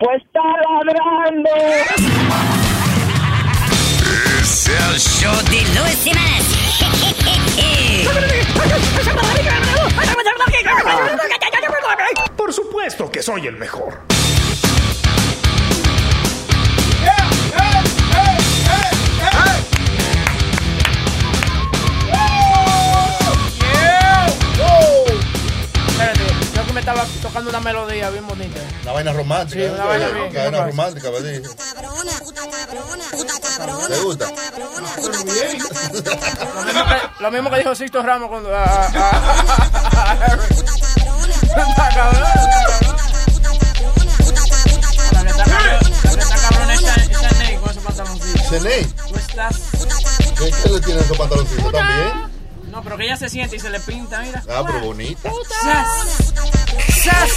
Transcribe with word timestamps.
Pues 0.00 0.22
está 0.22 0.40
ladrando. 0.86 1.50
Es 4.40 4.68
el 4.68 4.98
show 4.98 5.36
de 5.50 5.60
Luis 5.78 5.98
Semanas. 5.98 6.46
Por 12.36 12.52
supuesto 12.54 13.10
que 13.10 13.22
soy 13.22 13.46
el 13.46 13.56
mejor. 13.58 14.00
Me 26.80 26.92
estaba 26.92 27.04
tocando 27.20 27.50
una 27.50 27.60
melodía 27.60 28.08
bien 28.10 28.26
bonita. 28.26 28.58
Una 28.82 28.92
vaina 28.92 29.12
romántica. 29.12 29.64
Sí, 29.64 29.68
una 29.70 29.84
vaina 29.84 30.08
bien. 30.08 30.30
Una 30.30 30.40
vaina 30.42 30.64
romántica, 30.66 31.10
¿verdad? 31.10 31.30
¿Te 33.88 33.98
gusta? 34.00 34.26
Lo 34.30 34.36
mismo 36.64 36.84
que, 36.86 36.96
lo 37.22 37.30
mismo 37.30 37.50
que 37.50 37.58
dijo 37.58 37.74
Sixto 37.74 38.02
Ramos 38.02 38.28
cuando. 38.30 38.54
a- 38.54 38.64
a- 38.64 38.88
a- 38.88 40.12
a 40.12 40.26
Eric. 40.26 40.50
Está 40.52 41.88
cabrón. 41.94 42.24
La 45.12 45.22
que 45.22 45.28
está 45.30 45.44
cabrón- 45.44 45.92
la 46.02 46.10
que 46.10 46.20
está 46.20 46.36
cabrón 46.48 46.70
es 46.70 46.80
Shan- 46.80 47.10
Shaney 47.20 47.56
con 47.56 47.70
ese 47.70 47.80
pantaloncito. 47.80 48.38
Shaney. 48.54 48.84
Tú 48.84 49.16
estás. 49.16 49.56
¿Qué, 50.38 50.50
qué 50.62 50.68
le 50.70 50.80
tiene 50.80 51.00
esos 51.00 51.18
pantaloncitos 51.18 51.72
también? 51.72 52.29
No, 52.70 52.82
pero 52.82 52.96
que 52.96 53.04
ella 53.04 53.16
se 53.16 53.28
siente 53.28 53.56
y 53.56 53.58
se 53.60 53.68
le 53.70 53.80
pinta, 53.80 54.20
mira. 54.20 54.42
Ah, 54.48 54.62
pero 54.66 54.80
bonita. 54.80 55.28
¡Sas! 55.62 56.32
¡Sas! 57.02 57.30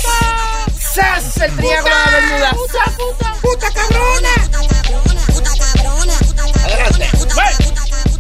¡Sas! 0.94 1.38
El 1.38 1.56
triángulo 1.56 1.96
de 1.96 2.12
Bermuda. 2.12 2.52
¡Puta, 2.52 2.84
puta! 2.98 3.34
¡Puta 3.42 3.68
cabrona! 3.74 4.30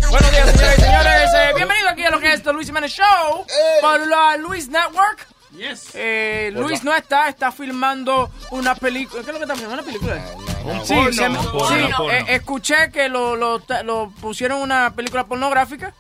Buenos 0.10 0.32
días, 0.32 0.50
señoras 0.52 0.78
y 0.78 0.82
señores. 0.82 1.30
Eh, 1.36 1.54
bienvenido 1.56 1.90
aquí 1.90 2.04
a 2.04 2.10
lo 2.12 2.20
que 2.20 2.34
es 2.34 2.42
The 2.44 2.52
Luis 2.54 2.68
Jiménez 2.68 2.92
Show 2.92 3.46
por 3.82 4.08
la 4.08 4.38
Luis 4.38 4.68
Network. 4.70 5.28
Eh, 5.94 6.52
Luis 6.56 6.84
no 6.84 6.96
está, 6.96 7.28
está 7.30 7.52
filmando 7.52 8.32
una 8.52 8.74
película. 8.74 9.22
¿Qué 9.24 9.30
es 9.30 9.34
lo 9.34 9.40
que 9.40 9.44
está 9.46 9.56
filmando? 9.56 9.84
¿Una 9.84 9.84
película? 9.84 10.20
Sí, 10.84 10.94
porno. 10.96 11.14
se 11.14 11.30
me- 11.30 11.38
Un 11.40 11.52
porno, 11.52 11.68
sí, 11.88 11.94
porno. 11.96 12.12
eh, 12.12 12.26
escuché 12.30 12.92
que 12.92 13.08
lo, 13.08 13.36
lo, 13.36 13.62
lo 13.84 14.12
pusieron 14.20 14.62
una 14.62 14.92
película 14.96 15.26
pornográfica. 15.26 15.94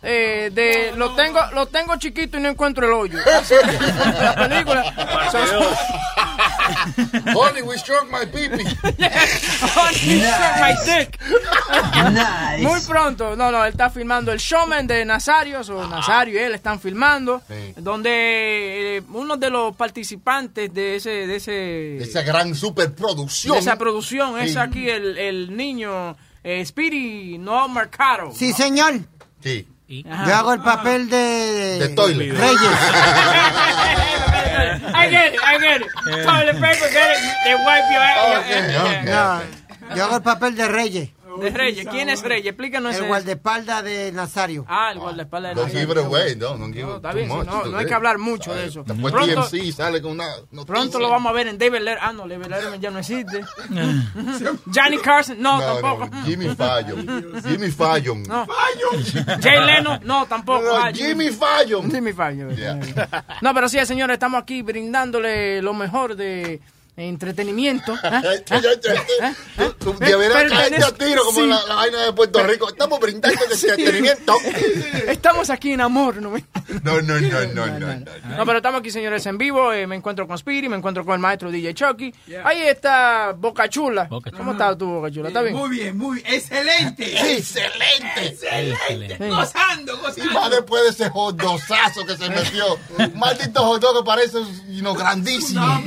Eh, 0.00 0.50
de 0.52 0.92
lo 0.96 1.16
tengo 1.16 1.40
lo 1.54 1.66
tengo 1.66 1.96
chiquito 1.96 2.38
y 2.38 2.40
no 2.40 2.50
encuentro 2.50 2.86
el 2.86 2.92
hoyo 2.92 3.18
la 4.22 4.34
película 4.36 4.84
Honey, 7.34 7.62
we 7.62 7.76
struck 7.78 8.10
my 8.10 8.24
pipi. 8.26 8.64
Honey, 8.84 10.20
suck 10.20 10.60
my 10.60 10.74
dick. 10.84 11.18
Nice. 12.12 12.62
Muy 12.62 12.80
pronto. 12.86 13.34
No, 13.36 13.50
no, 13.50 13.64
él 13.64 13.70
está 13.70 13.90
filmando 13.90 14.32
el 14.32 14.38
showman 14.38 14.86
de 14.86 15.04
Nazario. 15.04 15.60
o 15.60 15.86
Nazario 15.86 16.40
y 16.40 16.44
él 16.44 16.54
están 16.54 16.80
filmando. 16.80 17.42
Donde 17.76 18.98
eh, 18.98 19.02
uno 19.12 19.36
de 19.36 19.50
los 19.50 19.76
participantes 19.76 20.72
de 20.72 20.96
ese. 20.96 21.10
De, 21.26 21.36
ese, 21.36 21.96
Esa 21.98 22.22
gran 22.22 22.54
superproducción. 22.54 23.54
de 23.54 23.60
esa 23.60 23.76
producción 23.76 24.38
es 24.38 24.56
aquí 24.56 24.88
el, 24.88 25.18
el 25.18 25.56
niño 25.56 26.16
eh, 26.44 26.64
Speedy 26.64 27.38
No 27.38 27.68
Mercado. 27.68 28.32
Sí, 28.34 28.52
señor. 28.52 29.00
Sí. 29.42 29.66
Ajá. 30.10 30.26
Yo 30.28 30.34
hago 30.34 30.52
el 30.52 30.60
papel 30.60 31.08
de, 31.08 31.78
De 31.80 31.88
toilet. 31.94 32.36
Reyes. 32.36 32.60
I 34.94 35.08
get 35.10 35.34
it, 35.34 35.40
I 35.42 35.58
get 35.58 35.80
it. 35.80 35.88
Toilet 36.24 36.60
paper, 36.60 36.88
get 36.92 37.16
it. 37.16 37.20
They 37.44 37.54
wipe 37.54 37.90
your 37.90 38.02
ass. 38.02 39.04
No, 39.06 39.94
yo 39.96 40.04
hago 40.04 40.16
el 40.16 40.22
papel 40.22 40.56
de 40.56 40.68
Reyes. 40.68 41.08
De 41.40 41.50
Reyes. 41.50 41.86
¿Quién 41.90 42.08
es 42.08 42.22
Reyes? 42.22 42.46
Explícanos 42.46 42.92
El 42.94 42.98
ese. 43.00 43.08
guardaespaldas 43.08 43.84
de 43.84 44.12
Nazario. 44.12 44.64
Ah, 44.68 44.90
el 44.92 44.98
guardaespaldas 44.98 45.54
de 45.56 45.62
Nazario. 45.62 45.80
give 45.88 45.92
it 46.00 46.06
away, 46.06 46.36
no, 46.36 46.56
No, 46.56 46.96
está 46.96 47.12
bien, 47.12 47.28
much, 47.28 47.46
no, 47.46 47.62
tú 47.62 47.70
no 47.70 47.78
hay 47.78 47.84
ves. 47.84 47.86
que 47.88 47.94
hablar 47.94 48.18
mucho 48.18 48.54
de 48.54 48.66
eso. 48.66 48.84
Después 48.86 49.12
Pronto- 49.12 49.48
TMC 49.48 49.72
sale 49.72 50.02
con 50.02 50.12
una 50.12 50.26
noticia. 50.50 50.64
Pronto 50.66 50.98
lo 50.98 51.10
vamos 51.10 51.30
a 51.30 51.32
ver 51.34 51.48
en 51.48 51.58
David 51.58 51.80
Letterman. 51.80 52.08
Ah, 52.08 52.12
no, 52.12 52.28
David 52.28 52.46
Letterman 52.46 52.80
ya 52.80 52.90
no 52.90 52.98
existe. 52.98 53.44
Johnny 54.74 54.98
Carson, 54.98 55.40
no, 55.40 55.58
No, 55.60 55.64
tampoco. 55.74 56.06
no, 56.14 56.22
Jimmy 56.24 56.48
Fallon. 56.54 57.42
Jimmy 57.46 57.70
Fallon. 57.70 58.22
No. 58.24 58.46
Jay 59.42 59.64
Leno, 59.64 59.98
no, 60.04 60.26
tampoco. 60.26 60.62
No, 60.62 60.78
no, 60.78 60.84
Ah, 60.86 60.90
Jimmy 60.92 61.28
Fallon. 61.30 61.90
Jimmy 61.90 62.12
Fallon. 62.12 62.54
Yeah. 62.56 62.78
No, 63.42 63.54
pero 63.54 63.68
sí, 63.68 63.84
señores, 63.86 64.14
estamos 64.14 64.42
aquí 64.42 64.62
brindándole 64.62 65.62
lo 65.62 65.74
mejor 65.74 66.16
de 66.16 66.60
entretenimiento. 66.98 67.94
¿Ah? 68.02 68.22
Ay, 68.24 68.42
ay, 68.50 68.60
ay, 68.66 68.98
ay. 69.22 69.34
Tú- 69.78 69.92
tú 69.94 70.04
Eh, 70.04 70.06
Deberás 70.10 70.36
pero 70.42 70.50
caerte 70.50 70.76
tenés- 70.76 70.84
a 70.88 70.94
tiro 70.94 71.24
como 71.24 71.40
sí. 71.40 71.46
la, 71.46 71.62
la 71.66 71.74
vaina 71.74 72.04
de 72.06 72.12
Puerto 72.12 72.42
Rico. 72.44 72.68
Estamos 72.68 72.98
brindando 73.00 73.40
de 73.46 73.54
entretenimiento. 73.70 74.34
Estamos 75.08 75.50
aquí 75.50 75.72
en 75.72 75.80
amor, 75.80 76.16
¿no? 76.16 76.30
No, 76.82 77.00
no, 77.02 77.20
no, 77.20 77.20
no, 77.54 77.66
no. 77.66 77.78
no. 77.78 78.36
No, 78.36 78.46
pero 78.46 78.58
estamos 78.58 78.80
aquí, 78.80 78.90
señores, 78.90 79.24
en 79.26 79.38
vivo. 79.38 79.72
Eh, 79.72 79.86
me 79.86 79.96
encuentro 79.96 80.26
con 80.26 80.36
Speedy, 80.38 80.68
me 80.68 80.76
encuentro 80.76 81.04
con 81.04 81.14
el 81.14 81.20
maestro 81.20 81.50
DJ 81.50 81.74
Chucky. 81.74 82.12
Ahí 82.44 82.62
está 82.62 83.32
Boca 83.36 83.68
Chula. 83.68 84.08
¿Cómo 84.08 84.52
estás 84.52 84.76
tú, 84.76 84.86
Boca 84.86 85.10
Chula? 85.10 85.28
¿Está 85.28 85.42
bien? 85.42 85.54
Muy 85.56 85.70
bien, 85.70 85.96
muy 85.96 86.18
excelente. 86.26 87.36
Excelente. 87.36 88.26
Excelente. 88.26 89.16
Sí. 89.18 89.28
Gozando, 89.28 89.94
Y 89.94 90.00
gozando. 90.00 90.32
más 90.32 90.50
después 90.50 90.82
de 90.84 90.88
ese 90.90 91.10
jodosazo 91.10 92.04
que 92.06 92.16
se 92.16 92.28
metió. 92.28 92.78
Maldito 93.14 93.60
jodó 93.64 93.98
que 94.00 94.04
parece 94.06 94.38
you 94.68 94.80
know, 94.80 94.94
grandísimo. 94.94 95.82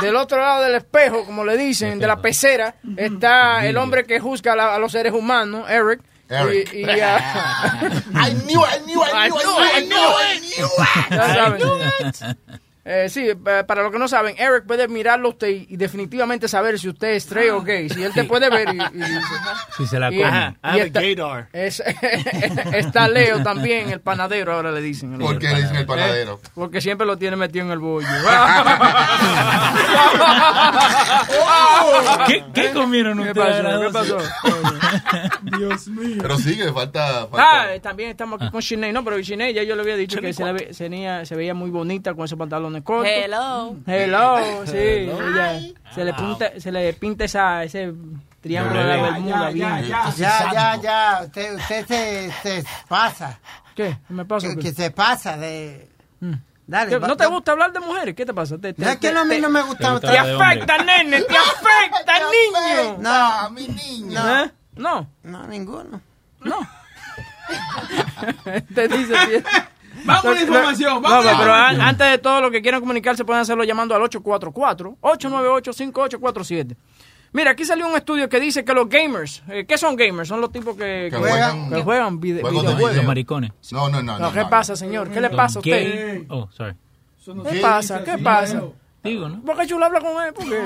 Del 0.00 0.16
otro 0.16 0.41
lado 0.42 0.62
del 0.64 0.74
espejo, 0.74 1.24
como 1.24 1.44
le 1.44 1.56
dicen, 1.56 1.98
de 1.98 2.06
la 2.06 2.20
pecera, 2.20 2.74
está 2.96 3.64
el 3.66 3.76
hombre 3.78 4.04
que 4.04 4.20
juzga 4.20 4.52
a, 4.52 4.56
la- 4.56 4.74
a 4.74 4.78
los 4.78 4.92
seres 4.92 5.12
humanos, 5.12 5.68
Eric. 5.70 6.00
Eric. 6.28 6.72
Y, 6.72 6.80
y, 6.80 6.84
I 6.84 8.34
knew, 8.46 8.62
I 8.64 8.78
knew, 8.84 9.02
I 9.02 9.28
knew, 9.28 9.56
I 9.58 9.80
knew, 9.86 9.98
I 9.98 11.58
knew, 11.58 11.66
I. 11.78 12.34
Eh, 12.84 13.08
sí, 13.08 13.32
pa- 13.34 13.64
para 13.64 13.84
los 13.84 13.92
que 13.92 13.98
no 14.00 14.08
saben, 14.08 14.34
Eric 14.36 14.64
puede 14.66 14.88
mirarlo 14.88 15.28
usted 15.28 15.46
y, 15.48 15.66
y 15.70 15.76
definitivamente 15.76 16.48
saber 16.48 16.80
si 16.80 16.88
usted 16.88 17.10
es 17.12 17.22
straight 17.24 17.52
o 17.52 17.62
gay. 17.62 17.88
Si 17.88 18.02
él 18.02 18.12
te 18.12 18.24
puede 18.24 18.50
ver 18.50 18.74
y, 18.74 18.78
y 18.78 19.02
Si 19.76 19.86
se 19.86 20.00
la 20.00 20.10
Y- 20.12 20.16
come. 20.16 20.28
Ajá. 20.28 20.54
I 20.64 20.68
have 20.68 20.80
a 20.80 20.84
está- 20.86 21.00
gaydar. 21.00 21.48
es- 21.52 21.80
está 22.72 23.06
Leo 23.08 23.40
también, 23.44 23.90
el 23.90 24.00
panadero, 24.00 24.54
ahora 24.54 24.72
le 24.72 24.80
dicen. 24.80 25.16
¿Por 25.18 25.38
qué 25.38 25.48
le 25.50 25.62
dicen 25.62 25.76
el 25.76 25.86
panadero? 25.86 26.40
Eh, 26.44 26.48
Porque 26.54 26.80
siempre 26.80 27.06
lo 27.06 27.16
tiene 27.16 27.36
metido 27.36 27.64
en 27.66 27.70
el 27.70 27.78
bollo. 27.78 28.08
¿Qué, 32.26 32.44
qué 32.54 32.70
comieron 32.72 33.22
¿Qué 33.22 33.30
ustedes? 33.30 33.92
pasó? 33.92 34.16
¿Qué 34.16 34.22
pasó? 34.22 35.58
Dios 35.58 35.88
mío. 35.88 36.16
Pero 36.20 36.38
sigue, 36.38 36.72
falta. 36.72 37.22
Ah, 37.22 37.26
falta. 37.30 37.74
eh, 37.74 37.80
también 37.80 38.10
estamos 38.10 38.40
aquí 38.40 38.50
con 38.50 38.62
Sinead, 38.62 38.92
no, 38.92 39.04
pero 39.04 39.22
Sinead 39.22 39.50
ya 39.50 39.62
yo 39.62 39.74
le 39.76 39.82
había 39.82 39.96
dicho 39.96 40.20
que 40.20 40.32
se, 40.32 40.44
la 40.44 40.52
ve- 40.52 40.72
se 40.72 40.88
veía, 40.88 41.24
se 41.26 41.36
veía 41.36 41.54
muy 41.54 41.70
bonita 41.70 42.14
con 42.14 42.24
esos 42.24 42.38
pantalones 42.80 42.82
cortos. 42.82 43.12
Hello. 43.12 43.76
Hello, 43.86 44.66
sí. 44.66 44.76
ella- 44.78 45.60
se 45.94 46.04
le 46.04 46.14
pinta, 46.14 46.60
se 46.60 46.72
le 46.72 46.92
pinta 46.94 47.24
esa, 47.24 47.64
ese 47.64 47.92
triángulo 48.40 48.80
de 48.80 48.86
la 48.86 48.96
Ya, 48.96 49.02
Bermuda 49.02 49.50
ya, 49.50 49.50
bien. 49.50 49.88
ya, 49.88 50.10
ya. 50.10 50.14
Ya, 50.16 50.52
ya, 50.52 50.76
ya. 50.82 51.20
Usted, 51.24 51.54
usted 51.56 51.86
se, 51.86 52.32
se 52.42 52.64
pasa. 52.88 53.38
¿Qué? 53.76 53.98
¿Qué 54.08 54.14
me 54.14 54.24
pasa? 54.24 54.48
Que, 54.48 54.56
que 54.56 54.72
se 54.72 54.90
pasa 54.90 55.36
de... 55.36 55.88
Dale. 56.66 56.90
¿Qué? 56.90 56.98
va- 56.98 57.08
¿No 57.08 57.16
te 57.16 57.26
gusta 57.26 57.52
hablar 57.52 57.72
de 57.72 57.80
mujeres? 57.80 58.14
¿Qué 58.14 58.24
te 58.24 58.32
pasa? 58.32 58.56
¿Te, 58.56 58.72
te- 58.72 58.82
No, 58.82 58.88
es 58.90 58.96
que 58.98 59.12
no, 59.12 59.20
a 59.20 59.24
mí 59.24 59.34
te- 59.36 59.40
no 59.40 59.50
me 59.50 59.62
gusta. 59.62 60.00
Te 60.00 60.06
Te 60.08 60.18
afecta, 60.18 60.78
nene, 60.78 61.20
te 61.22 61.36
afecta, 61.36 62.12
niño. 62.30 62.96
No, 63.00 63.50
mi 63.50 63.68
niña. 63.68 64.44
¿Eh? 64.44 64.50
No, 64.76 65.06
no, 65.24 65.46
ninguno. 65.48 66.00
no. 66.40 66.56
te 68.74 68.88
dice 68.88 69.26
bien. 69.26 69.44
Vamos 70.04 70.24
a 70.24 70.30
la 70.32 70.40
información. 70.40 70.94
No, 70.94 71.00
Vamos 71.00 71.26
a 71.26 71.32
la 71.32 71.38
pero 71.38 71.50
información. 71.52 71.80
antes 71.82 72.10
de 72.10 72.18
todo, 72.18 72.40
lo 72.40 72.50
que 72.50 72.62
quieran 72.62 72.80
comunicarse 72.80 73.24
pueden 73.24 73.42
hacerlo 73.42 73.62
llamando 73.64 73.94
al 73.94 74.02
844-898-5847. 74.02 76.76
Mira, 77.34 77.52
aquí 77.52 77.64
salió 77.64 77.88
un 77.88 77.96
estudio 77.96 78.28
que 78.28 78.38
dice 78.40 78.62
que 78.64 78.74
los 78.74 78.88
gamers, 78.90 79.42
eh, 79.48 79.64
¿qué 79.66 79.78
son 79.78 79.96
gamers? 79.96 80.28
Son 80.28 80.40
los 80.42 80.52
tipos 80.52 80.76
que, 80.76 81.08
Que 81.10 81.10
que 81.10 81.16
juegan- 81.16 81.70
que 81.70 81.82
juegan. 81.82 82.20
Los 82.42 83.04
maricones. 83.04 83.52
No, 83.70 83.88
no, 83.88 84.02
no. 84.02 84.18
No, 84.18 84.26
no, 84.26 84.32
¿Qué 84.32 84.40
no. 84.40 84.50
pasa, 84.50 84.76
señor? 84.76 85.08
¿Qué 85.10 85.20
le 85.20 85.30
pasa 85.30 85.58
a 85.58 85.60
usted? 85.60 86.24
Oh, 86.28 86.48
sorry. 86.52 86.74
¿Qué 87.50 87.60
pasa? 87.60 88.04
¿Qué 88.04 88.18
pasa? 88.18 88.62
Digo, 89.04 89.28
¿no? 89.28 89.38
Boca 89.38 89.66
Chula 89.66 89.86
habla 89.86 90.00
con 90.00 90.10
él. 90.24 90.32
Porque 90.32 90.62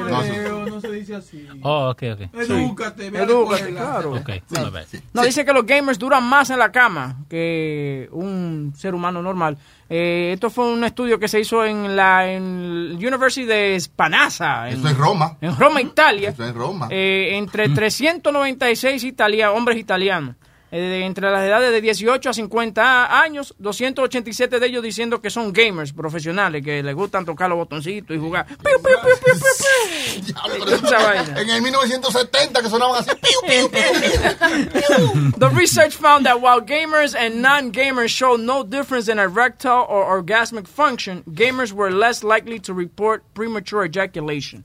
No, 0.49 0.67
no 0.67 0.81
se 0.81 0.91
dice 0.93 1.15
así. 1.15 1.49
Oh, 1.63 1.89
ok, 1.91 2.03
ok. 2.13 2.21
Edúcate, 2.35 3.09
ve 3.11 3.23
Edúcate, 3.23 3.71
claro. 3.73 4.13
Ok, 4.15 4.29
my 4.51 4.71
bad. 4.71 4.85
No, 5.15 5.23
dice 5.23 5.45
que 5.45 5.53
los 5.55 5.65
gamers 5.65 5.99
duran 5.99 6.23
más 6.23 6.51
en 6.51 6.59
la 6.59 6.71
cama 6.71 7.17
que 7.31 8.09
un 8.13 8.75
ser 8.77 8.95
humano 8.95 9.23
normal. 9.23 9.57
Eh, 9.89 10.33
esto 10.35 10.51
fue 10.51 10.71
un 10.71 10.85
estudio 10.85 11.19
que 11.19 11.29
se 11.29 11.41
hizo 11.41 11.65
en 11.65 11.97
la 11.97 12.31
en 12.31 12.93
University 12.97 13.47
de 13.47 13.79
Spanazza. 13.81 14.69
En, 14.69 14.81
Eso 14.81 14.89
es 14.89 14.97
Roma. 14.99 15.37
en 15.41 15.57
Roma, 15.57 15.81
Italia. 15.81 16.31
Eso 16.31 16.45
es 16.45 16.55
Roma. 16.55 16.89
Eh, 16.91 17.31
entre 17.37 17.69
396 17.71 19.03
italia- 19.05 19.53
hombres 19.53 19.79
italianos. 19.79 20.37
Eh, 20.73 20.79
de- 20.81 21.05
entre 21.07 21.31
las 21.31 21.43
edades 21.45 21.71
de 21.71 21.81
18 21.81 22.31
a 22.31 22.33
50 22.33 23.21
años, 23.23 23.55
287 23.59 24.59
de 24.59 24.67
ellos 24.67 24.83
diciendo 24.83 25.21
que 25.21 25.31
son 25.31 25.53
gamers 25.53 25.93
profesionales, 25.93 26.63
que 26.65 26.83
les 26.83 26.95
gustan 26.95 27.25
tocar 27.25 27.49
los 27.49 27.57
botoncitos 27.59 28.17
y 28.17 28.19
jugar. 28.21 28.47
¡Piu, 28.47 28.57
piu, 28.63 28.81
piu, 28.83 29.01
piu, 29.03 29.35
piu, 29.35 29.35
piu! 29.39 30.23
Diablo, 30.27 30.65
pero 30.65 30.77
eso- 30.77 30.87
Esa 30.87 30.99
vaina. 31.07 31.41
en 31.41 31.51
el 31.51 31.63
1970 31.63 32.63
que 32.63 32.69
sonaban 32.69 32.99
así. 33.01 33.11
piu, 33.21 33.41
piu, 33.47 33.71
piu, 33.71 34.71
piu. 34.73 35.33
The 35.39 35.49
research 35.51 35.95
found 35.97 36.27
that 36.27 36.41
while 36.41 36.61
gamers 36.61 37.15
and 37.15 37.41
non-gamers 37.43 38.11
show 38.11 38.37
no 38.37 38.63
difference 38.65 39.09
in 39.11 39.19
erectile 39.19 39.85
or 39.89 40.05
orgasmic 40.05 40.67
function, 40.67 41.23
gamers 41.27 41.73
were 41.73 41.91
less 41.91 42.23
likely 42.25 42.59
to 42.61 42.75
report 42.75 43.23
premature 43.35 43.85
ejaculation. 43.85 44.65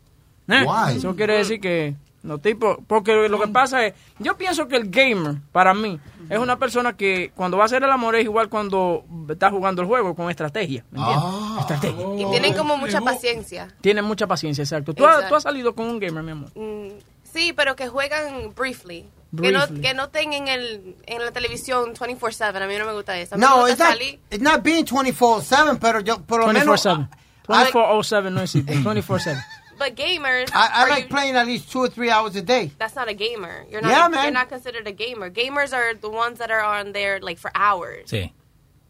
Eh, 0.49 0.63
Why? 0.65 0.95
Eso 0.97 1.15
quiere 1.15 1.37
decir 1.37 1.61
que 1.61 1.95
los 2.23 2.41
tipos, 2.41 2.77
porque 2.87 3.27
lo 3.29 3.39
que 3.39 3.47
pasa 3.47 3.85
es, 3.85 3.93
yo 4.19 4.37
pienso 4.37 4.67
que 4.67 4.75
el 4.75 4.89
gamer, 4.89 5.37
para 5.51 5.73
mí, 5.73 5.99
es 6.29 6.37
una 6.39 6.57
persona 6.57 6.93
que 6.93 7.31
cuando 7.35 7.57
va 7.57 7.63
a 7.63 7.65
hacer 7.65 7.83
el 7.83 7.91
amor 7.91 8.15
es 8.15 8.23
igual 8.23 8.49
cuando 8.49 9.03
está 9.29 9.49
jugando 9.49 9.81
el 9.81 9.87
juego 9.87 10.15
con 10.15 10.29
estrategia. 10.29 10.85
¿me 10.91 10.99
entiendes? 10.99 11.25
Ah. 11.27 11.57
Estrategia. 11.61 12.05
Y 12.17 12.25
tienen 12.29 12.53
como 12.53 12.77
mucha 12.77 13.01
paciencia. 13.01 13.67
Tiene 13.81 14.01
mucha 14.01 14.27
paciencia, 14.27 14.63
exacto. 14.63 14.93
¿Tú, 14.93 15.05
has, 15.05 15.15
Exacto. 15.15 15.29
tú 15.29 15.35
has 15.35 15.43
salido 15.43 15.75
con 15.75 15.87
un 15.87 15.99
gamer, 15.99 16.23
mi 16.23 16.31
amor. 16.31 16.49
Mm, 16.55 16.89
sí, 17.23 17.53
pero 17.53 17.75
que 17.75 17.87
juegan 17.87 18.53
briefly. 18.55 19.09
Que 19.41 19.51
no, 19.51 19.65
que 19.81 19.93
no 19.93 20.03
estén 20.05 20.33
en, 20.33 20.47
el, 20.49 20.95
en 21.05 21.23
la 21.23 21.31
televisión 21.31 21.95
24-7. 21.95 22.61
A 22.61 22.67
mí 22.67 22.77
no 22.77 22.85
me 22.85 22.93
gusta 22.93 23.17
eso. 23.17 23.37
No, 23.37 23.61
gusta 23.61 23.89
not, 23.89 24.01
it's 24.29 24.41
not 24.41 24.61
being 24.61 24.85
24-7, 24.85 25.79
pero 25.79 26.01
yo, 26.01 26.21
por 26.21 26.41
lo 26.41 26.47
menos... 26.47 26.85
24-7. 26.85 27.09
24-07 27.47 28.31
no 28.31 28.41
existe. 28.41 28.75
24-7. 28.83 29.43
But 29.81 29.95
gamers, 29.95 30.49
I, 30.53 30.87
like 30.89 31.03
you- 31.05 31.09
playing 31.09 31.35
at 31.35 31.47
least 31.47 31.71
two 31.71 31.79
or 31.79 31.89
three 31.89 32.11
hours 32.11 32.35
a 32.35 32.41
day. 32.43 32.69
that's 32.77 32.95
not 32.95 33.07
a 33.09 33.13
gamer. 33.15 33.65
You're 33.71 33.81
not, 33.81 33.89
Yeah, 33.89 34.01
you're 34.09 34.09
man. 34.11 34.33
not 34.33 34.47
considered 34.49 34.85
a 34.87 34.91
gamer. 34.91 35.31
Gamers 35.31 35.73
are 35.73 35.95
the 35.99 36.09
ones 36.09 36.37
that 36.37 36.51
are 36.51 36.61
on 36.63 36.93
there 36.93 37.19
like 37.19 37.39
for 37.39 37.51
hours. 37.55 38.05
Sí. 38.11 38.31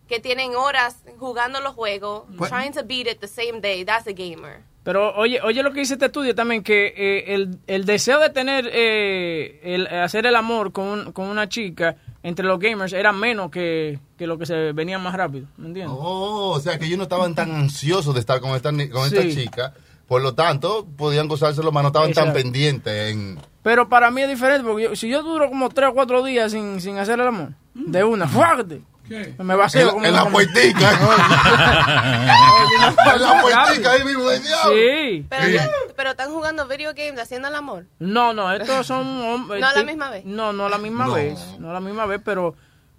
Que 0.09 0.19
tienen 0.19 0.53
horas 0.55 0.97
jugando 1.17 1.61
los 1.61 1.73
juegos, 1.75 2.23
What? 2.37 2.49
trying 2.49 2.73
to 2.73 2.83
beat 2.83 3.07
it 3.07 3.21
the 3.21 3.27
same 3.29 3.61
day. 3.61 3.85
That's 3.85 4.05
a 4.07 4.11
gamer. 4.13 4.63
Pero 4.83 5.13
oye, 5.15 5.39
oye 5.43 5.61
lo 5.63 5.71
que 5.71 5.79
dice 5.81 5.93
este 5.93 6.07
estudio 6.07 6.33
también, 6.35 6.63
que 6.63 6.87
eh, 6.97 7.35
el, 7.35 7.59
el 7.67 7.85
deseo 7.85 8.19
de 8.19 8.29
tener, 8.31 8.67
eh, 8.73 9.59
el, 9.63 9.85
hacer 9.87 10.25
el 10.25 10.35
amor 10.35 10.71
con, 10.73 10.87
un- 10.87 11.11
con 11.13 11.27
una 11.27 11.47
chica 11.47 11.95
entre 12.23 12.45
los 12.45 12.59
gamers 12.59 12.91
era 12.93 13.11
menos 13.13 13.49
que, 13.51 13.99
que 14.17 14.25
lo 14.27 14.37
que 14.39 14.45
se 14.47 14.71
venía 14.73 14.97
más 14.99 15.13
rápido, 15.15 15.45
¿me 15.57 15.67
entiendes? 15.67 15.95
Oh, 15.99 16.49
o 16.55 16.59
sea 16.59 16.77
que 16.79 16.85
ellos 16.85 16.97
no 16.97 17.03
estaban 17.03 17.33
tan 17.35 17.51
ansiosos 17.51 18.13
de 18.15 18.19
estar 18.19 18.41
con 18.41 18.51
esta, 18.55 18.71
con 18.71 19.05
esta 19.05 19.21
chica. 19.29 19.73
Por 20.11 20.21
lo 20.21 20.35
tanto, 20.35 20.85
podían 20.97 21.29
gozárselo 21.29 21.71
más, 21.71 21.83
no 21.83 21.87
estaban 21.87 22.11
tan 22.11 22.33
pendientes 22.33 23.13
en... 23.13 23.39
Pero 23.63 23.87
para 23.87 24.11
mí 24.11 24.21
es 24.21 24.27
diferente, 24.27 24.67
porque 24.67 24.83
yo- 24.83 24.95
si 24.97 25.07
yo 25.07 25.23
duro 25.23 25.47
como 25.47 25.69
tres 25.69 25.91
o 25.91 25.93
cuatro 25.93 26.21
días 26.21 26.51
sin, 26.51 26.81
sin 26.81 26.97
hacer 26.97 27.17
el 27.21 27.27
amor, 27.27 27.51
de 27.73 28.03
una, 28.03 28.27
¡fuerte! 28.27 28.81
¿Qué? 29.07 29.33
Me 29.39 29.55
vacío 29.55 29.83
En, 29.83 29.89
como 29.91 30.05
en 30.05 30.13
la 30.13 30.25
puertica. 30.29 30.91
en 33.15 33.21
la 33.21 33.41
puertica 33.41 33.91
ahí 33.93 34.03
mismo, 34.03 34.27
de 34.27 34.39
diablo. 34.41 34.73
Sí. 34.73 35.25
Pero, 35.29 35.71
pero 35.95 36.09
están 36.11 36.29
jugando 36.31 36.67
video 36.67 36.91
games 36.93 37.21
haciendo 37.21 37.47
el 37.47 37.55
amor. 37.55 37.85
No, 37.99 38.33
no, 38.33 38.51
estos 38.51 38.85
son 38.87 39.07
hombres. 39.21 39.61
No 39.61 39.67
a 39.67 39.73
la 39.73 39.83
misma 39.83 40.09
vez. 40.09 40.25
No, 40.25 40.51
no 40.51 40.65
a 40.65 40.69
la 40.69 40.77
misma 40.77 41.05
No. 41.07 41.13
vez. 41.13 41.39
No 41.57 41.69
a 41.69 41.73
la 41.73 41.79
misma 41.79 42.05
vez, 42.05 42.19
pero 42.25 42.53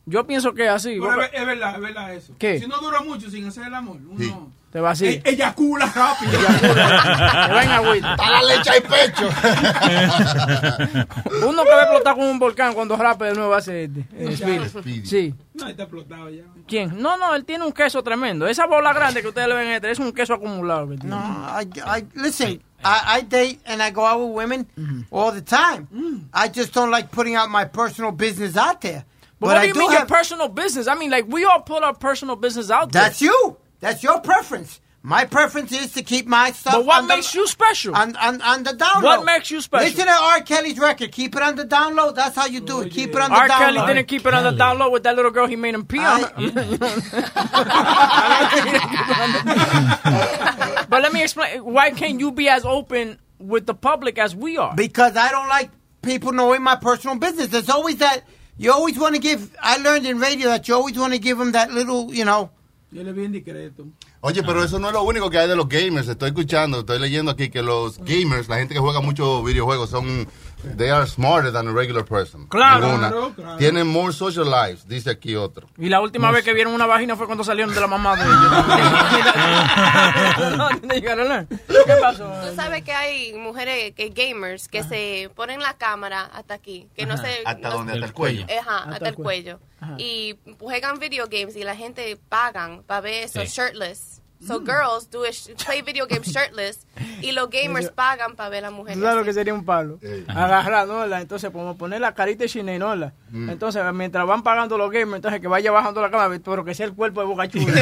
yo 0.07 0.27
pienso 0.27 0.55
que 0.55 0.65
es 0.65 0.71
así. 0.71 0.97
Pero 0.99 1.11
es, 1.13 1.19
ver- 1.31 1.35
es 1.35 1.47
verdad, 1.47 1.75
es 1.75 1.81
verdad 1.83 2.15
eso. 2.15 2.33
¿Qué? 2.39 2.59
Si 2.59 2.67
no 2.67 2.79
dura 2.81 3.03
mucho 3.03 3.29
sin 3.31 3.47
hacer 3.47 3.67
el 3.67 3.75
amor, 3.75 3.99
uno 4.09 4.19
Sí. 4.19 4.35
Te 4.73 4.81
va 4.81 4.91
así. 4.93 5.07
e- 5.07 5.23
eyacula 5.25 5.85
rápido. 5.87 6.33
Te 6.61 7.53
va 7.53 7.63
en 7.63 7.71
agüita. 7.71 8.11
Está 8.13 8.31
la 8.31 8.43
leche 8.43 8.71
al 8.71 8.83
pecho. 8.83 9.29
Uno 11.47 11.65
que 11.65 11.71
va 11.71 11.81
a 11.81 11.83
explotar 11.83 12.15
como 12.15 12.31
un 12.31 12.39
volcán 12.39 12.73
cuando 12.75 12.97
rape 12.97 13.27
de 13.27 13.35
nuevo 13.35 13.55
hace 13.55 13.85
eh, 13.85 14.37
Speedy. 14.37 14.69
Speedy. 14.69 15.07
Sí. 15.07 15.35
No, 15.55 15.69
está 15.69 15.83
explotado 15.83 16.31
ya. 16.31 16.45
¿Quién? 16.67 17.01
No, 17.03 17.17
no, 17.19 17.35
él 17.35 17.45
tiene 17.45 17.65
un 17.67 17.73
queso 17.73 18.03
tremendo. 18.03 18.47
Esa 18.47 18.67
bola 18.67 18.93
grande 18.95 19.21
que 19.21 19.29
ustedes 19.29 19.49
le 19.49 19.55
ven 19.55 19.69
este 19.69 19.91
es 19.91 19.99
un 19.99 20.13
queso 20.13 20.33
acumulado. 20.35 20.87
No, 21.05 21.17
I, 21.61 21.69
I 21.85 22.07
listen. 22.15 22.63
I, 22.85 23.19
I 23.19 23.23
date 23.23 23.61
and 23.67 23.81
I 23.83 23.91
go 23.93 24.07
out 24.07 24.19
with 24.21 24.35
women 24.35 24.67
all 25.11 25.33
the 25.33 25.43
time. 25.43 25.87
I 26.33 26.49
just 26.49 26.73
don't 26.75 26.91
like 26.91 27.11
putting 27.11 27.37
out 27.37 27.51
my 27.51 27.65
personal 27.67 28.11
business 28.11 28.57
out 28.57 28.81
there. 28.81 29.05
But, 29.39 29.49
what 29.49 29.61
do 29.61 29.67
you 29.69 29.75
do 29.75 29.81
mean 29.81 29.91
have- 29.91 30.01
your 30.01 30.07
personal 30.19 30.49
business? 30.49 30.89
I 30.89 30.95
mean, 30.95 31.11
like, 31.11 31.27
we 31.29 31.45
all 31.45 31.61
put 31.61 31.83
our 31.83 31.95
personal 31.95 32.37
business 32.37 32.71
out 32.71 32.91
there. 32.93 33.03
That's 33.03 33.21
you. 33.21 33.57
That's 33.83 34.03
your 34.05 34.21
preference. 34.21 34.81
My 35.03 35.25
preference 35.25 35.73
is 35.73 35.95
to 35.95 36.05
keep 36.05 36.29
my 36.29 36.53
stuff. 36.53 36.75
But 36.75 36.87
what 36.87 36.99
on 37.03 37.09
the- 37.09 37.17
makes 37.17 37.35
you 37.35 37.49
special? 37.49 37.97
on, 37.97 38.15
on, 38.15 38.41
on 38.41 38.63
the 38.63 38.71
download? 38.71 39.03
What 39.03 39.25
makes 39.25 39.51
you 39.51 39.61
special? 39.61 39.89
Listen 39.89 40.07
to 40.07 40.13
R. 40.13 40.41
Kelly's 40.43 40.79
record. 40.79 41.11
Keep 41.11 41.35
it 41.35 41.43
on 41.43 41.57
the 41.57 41.65
download. 41.65 42.15
That's 42.15 42.37
how 42.37 42.47
you 42.47 42.61
do 42.61 42.83
it. 42.83 42.93
Keep 42.93 43.17
it 43.17 43.21
on 43.21 43.31
the 43.31 43.37
R. 43.37 43.49
download. 43.49 43.75
Kelly 43.75 43.95
didn't 43.95 44.07
keep 44.07 44.25
it 44.25 44.33
on 44.33 44.45
the 44.45 44.53
download 44.53 44.93
with 44.93 45.03
that 45.03 45.17
little 45.17 45.33
girl 45.33 45.49
he 45.49 45.57
made 45.57 45.75
him 45.75 45.85
pee 45.85 45.99
on. 45.99 46.21
but 50.89 51.03
let 51.03 51.13
me 51.13 51.25
explain. 51.25 51.65
Why 51.65 51.91
can't 51.91 52.21
you 52.21 52.31
be 52.31 52.49
as 52.49 52.65
open 52.65 53.19
with 53.41 53.67
the 53.67 53.75
public 53.75 54.17
as 54.19 54.37
we 54.37 54.59
are? 54.59 54.77
Because 54.77 55.17
I 55.17 55.33
don't 55.33 55.49
like 55.49 55.71
people 56.03 56.33
knowing 56.33 56.63
my 56.63 56.77
personal 56.77 57.17
business. 57.17 57.49
There's 57.49 57.69
always 57.69 57.97
that. 57.97 58.21
You 58.57 58.71
always 58.71 58.97
want 58.97 59.17
to 59.17 59.21
give. 59.21 59.57
I 59.61 59.79
learned 59.79 60.07
in 60.07 60.21
radio 60.21 60.51
that 60.51 60.69
you 60.69 60.75
always 60.77 60.97
want 60.97 61.15
to 61.15 61.19
give 61.19 61.39
them 61.39 61.51
that 61.53 61.73
little, 61.73 62.15
you 62.15 62.25
know. 62.25 62.51
Yo 62.93 63.03
le 63.03 63.13
vi 63.15 63.25
en 63.25 63.33
discreto. 63.33 63.87
Oye, 64.21 64.43
pero 64.43 64.63
eso 64.63 64.79
no 64.79 64.89
es 64.89 64.93
lo 64.93 65.03
único 65.03 65.31
que 65.31 65.39
hay 65.39 65.49
de 65.49 65.57
los 65.57 65.67
gamers. 65.67 66.09
Estoy 66.09 66.29
escuchando, 66.29 66.81
estoy 66.81 66.99
leyendo 66.99 67.31
aquí 67.31 67.49
que 67.49 67.63
los 67.63 67.97
gamers, 67.99 68.49
la 68.49 68.59
gente 68.59 68.75
que 68.75 68.81
juega 68.81 69.01
muchos 69.01 69.43
videojuegos, 69.45 69.89
son. 69.89 70.29
They 70.77 70.91
are 70.91 71.07
smarter 71.07 71.53
than 71.53 71.69
a 71.69 71.73
regular 71.73 72.05
person. 72.05 72.47
Claro. 72.49 72.99
Claro, 72.99 73.33
claro. 73.35 73.57
Tienen 73.59 73.87
more 73.87 74.13
social 74.13 74.47
lives, 74.51 74.87
dice 74.87 75.11
aquí 75.11 75.35
otro. 75.37 75.69
Y 75.77 75.89
la 75.89 76.01
última 76.01 76.31
vez 76.31 76.45
que 76.45 76.53
vieron 76.53 76.75
una 76.75 76.87
vagina 76.87 77.17
fue 77.17 77.27
cuando 77.27 77.45
salieron 77.45 77.75
de 77.75 77.81
la 77.81 77.87
mamá 77.87 78.17
de 78.17 78.25
ellos. 78.25 78.53
¿Qué 81.87 81.95
pasó? 82.01 82.31
Tú 82.49 82.55
sabes 82.55 82.83
que 82.85 82.93
hay 82.93 83.33
mujeres 83.35 83.93
que 83.95 84.11
gamers 84.11 84.69
que 84.69 84.83
se 84.83 85.31
ponen 85.35 85.61
la 85.61 85.75
cámara 85.75 86.23
hasta 86.33 86.55
aquí, 86.55 86.89
que 86.95 87.07
no 87.07 87.17
se 87.17 87.43
¿Hasta 87.45 87.69
no- 87.69 87.77
dónde? 87.79 87.93
Hasta 87.95 88.07
el 88.07 88.13
cuello. 88.13 88.47
Ajá, 88.61 88.85
hasta, 88.91 89.09
el 89.09 89.15
cuello. 89.15 89.61
Y 89.99 90.37
juegan 90.61 90.99
video 90.99 91.27
games 91.29 91.57
y 91.57 91.65
la 91.65 91.75
gente 91.75 92.17
pagan 92.29 92.83
para 92.85 93.01
ver 93.01 93.25
eso 93.25 93.41
Sí. 93.41 93.47
shirtless. 93.49 94.12
So 94.47 94.59
girls 94.61 95.09
do 95.11 95.25
it, 95.25 95.37
play 95.65 95.83
video 95.83 96.07
games 96.07 96.27
shirtless 96.33 96.87
y 97.21 97.31
los 97.33 97.49
gamers 97.49 97.91
pagan 97.91 98.35
para 98.35 98.49
ver 98.49 98.65
a 98.65 98.71
la 98.71 98.77
mujer. 98.77 98.95
¿Tú 98.95 99.01
sabes 99.01 99.15
lo 99.15 99.21
así. 99.21 99.29
que 99.29 99.35
sería 99.35 99.55
un 99.55 99.65
palo? 99.65 100.01
Agarrar, 100.29 100.89
¿no? 100.89 101.07
La- 101.07 101.21
Entonces, 101.21 101.51
como 101.51 101.77
poner 101.79 102.01
la 102.01 102.13
carita 102.15 102.43
de 102.45 102.49
cine, 102.49 102.79
¿no? 102.79 102.95
La- 102.97 103.13
Entonces, 103.33 103.83
mientras 103.95 104.27
van 104.27 104.43
pagando 104.43 104.77
los 104.77 104.91
gamers, 104.91 105.17
entonces 105.17 105.41
que 105.41 105.47
vaya 105.49 105.71
bajando 105.71 106.01
la 106.03 106.11
cama, 106.11 106.37
pero 106.45 106.65
que 106.65 106.75
sea 106.75 106.87
el 106.87 106.95
cuerpo 106.95 107.21
de 107.21 107.27
Boca 107.27 107.47
Chula. 107.53 107.73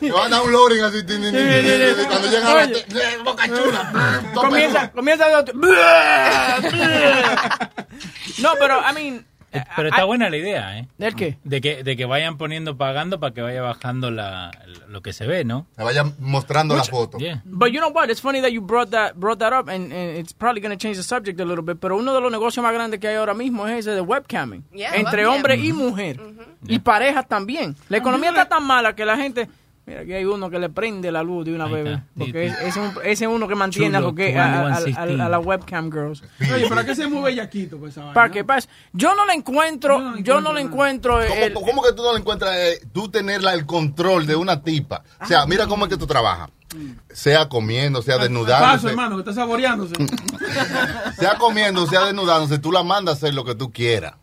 Te 0.00 0.10
van 0.12 0.32
a 0.32 0.36
dar 0.36 0.42
un 0.44 0.52
loading 0.52 0.82
así. 0.82 1.02
Cuando 1.04 2.28
llegan 2.30 2.46
a 2.46 2.54
la. 2.54 2.62
Oye. 2.64 2.82
te- 2.88 3.18
Boca 3.24 3.46
chula. 3.48 4.22
comienza, 4.34 4.90
comienza 4.92 5.24
no, 8.38 8.50
pero, 8.58 8.80
I 8.88 8.92
mean... 8.94 9.26
Eh, 9.52 9.62
Pero 9.76 9.88
está 9.88 10.02
I- 10.02 10.06
buena 10.06 10.30
la 10.30 10.36
idea, 10.38 10.78
¿eh? 10.78 10.88
¿Del 10.96 11.14
qué? 11.14 11.38
De 11.44 11.60
que, 11.60 11.84
de 11.84 11.96
que 11.96 12.04
vayan 12.06 12.38
poniendo 12.38 12.76
pagando 12.76 13.20
para 13.20 13.34
que 13.34 13.42
vaya 13.42 13.60
bajando 13.62 14.10
la, 14.10 14.50
lo 14.88 15.02
que 15.02 15.12
se 15.12 15.26
ve, 15.26 15.44
¿no? 15.44 15.66
Me 15.76 15.84
vayan 15.84 16.14
mostrando 16.18 16.74
la 16.74 16.84
foto. 16.84 17.18
Yeah. 17.18 17.42
But 17.44 17.68
you 17.70 17.78
know 17.80 17.90
what? 17.92 18.08
It's 18.08 18.20
funny 18.22 18.40
that 18.40 18.50
you 18.50 18.62
brought 18.62 18.90
that 18.90 19.14
brought 19.16 19.38
that 19.40 19.52
up, 19.52 19.68
and, 19.68 19.92
and 19.92 20.16
it's 20.16 20.32
probably 20.32 20.60
going 20.62 20.76
to 20.76 20.80
change 20.80 20.96
the 20.96 21.02
subject 21.02 21.38
a 21.40 21.44
little 21.44 21.62
bit. 21.64 21.78
Pero 21.80 21.96
uno 21.98 22.14
de 22.14 22.20
los 22.20 22.32
negocios 22.32 22.62
más 22.64 22.72
grandes 22.72 22.98
que 22.98 23.08
hay 23.08 23.16
ahora 23.16 23.34
mismo 23.34 23.66
es 23.68 23.80
ese 23.80 23.90
de 23.90 24.00
webcamming, 24.00 24.64
Yeah, 24.72 24.94
entre 24.96 25.22
webcam. 25.26 25.34
hombre 25.36 25.56
y 25.56 25.72
mujer, 25.72 26.18
y 26.66 26.78
parejas 26.78 27.28
también. 27.28 27.76
La 27.88 27.98
economía 27.98 28.30
está 28.30 28.48
tan 28.48 28.64
mala 28.64 28.94
que 28.94 29.04
la 29.04 29.16
gente, 29.16 29.48
mira, 29.86 30.00
aquí 30.02 30.12
hay 30.12 30.24
uno 30.24 30.48
que 30.50 30.58
le 30.58 30.68
prende 30.70 31.10
la 31.12 31.22
luz 31.22 31.44
de 31.44 31.54
una 31.54 31.66
vez, 31.66 31.98
porque 32.16 32.46
ese 32.46 32.68
es 32.68 32.76
un- 32.76 32.92
ese 33.04 33.24
es 33.24 33.30
uno 33.30 33.48
que 33.48 33.54
mantiene 33.54 33.96
a, 33.96 34.00
Chulo, 34.00 34.10
lo 34.10 34.14
que, 34.14 34.38
a, 34.38 34.44
a- 34.44 34.48
a- 34.48 34.80
2116. 34.80 35.20
a 35.20 35.28
la 35.28 35.38
webcam 35.38 35.90
girls. 35.90 36.22
Oye, 36.54 36.68
¿para 36.68 36.84
qué 36.84 36.94
se 36.94 37.06
mueve 37.06 37.30
bellaquito 37.30 37.78
pues, 37.78 37.92
esa 37.92 38.00
vaina? 38.00 38.14
¿Para 38.14 38.30
qué 38.30 38.44
pasa? 38.44 38.68
Yo 38.92 39.14
no 39.14 39.26
le 39.26 39.34
encuentro, 39.34 39.98
Yo 39.98 40.04
no 40.04 40.14
le 40.16 40.22
yo 40.22 40.40
no 40.40 40.52
le 40.52 40.60
encuentro 40.60 41.20
el- 41.20 41.52
¿Cómo, 41.52 41.66
cómo 41.66 41.82
que 41.82 41.92
tú 41.92 42.02
no 42.02 42.12
le 42.12 42.18
encuentras 42.20 42.54
eh, 42.56 42.80
tú 42.92 43.08
tener 43.10 43.40
el 43.44 43.66
control 43.66 44.26
de 44.26 44.36
una 44.36 44.62
tipa? 44.62 45.02
O 45.20 45.26
sea, 45.26 45.46
mira 45.46 45.66
cómo 45.66 45.84
es 45.86 45.90
que 45.90 45.96
tú 45.98 46.06
trabajas. 46.06 46.50
Sea 47.12 47.50
comiendo, 47.50 48.00
sea 48.00 48.14
Paso, 48.16 48.28
desnudándose. 48.28 48.88
hermano, 48.88 49.16
que 49.16 49.20
está 49.20 49.34
saboreándose. 49.34 49.94
Sea 51.18 51.36
comiendo, 51.36 51.86
sea 51.86 52.06
desnudándose, 52.06 52.58
tú 52.58 52.72
la 52.72 52.82
mandas 52.82 53.14
a 53.14 53.16
hacer 53.18 53.34
lo 53.34 53.44
que 53.44 53.54
tú 53.54 53.70
quieras. 53.70 54.14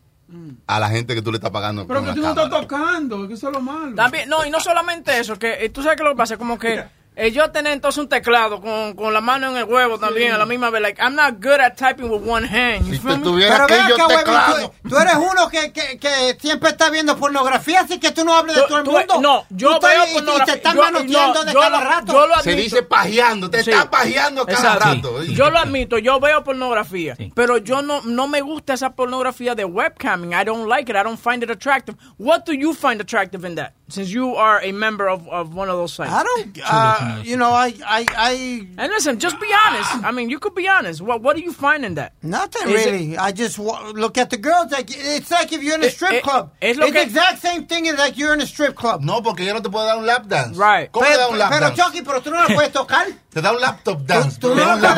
A 0.66 0.80
la 0.80 0.88
gente 0.88 1.14
que 1.14 1.22
tú 1.22 1.30
le 1.30 1.36
estás 1.36 1.50
pagando. 1.50 1.86
Pero 1.86 2.00
con 2.00 2.08
que 2.10 2.14
tú 2.14 2.22
no 2.22 2.28
estás 2.30 2.50
tocando, 2.50 3.28
que 3.28 3.34
eso 3.34 3.48
es 3.48 3.54
lo 3.54 3.60
malo. 3.60 3.94
También, 3.94 4.28
no, 4.28 4.44
y 4.44 4.50
no 4.50 4.60
solamente 4.60 5.18
eso, 5.18 5.38
que 5.38 5.64
eh, 5.64 5.68
tú 5.70 5.82
sabes 5.82 5.96
que 5.96 6.04
lo 6.04 6.10
que 6.10 6.16
pasa, 6.16 6.36
como 6.36 6.58
que 6.58 6.84
eh, 7.16 7.30
yo 7.32 7.50
tener 7.50 7.72
entonces 7.74 7.98
un 7.98 8.08
teclado 8.08 8.60
con, 8.60 8.94
con 8.94 9.12
la 9.12 9.20
mano 9.20 9.50
en 9.50 9.56
el 9.56 9.64
huevo 9.64 9.98
también 9.98 10.32
a 10.32 10.38
la 10.38 10.46
misma 10.46 10.70
vez, 10.70 10.80
like, 10.80 11.02
I'm 11.02 11.14
not 11.14 11.34
good 11.42 11.60
at 11.60 11.76
typing 11.76 12.08
with 12.10 12.22
one 12.26 12.46
hand. 12.46 12.86
You 12.86 12.98
feel 12.98 13.18
me? 13.18 13.24
Pero 13.48 13.66
ve 13.66 13.78
acá, 13.80 14.06
huevón, 14.06 14.70
tú, 14.82 14.88
tú 14.90 14.96
eres 14.96 15.14
uno 15.16 15.48
que, 15.50 15.72
que, 15.72 15.98
que 15.98 16.38
siempre 16.40 16.70
está 16.70 16.88
viendo 16.88 17.16
pornografía, 17.18 17.80
así 17.80 17.98
que 17.98 18.10
tú 18.12 18.24
no 18.24 18.34
hables 18.34 18.56
de 18.56 18.62
Tú- 18.62 18.68
todo 18.68 18.78
el 18.78 18.84
tú- 18.84 18.92
mundo. 18.92 19.20
no, 19.20 19.44
yo 19.50 19.68
Tú 19.68 19.74
estás- 19.74 19.90
veo 19.90 20.04
y- 20.06 20.10
y 20.10 20.14
pornografía. 20.14 20.46
te 20.54 20.58
están 20.58 20.76
Yo- 20.76 20.82
manoteando 20.82 21.34
no, 21.40 21.44
de 21.44 21.52
yo 21.52 21.60
cada 21.60 21.78
lo- 21.80 21.90
rato. 21.90 22.12
yo 22.12 22.26
lo 22.26 22.34
Se 22.36 22.40
admito. 22.50 22.62
dice 22.62 22.82
pajeando, 22.84 23.50
te 23.50 23.64
Sí. 23.64 23.70
está 23.70 23.90
pajeando 23.90 24.46
cada 24.46 24.58
Exacto. 24.58 24.84
rato. 25.18 25.22
Yo 25.24 25.50
lo 25.50 25.58
admito, 25.58 25.98
yo 25.98 26.20
veo 26.20 26.42
pornografía, 26.44 27.16
pero 27.34 27.58
yo 27.58 27.82
no, 27.82 28.00
no 28.02 28.28
me 28.28 28.40
gusta 28.40 28.72
esa 28.74 28.90
pornografía 28.94 29.54
de 29.54 29.64
webcamming. 29.64 30.32
I 30.32 30.44
don't 30.44 30.66
like 30.68 30.90
it. 30.90 30.96
I 30.96 31.02
don't 31.02 31.20
find 31.20 31.42
it 31.42 31.50
attractive. 31.50 31.98
What 32.18 32.44
do 32.46 32.52
you 32.52 32.72
find 32.72 33.00
attractive 33.00 33.44
in 33.46 33.56
that? 33.56 33.72
Since 33.88 34.10
you 34.12 34.36
are 34.38 34.60
a 34.64 34.72
member 34.72 35.08
of, 35.08 35.26
of 35.28 35.52
one 35.52 35.68
of 35.68 35.76
those 35.76 35.92
sites. 35.92 36.12
I 36.12 36.22
don't, 36.22 36.58
uh, 36.64 36.99
you 37.24 37.36
know, 37.36 37.50
I, 37.50 37.74
I, 37.86 38.04
I. 38.16 38.66
And 38.78 38.90
listen, 38.92 39.18
just 39.18 39.38
be 39.40 39.48
honest. 39.66 39.94
I 40.04 40.10
mean, 40.12 40.30
you 40.30 40.38
could 40.38 40.54
be 40.54 40.68
honest. 40.68 41.00
What 41.00 41.22
What 41.22 41.36
do 41.36 41.42
you 41.42 41.52
find 41.52 41.84
in 41.84 41.94
that? 41.94 42.12
Nothing 42.22 42.68
Is 42.70 42.86
it- 42.86 42.90
really. 42.92 43.16
I 43.18 43.32
just 43.32 43.58
wa- 43.58 43.90
look 43.94 44.18
at 44.18 44.30
the 44.30 44.36
girls. 44.38 44.70
Like 44.72 44.90
it's 44.90 45.30
like 45.30 45.52
if 45.52 45.62
you're 45.62 45.74
in 45.76 45.84
a 45.84 45.90
strip 45.90 46.12
eh, 46.12 46.20
club. 46.20 46.52
es 46.60 46.76
lo 46.76 46.86
it's 46.86 46.92
que- 46.94 47.00
the 47.04 47.06
exact 47.06 47.38
same 47.40 47.66
thing 47.66 47.88
as 47.88 47.98
like 47.98 48.16
you're 48.16 48.32
in 48.34 48.40
a 48.40 48.46
strip 48.46 48.74
club. 48.76 49.02
No, 49.02 49.20
porque 49.22 49.40
ella 49.42 49.54
no 49.54 49.60
te 49.62 49.68
puede 49.70 49.86
dar 49.86 49.98
un 49.98 50.06
lap 50.06 50.26
dance. 50.26 50.56
Right. 50.58 50.90
¿Cómo 50.92 51.04
le 51.08 51.16
da 51.16 51.26
Pero, 51.26 51.30
un 51.32 51.38
lap 51.38 51.50
pero 51.50 51.66
dance? 51.66 51.82
Chucky, 51.82 52.02
pero 52.02 52.20
tú 52.20 52.30
no 52.30 52.36
la 52.36 52.46
puedes 52.54 52.72
tocar. 52.72 53.06
Te 53.32 53.40
da 53.40 53.52
un 53.52 53.60
laptop 53.60 54.02
dance. 54.06 54.40
Tú 54.40 54.54
no 54.54 54.74
un 54.74 54.82
la 54.82 54.94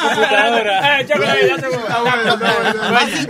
computadora. 0.00 1.00
Eh, 1.00 1.06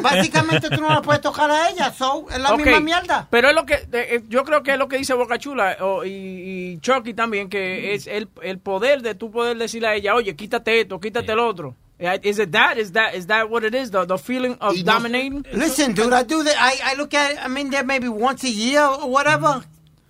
Básicamente 0.01 0.71
tú 0.71 0.81
no 0.81 0.89
la 0.89 1.03
puedes 1.03 1.21
tocar 1.21 1.51
a 1.51 1.69
ella. 1.69 1.93
So, 1.93 2.27
es 2.31 2.39
la 2.39 2.53
Ok, 2.55 2.61
misma 2.61 2.81
mierda. 2.81 3.27
Pero 3.31 3.49
es 3.49 3.55
lo 3.55 3.67
que, 3.67 3.87
eh, 3.93 4.23
yo 4.29 4.45
creo 4.45 4.63
que 4.63 4.73
es 4.73 4.79
lo 4.79 4.89
que 4.89 4.97
dice 4.99 5.15
Boca 5.15 5.39
Chula 5.39 5.77
o- 5.81 6.05
y, 6.05 6.11
y 6.11 6.79
Chucky 6.81 7.15
también, 7.15 7.49
que 7.49 7.95
es 7.95 8.07
el, 8.07 8.29
el 8.43 8.59
poder 8.59 9.03
de 9.03 9.15
tú 9.15 9.31
poder 9.31 9.57
decirle 9.59 9.89
a 9.89 9.95
ella, 9.95 10.15
oye, 10.15 10.35
quítate 10.35 10.81
esto, 10.81 10.99
quítate 11.01 11.33
el 11.33 11.39
otro. 11.39 11.75
Eh, 11.99 12.21
Is 12.25 12.39
it 12.39 12.51
that? 12.51 12.77
Is 12.77 12.93
that 12.93 13.15
is 13.15 13.27
that 13.29 13.49
what 13.49 13.63
it 13.65 13.75
is? 13.75 13.91
The, 13.91 14.05
the 14.07 14.19
feeling 14.19 14.57
of 14.61 14.75
dominating? 14.85 15.45
Listen, 15.53 15.95
dude, 15.95 16.13
I 16.13 16.25
do 16.25 16.43
that. 16.43 16.57
I, 16.59 16.93
I 16.93 16.97
look 16.97 17.15
at 17.15 17.33
it, 17.33 17.39
I 17.45 17.49
mean, 17.49 17.71
there 17.71 17.85
maybe 17.85 18.09
once 18.09 18.43
a 18.45 18.51
year 18.51 18.83
or 18.83 19.09
whatever. 19.09 19.63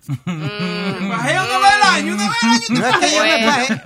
Bajé 0.07 1.33
una 1.33 1.57
vez 1.57 1.73
al 1.73 1.81
año, 1.95 2.13
una 2.13 2.29
vez 2.29 2.43
al 2.43 2.49
año. 2.49 2.61
No 2.69 2.87
es 2.87 2.97
que 2.97 3.15
yo 3.15 3.23
me 3.23 3.45
bajé. 3.45 3.81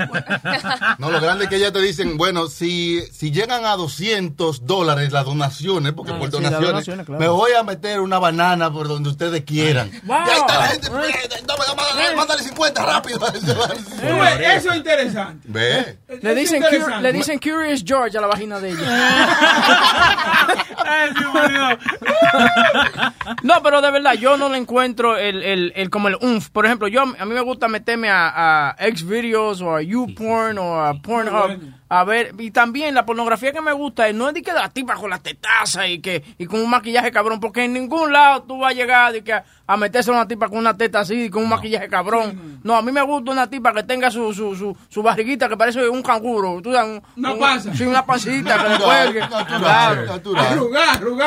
No, 0.97 1.11
lo 1.11 1.21
grande 1.21 1.43
es 1.45 1.49
que 1.49 1.55
ellas 1.57 1.73
te 1.73 1.81
dicen, 1.81 2.17
bueno, 2.17 2.47
si, 2.47 3.01
si 3.11 3.31
llegan 3.31 3.65
a 3.65 3.75
200 3.75 4.65
dólares 4.65 5.11
las 5.11 5.25
donaciones, 5.25 5.93
porque 5.93 6.13
por 6.13 6.29
donaciones, 6.29 6.67
donaciones, 6.67 7.05
claro. 7.05 7.19
me 7.19 7.27
voy 7.27 7.51
a 7.53 7.63
meter 7.63 7.99
una 7.99 8.19
banana 8.19 8.71
por 8.71 8.87
donde 8.87 9.09
ustedes 9.09 9.43
quieran. 9.43 9.91
Wow. 10.03 10.17
Y 10.25 10.29
ahí 10.29 10.39
está 10.39 10.59
la 10.59 10.67
gente, 10.67 10.89
mándale 12.15 12.43
50 12.43 12.85
rápido. 12.85 13.19
Ves, 13.31 13.43
Eso 14.57 14.71
es 14.71 14.77
interesante. 14.77 15.47
Ve. 15.49 15.97
Le 16.21 16.35
dicen, 16.35 16.63
interesante. 16.63 17.01
le 17.01 17.13
dicen 17.13 17.39
Curious 17.39 17.83
George 17.85 18.17
a 18.17 18.21
la 18.21 18.27
vagina 18.27 18.59
de 18.59 18.71
ella. 18.71 19.29
no, 23.43 23.61
pero 23.63 23.81
de 23.81 23.91
verdad, 23.91 24.13
yo 24.13 24.37
no 24.37 24.49
le 24.49 24.57
encuentro 24.57 25.17
el, 25.17 25.43
el, 25.43 25.73
el 25.75 25.89
como 25.89 26.08
el 26.09 26.17
umf. 26.21 26.49
Por 26.49 26.65
ejemplo, 26.65 26.87
yo 26.87 27.01
a 27.01 27.25
mí 27.25 27.33
me 27.33 27.41
gusta 27.41 27.67
meterme 27.67 28.09
a, 28.09 28.69
a 28.69 28.75
Xvideos 28.95 29.61
o 29.61 29.75
a 29.75 29.81
YouPorn 29.81 30.57
o 30.57 30.79
a 30.79 30.93
Pornhub 31.01 31.78
a 31.89 32.03
ver. 32.03 32.33
Y 32.37 32.51
también 32.51 32.93
la 32.95 33.05
pornografía 33.05 33.51
que 33.51 33.61
me 33.61 33.73
gusta 33.73 34.07
es 34.07 34.15
no 34.15 34.27
es 34.29 34.33
de 34.35 34.41
que 34.41 34.53
la 34.53 34.69
tipa 34.69 34.93
con 34.95 35.09
las 35.09 35.21
tetazas 35.23 35.87
y 35.89 35.99
que 35.99 36.23
y 36.37 36.45
con 36.45 36.61
un 36.61 36.69
maquillaje 36.69 37.11
cabrón, 37.11 37.39
porque 37.39 37.63
en 37.65 37.73
ningún 37.73 38.13
lado 38.13 38.43
tú 38.43 38.59
vas 38.59 38.71
a 38.71 38.75
llegar 38.75 39.11
de 39.11 39.23
que 39.23 39.33
a, 39.33 39.43
a 39.67 39.75
meterse 39.77 40.11
a 40.11 40.13
una 40.13 40.27
tipa 40.27 40.47
con 40.47 40.57
una 40.59 40.77
teta 40.77 40.99
así 41.01 41.23
y 41.25 41.29
con 41.29 41.43
un 41.43 41.49
maquillaje 41.49 41.87
cabrón. 41.89 42.59
No, 42.63 42.75
a 42.75 42.81
mí 42.81 42.91
me 42.91 43.01
gusta 43.01 43.31
una 43.31 43.49
tipa 43.49 43.73
que 43.73 43.83
tenga 43.83 44.11
su, 44.11 44.33
su, 44.33 44.55
su, 44.55 44.75
su 44.89 45.01
barriguita 45.03 45.47
que 45.49 45.57
parece 45.57 45.87
un 45.89 46.01
canguro. 46.03 46.61
Tú 46.61 46.71
sabes, 46.73 46.99
un- 47.15 47.23
Una 47.23 47.33
un- 47.33 47.39
panza. 47.39 47.73
Sí, 47.73 47.83
una 47.83 48.05
pancita 48.05 48.61
que 48.63 48.69
le 48.69 48.77
cuelgue. 48.79 49.19
natural. 49.21 50.07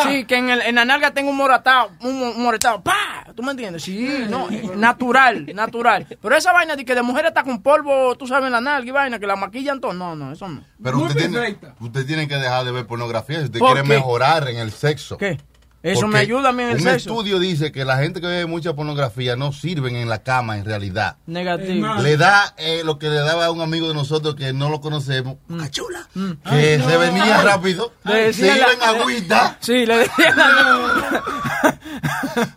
Sí, 0.09 0.25
que 0.25 0.37
en, 0.37 0.51
el, 0.51 0.63
en 0.63 0.75
la 0.75 0.85
nalga 0.85 1.11
tenga 1.13 1.31
un 1.31 1.37
moratado, 1.37 1.91
un, 2.01 2.23
un 2.23 2.43
moretado, 2.43 2.83
¡pa! 2.83 2.95
¿Tú 3.35 3.43
me 3.43 3.53
entiendes? 3.53 3.83
Sí, 3.83 4.27
no, 4.29 4.49
natural, 4.77 5.47
natural. 5.55 6.07
Pero 6.21 6.37
esa 6.37 6.53
vaina 6.53 6.77
de 6.77 6.85
que 6.85 6.95
de 6.95 7.03
mujer 7.03 7.27
está 7.27 7.43
con 7.43 7.63
polvo, 7.63 8.15
tú 8.17 8.27
sabes, 8.27 8.47
en 8.47 8.53
la 8.53 8.61
nalga 8.61 8.87
y 8.89 8.91
vaina, 8.93 9.19
que 9.19 9.27
la 9.27 9.37
maquillan 9.37 9.81
todo, 9.81 9.93
no, 9.95 10.15
no, 10.15 10.33
eso 10.33 10.49
no. 10.49 10.52
Pero 10.83 10.99
usted 10.99 11.31
tiene, 11.31 11.59
usted 11.81 12.07
tiene 12.07 12.29
que 12.29 12.37
dejar 12.37 12.65
de 12.65 12.73
ver 12.73 12.87
pornografía 12.87 13.39
si 13.39 13.45
usted 13.47 13.59
¿Por 13.59 13.73
quiere 13.75 13.89
qué? 13.89 13.95
mejorar 13.95 14.49
en 14.49 14.59
el 14.59 14.73
sexo. 14.73 15.17
¿Qué? 15.19 15.39
Eso 15.85 16.03
Porque 16.03 16.13
me 16.13 16.19
ayuda 16.21 16.51
a 16.51 16.53
mí 16.53 16.63
en 16.63 16.69
el 16.69 16.77
un 16.77 16.83
sexo. 16.83 16.97
estudio 17.11 17.41
dice 17.41 17.73
que 17.73 17.85
la 17.85 17.99
gente 17.99 18.21
que 18.21 18.29
ve 18.29 18.47
mucha 18.47 18.73
pornografía 18.75 19.35
no 19.35 19.53
sirven 19.53 19.97
en 19.97 20.09
la 20.09 20.23
cama 20.23 20.57
en 20.57 20.65
realidad. 20.65 21.17
Negativo. 21.27 21.95
Le 21.97 22.17
da 22.17 22.55
eh, 22.57 22.83
lo 22.85 23.01
que 23.01 23.09
le 23.09 23.17
daba 23.17 23.47
a 23.47 23.51
un 23.51 23.61
amigo 23.61 23.89
de 23.89 23.95
nosotros 23.95 24.37
que 24.37 24.53
no 24.53 24.71
lo 24.71 24.81
conocemos, 24.81 25.39
Mm. 25.49 25.67
chula, 25.71 26.09
que 26.49 26.79
se 26.79 26.97
venía 26.99 27.43
rápido, 27.43 27.93
Le 28.05 28.33
se 28.33 28.45
decía 28.45 28.57
iba 28.59 28.73
en 28.75 28.83
agüita 29.01 29.57
Sí, 29.61 29.85
le 29.85 29.97
decía 29.99 30.37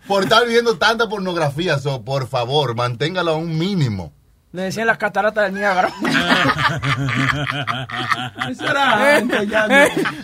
por 0.07 0.23
estar 0.23 0.47
viendo 0.47 0.77
tanta 0.77 1.07
pornografía. 1.09 1.79
So, 1.79 2.03
por 2.03 2.27
favor, 2.27 2.75
manténgalo 2.75 3.31
a 3.31 3.35
un 3.37 3.57
mínimo. 3.57 4.13
Le 4.55 4.61
decían 4.61 4.87
las 4.87 4.97
cataratas 4.97 5.43
del 5.45 5.53
Niágara. 5.55 5.89
Eso 8.49 8.65
era 8.65 9.17
antes, 9.17 9.49
ya 9.49 9.67
no. 9.67 9.75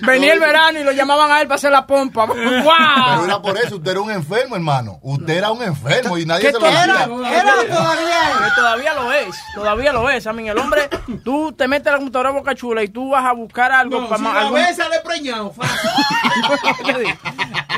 Venía 0.07 0.33
el 0.33 0.39
verano 0.39 0.79
y 0.79 0.83
lo 0.85 0.93
llamaban 0.93 1.29
a 1.31 1.41
él 1.41 1.47
para 1.47 1.55
hacer 1.55 1.71
la 1.71 1.85
pompa. 1.85 2.27
Pero 2.33 3.25
era 3.25 3.41
por 3.41 3.57
eso, 3.57 3.75
usted 3.75 3.91
era 3.91 3.99
un 3.99 4.09
enfermo, 4.09 4.55
hermano. 4.55 4.99
Usted 5.01 5.33
era 5.33 5.51
un 5.51 5.61
enfermo 5.61 6.17
y 6.17 6.25
nadie 6.25 6.45
¿Qué 6.47 6.53
se 6.53 6.59
lo 6.59 6.65
decía. 6.65 6.83
Era, 6.85 7.03
era 7.03 7.55
todavía. 7.67 8.45
Que 8.45 8.51
todavía 8.55 8.93
lo 8.93 9.11
es, 9.11 9.35
todavía 9.53 9.91
lo 9.93 10.09
es. 10.09 10.25
A 10.27 10.33
mí, 10.33 10.47
el 10.47 10.57
hombre, 10.57 10.87
tú 11.25 11.51
te 11.51 11.67
metes 11.67 11.87
a 11.87 11.91
la 11.91 11.97
computadora 11.97 12.31
boca 12.31 12.55
chula 12.55 12.83
y 12.83 12.87
tú 12.87 13.09
vas 13.09 13.25
a 13.25 13.33
buscar 13.33 13.71
algo 13.73 13.99
No, 14.01 14.07
para 14.07 14.17
si 14.19 14.23
la 14.23 14.39
algún- 14.39 14.75
sale 14.75 14.99
preñado. 15.03 15.53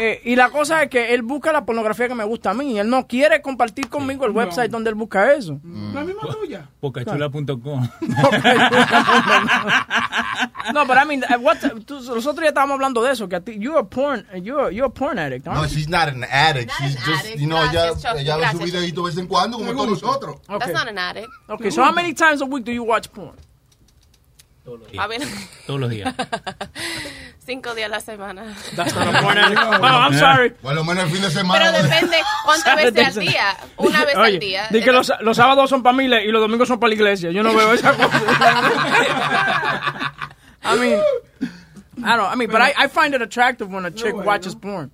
Eh, 0.01 0.21
y 0.25 0.35
la 0.35 0.49
cosa 0.49 0.81
es 0.81 0.89
que 0.89 1.13
él 1.13 1.21
busca 1.21 1.51
la 1.51 1.65
pornografía 1.65 2.07
que 2.07 2.15
me 2.15 2.23
gusta 2.23 2.49
a 2.49 2.53
mí. 2.55 2.79
Él 2.79 2.89
no 2.89 3.05
quiere 3.05 3.43
compartir 3.43 3.89
conmigo 3.89 4.25
el 4.25 4.31
website 4.31 4.71
donde 4.71 4.89
él 4.89 4.95
busca 4.95 5.33
eso. 5.33 5.59
La 5.93 6.01
misma 6.01 6.23
tuya. 6.43 6.67
Bocachula.com. 6.81 7.89
No, 10.73 10.85
pero 10.87 11.01
I 11.01 11.05
mean, 11.05 11.23
uh, 11.25 11.37
what, 11.39 11.57
tú- 11.85 11.99
nosotros 11.99 12.39
ya 12.41 12.49
estábamos 12.49 12.75
hablando 12.75 13.03
de 13.03 13.11
eso, 13.11 13.27
que 13.27 13.35
a 13.35 13.41
ti, 13.41 13.57
you're 13.59 13.77
a 13.77 13.83
porn, 13.83 14.25
you're, 14.41 14.71
you're 14.71 14.85
a 14.85 14.89
porn 14.89 15.19
addict, 15.19 15.45
No, 15.45 15.51
aren't 15.51 15.71
you? 15.71 15.77
she's 15.77 15.89
not 15.89 16.07
an 16.07 16.23
addict. 16.23 16.67
Not 16.69 16.77
she's 16.77 16.95
an 16.95 17.01
just, 17.05 17.25
addict. 17.25 17.41
you 17.41 17.47
know, 17.47 17.57
ella, 17.57 17.71
Gracias, 17.91 18.01
Chucky. 18.03 18.19
ella 18.21 18.37
ve 18.37 18.43
su 18.51 18.57
Gracias, 18.59 18.71
videito 18.71 18.95
de 18.95 19.09
vez 19.09 19.17
en 19.17 19.27
cuando, 19.27 19.57
como 19.57 19.73
todos 19.73 20.01
nosotros. 20.01 20.37
Okay. 20.47 20.59
That's 20.59 20.71
not 20.73 20.87
an 20.87 20.97
addict. 20.97 21.27
Okay, 21.49 21.69
so 21.69 21.83
how 21.83 21.91
many 21.91 22.13
times 22.13 22.41
a 22.41 22.45
week 22.45 22.63
do 22.63 22.71
you 22.71 22.83
watch 22.83 23.11
porn? 23.11 23.35
I 24.97 25.07
mean, 25.07 25.21
Todos 25.67 25.81
los 25.81 25.89
días. 25.89 26.15
cinco 27.45 27.75
días 27.75 27.87
a 27.87 27.89
la 27.89 27.99
semana. 27.99 28.43
That's 28.75 28.93
not 28.95 29.07
addict. 29.37 29.61
Oh, 29.61 29.83
I'm 29.83 30.13
sorry. 30.17 30.49
Por 30.51 30.73
lo 30.73 30.83
menos 30.83 31.03
el 31.05 31.09
fin 31.11 31.21
de 31.21 31.29
semana. 31.31 31.59
Pero 31.59 31.83
depende 31.83 32.17
cuántas 32.45 32.75
veces 32.93 33.17
al 33.17 33.23
día. 33.25 33.57
Una 33.77 34.05
vez 34.05 34.15
Oye, 34.15 34.33
al 34.33 34.39
día. 34.39 34.67
di 34.71 34.81
que 34.81 34.91
los, 34.91 35.11
los 35.21 35.35
sábados 35.37 35.69
son 35.69 35.83
para 35.83 35.95
miles 35.95 36.23
y 36.25 36.31
los 36.31 36.41
domingos 36.41 36.67
son 36.67 36.79
para 36.79 36.89
la 36.89 36.95
iglesia. 36.95 37.31
Yo 37.31 37.43
no 37.43 37.53
veo 37.53 37.73
esa 37.73 37.93
cosa. 37.93 38.19
I 40.65 40.77
mean, 40.77 41.01
I 42.05 42.15
don't. 42.15 42.31
I 42.31 42.35
mean, 42.35 42.49
but 42.49 42.61
I, 42.61 42.73
I 42.77 42.87
find 42.87 43.13
it 43.13 43.21
attractive 43.21 43.69
when 43.69 43.85
a 43.85 43.91
chick 43.91 44.15
watches 44.15 44.55
porn. 44.55 44.91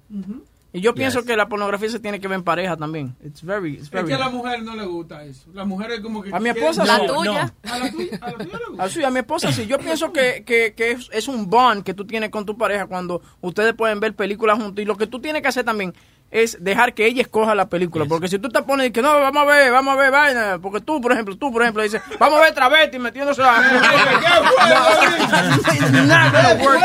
Y 0.72 0.82
yo 0.82 0.94
pienso 0.94 1.24
que 1.24 1.36
la 1.36 1.50
pornografía 1.50 1.90
se 1.90 2.00
tiene 2.00 2.20
que 2.20 2.28
ver 2.28 2.36
en 2.38 2.44
pareja 2.44 2.78
también. 2.78 3.16
It's 3.26 3.42
very, 3.44 3.74
it's 3.74 3.84
Es 3.86 3.90
very. 3.92 4.08
que 4.08 4.14
a 4.14 4.20
la 4.20 4.30
mujer 4.30 4.62
no 4.62 4.76
le 4.76 4.86
gusta 4.86 5.24
eso. 5.24 5.50
La 5.54 5.66
mujer 5.66 5.92
es 5.94 6.00
como 6.02 6.22
que. 6.22 6.30
A 6.30 6.40
mi 6.40 6.52
quiere- 6.52 6.60
esposa 6.60 6.86
La 6.86 7.00
sí. 7.00 7.08
tuya. 7.08 7.54
A 7.64 7.80
la 7.80 7.92
tuya, 7.92 8.20
a 8.22 8.32
la 8.32 8.38
tuya 8.38 8.58
le 8.60 8.66
gusta. 8.70 8.84
Así, 8.84 9.04
a 9.04 9.10
mi 9.10 9.20
esposa 9.20 9.52
sí. 9.52 9.66
Yo 9.66 9.80
pienso 9.80 10.14
que, 10.14 10.44
que, 10.46 10.74
que 10.76 10.92
es, 10.92 11.10
es 11.12 11.28
un 11.28 11.50
bond 11.50 11.84
que 11.84 11.96
tú 11.96 12.06
tienes 12.06 12.30
con 12.30 12.46
tu 12.46 12.56
pareja 12.56 12.86
cuando 12.86 13.20
ustedes 13.42 13.74
pueden 13.74 14.00
ver 14.00 14.16
películas 14.16 14.60
juntos. 14.62 14.82
Y 14.84 14.86
lo 14.86 14.96
que 14.96 15.08
tú 15.08 15.20
tienes 15.20 15.42
que 15.42 15.48
hacer 15.48 15.66
también 15.66 15.94
es 16.32 16.64
dejar 16.64 16.94
que 16.94 17.06
ella 17.06 17.22
escoja 17.22 17.56
la 17.56 17.70
película. 17.70 18.06
Porque 18.06 18.28
si 18.28 18.40
tú 18.40 18.50
te 18.50 18.62
pones 18.64 18.88
y 18.88 18.92
que 18.92 19.02
no, 19.02 19.20
vamos 19.20 19.44
a 19.44 19.46
ver, 19.46 19.72
vamos 19.72 19.94
a 19.94 19.98
ver 19.98 20.12
vaina. 20.12 20.60
Porque 20.62 20.82
tú, 20.82 21.02
por 21.02 21.12
ejemplo, 21.12 21.38
tú, 21.38 21.52
por 21.52 21.62
ejemplo, 21.62 21.84
dices, 21.84 22.02
vamos 22.20 22.40
a 22.40 22.44
ver 22.44 22.54
travesti 22.54 23.00
metiéndose 23.00 23.42
la. 23.42 23.60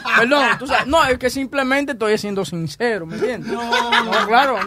Perdón, 0.18 0.58
tú 0.58 0.66
sabes, 0.66 0.86
no, 0.86 1.04
es 1.04 1.18
que 1.18 1.30
simplemente 1.30 1.92
estoy 1.92 2.16
siendo 2.18 2.44
sincero, 2.44 3.06
¿me 3.06 3.16
entiendes? 3.16 3.52
No, 3.52 4.26
claro. 4.26 4.58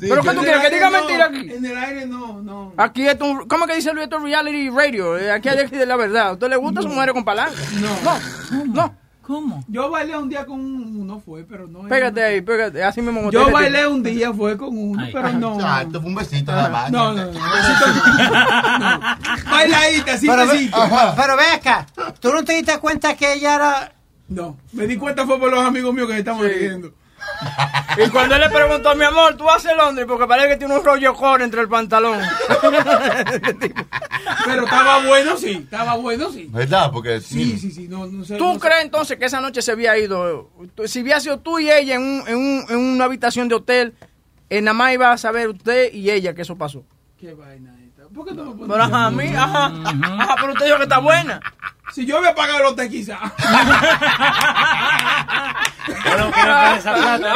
Pero 0.00 0.22
¿qué 0.22 0.30
tú 0.30 0.40
quieres? 0.40 0.62
Que 0.62 0.70
diga 0.70 0.90
No, 0.90 0.98
mentira 0.98 1.26
aquí. 1.26 1.52
En 1.52 1.64
el 1.64 1.76
aire 1.76 2.06
no, 2.06 2.42
no. 2.42 2.72
Aquí 2.76 3.06
es 3.06 3.20
un, 3.20 3.46
¿cómo 3.46 3.66
que 3.66 3.76
dice 3.76 3.92
Luis? 3.92 4.04
Esto 4.04 4.16
es 4.16 4.22
reality 4.22 4.70
radio. 4.70 5.18
Eh, 5.18 5.30
Aquí 5.30 5.48
hay 5.48 5.56
que 5.56 5.62
decir 5.64 5.86
la 5.86 5.96
verdad. 5.96 6.28
¿A 6.28 6.32
usted 6.32 6.48
le 6.48 6.56
gusta 6.56 6.82
su 6.82 6.88
mujer 6.88 7.12
con 7.12 7.24
palanca? 7.24 7.54
No. 7.80 8.64
No. 8.66 9.03
¿Cómo? 9.26 9.64
Yo 9.68 9.88
bailé 9.90 10.18
un 10.18 10.28
día 10.28 10.44
con 10.44 10.60
uno, 10.60 11.18
fue, 11.18 11.44
pero 11.44 11.66
no. 11.66 11.88
Pégate 11.88 12.22
ahí, 12.22 12.40
pégate. 12.42 12.82
Así 12.84 13.00
mismo. 13.00 13.30
Yo 13.30 13.50
bailé 13.50 13.86
un 13.86 14.02
día, 14.02 14.32
fue 14.34 14.56
con 14.58 14.76
uno, 14.76 15.02
Ay. 15.02 15.10
pero 15.12 15.32
no. 15.32 15.58
Ah, 15.62 15.82
esto 15.82 15.98
fue 16.00 16.10
un 16.10 16.14
besito 16.14 16.52
nada 16.52 16.68
más. 16.68 16.90
No, 16.90 17.14
no, 17.14 17.24
no. 17.24 17.30
besito 17.32 17.86
no. 17.88 19.50
Bailadita, 19.50 20.18
sí, 20.18 20.26
Pero, 20.26 20.46
ve, 20.46 20.52
besito. 20.52 20.76
pero 21.16 21.36
ve 21.38 21.44
acá, 21.54 21.86
¿tú 22.20 22.32
no 22.32 22.44
te 22.44 22.52
diste 22.54 22.78
cuenta 22.78 23.16
que 23.16 23.32
ella 23.32 23.54
era... 23.54 23.92
No, 24.28 24.58
me 24.72 24.86
di 24.86 24.96
cuenta 24.96 25.24
fue 25.26 25.38
por 25.38 25.50
los 25.50 25.64
amigos 25.64 25.94
míos 25.94 26.06
que 26.06 26.14
se 26.14 26.18
estaban 26.20 26.42
riendo. 26.42 26.92
Y 27.96 28.08
cuando 28.10 28.34
él 28.34 28.40
le 28.40 28.48
preguntó, 28.50 28.92
mi 28.96 29.04
amor, 29.04 29.36
¿tú 29.36 29.48
haces 29.48 29.70
Londres? 29.76 30.04
Porque 30.08 30.26
parece 30.26 30.48
que 30.48 30.56
tiene 30.56 30.74
un 30.76 30.84
rollo 30.84 31.14
core 31.14 31.44
entre 31.44 31.60
el 31.60 31.68
pantalón. 31.68 32.18
Pero 34.44 34.64
estaba 34.64 35.06
bueno, 35.06 35.36
sí. 35.36 35.50
Estaba 35.52 35.94
bueno, 35.94 36.30
sí. 36.30 36.48
¿Verdad? 36.50 36.90
Porque 36.92 37.20
Sí, 37.20 37.56
sí, 37.58 37.70
sí. 37.70 37.86
No, 37.88 38.06
no 38.06 38.24
sé. 38.24 38.36
¿Tú 38.36 38.46
no 38.48 38.54
sé. 38.54 38.60
crees 38.60 38.82
entonces 38.84 39.16
que 39.18 39.26
esa 39.26 39.40
noche 39.40 39.62
se 39.62 39.72
había 39.72 39.96
ido? 39.96 40.50
Si 40.86 41.02
hubiera 41.02 41.20
sido 41.20 41.38
tú 41.38 41.58
y 41.60 41.70
ella 41.70 41.94
en, 41.94 42.02
un- 42.02 42.24
en, 42.28 42.36
un- 42.36 42.66
en 42.68 42.76
una 42.78 43.04
habitación 43.04 43.48
de 43.48 43.54
hotel, 43.56 43.94
eh, 44.50 44.60
nada 44.60 44.74
más 44.74 44.92
iba 44.92 45.12
a 45.12 45.18
saber 45.18 45.48
usted 45.50 45.92
y 45.92 46.10
ella 46.10 46.34
que 46.34 46.42
eso 46.42 46.56
pasó. 46.56 46.84
Qué 47.18 47.32
vaina 47.34 47.74
esta. 47.86 48.08
¿Por 48.12 48.26
qué 48.26 48.32
no 48.34 48.44
me 48.44 48.50
pones 48.52 48.68
Pero 48.72 48.82
ajá, 48.82 49.06
a 49.06 49.10
mí, 49.10 49.26
ajá, 49.28 49.66
ajá, 49.66 50.34
pero 50.40 50.52
usted 50.52 50.66
dijo 50.66 50.76
que 50.78 50.82
está 50.84 50.98
buena. 50.98 51.40
Si 51.92 52.06
yo 52.06 52.18
había 52.18 52.34
pagado 52.34 52.58
el 52.60 52.66
hotel, 52.66 52.88
quizá. 52.90 53.18
Yo 56.04 56.16
no 56.18 56.30
quiero 56.30 56.30
perder 56.32 56.78
esa 56.78 56.94
plata. 56.94 57.34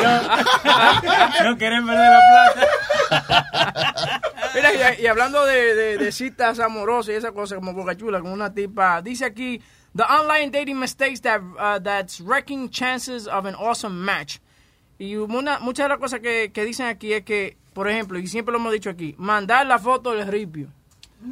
No, 1.42 1.50
no 1.50 1.58
quieren 1.58 1.86
perder 1.86 2.10
la 2.10 2.20
plata. 2.30 4.20
Mira, 4.54 4.94
y, 4.98 5.02
y 5.02 5.06
hablando 5.06 5.44
de, 5.44 5.74
de- 5.74 5.98
de 5.98 6.12
citas 6.12 6.58
amorosas 6.60 7.12
y 7.14 7.16
esa 7.16 7.32
cosa 7.32 7.54
como 7.56 7.72
Boca 7.74 7.96
Chula 7.96 8.20
con 8.20 8.32
una 8.32 8.52
tipa, 8.52 9.02
dice 9.02 9.26
aquí, 9.26 9.60
the 9.94 10.02
online 10.04 10.50
dating 10.50 10.78
mistakes 10.78 11.20
that, 11.20 11.40
uh, 11.40 11.78
that's 11.82 12.20
wrecking 12.20 12.70
chances 12.70 13.26
of 13.28 13.44
an 13.46 13.54
awesome 13.54 13.94
match. 14.04 14.38
Y 14.98 15.14
una, 15.16 15.58
muchas 15.60 15.84
de 15.84 15.88
las 15.90 15.98
cosas 15.98 16.20
que, 16.20 16.50
que 16.52 16.64
dicen 16.64 16.86
aquí 16.86 17.12
es 17.12 17.22
que, 17.24 17.56
por 17.74 17.88
ejemplo, 17.88 18.18
y 18.18 18.26
siempre 18.26 18.52
lo 18.52 18.58
hemos 18.58 18.72
dicho 18.72 18.90
aquí, 18.90 19.14
mandar 19.18 19.66
la 19.66 19.78
foto 19.78 20.12
del 20.12 20.26
ripio. 20.26 20.68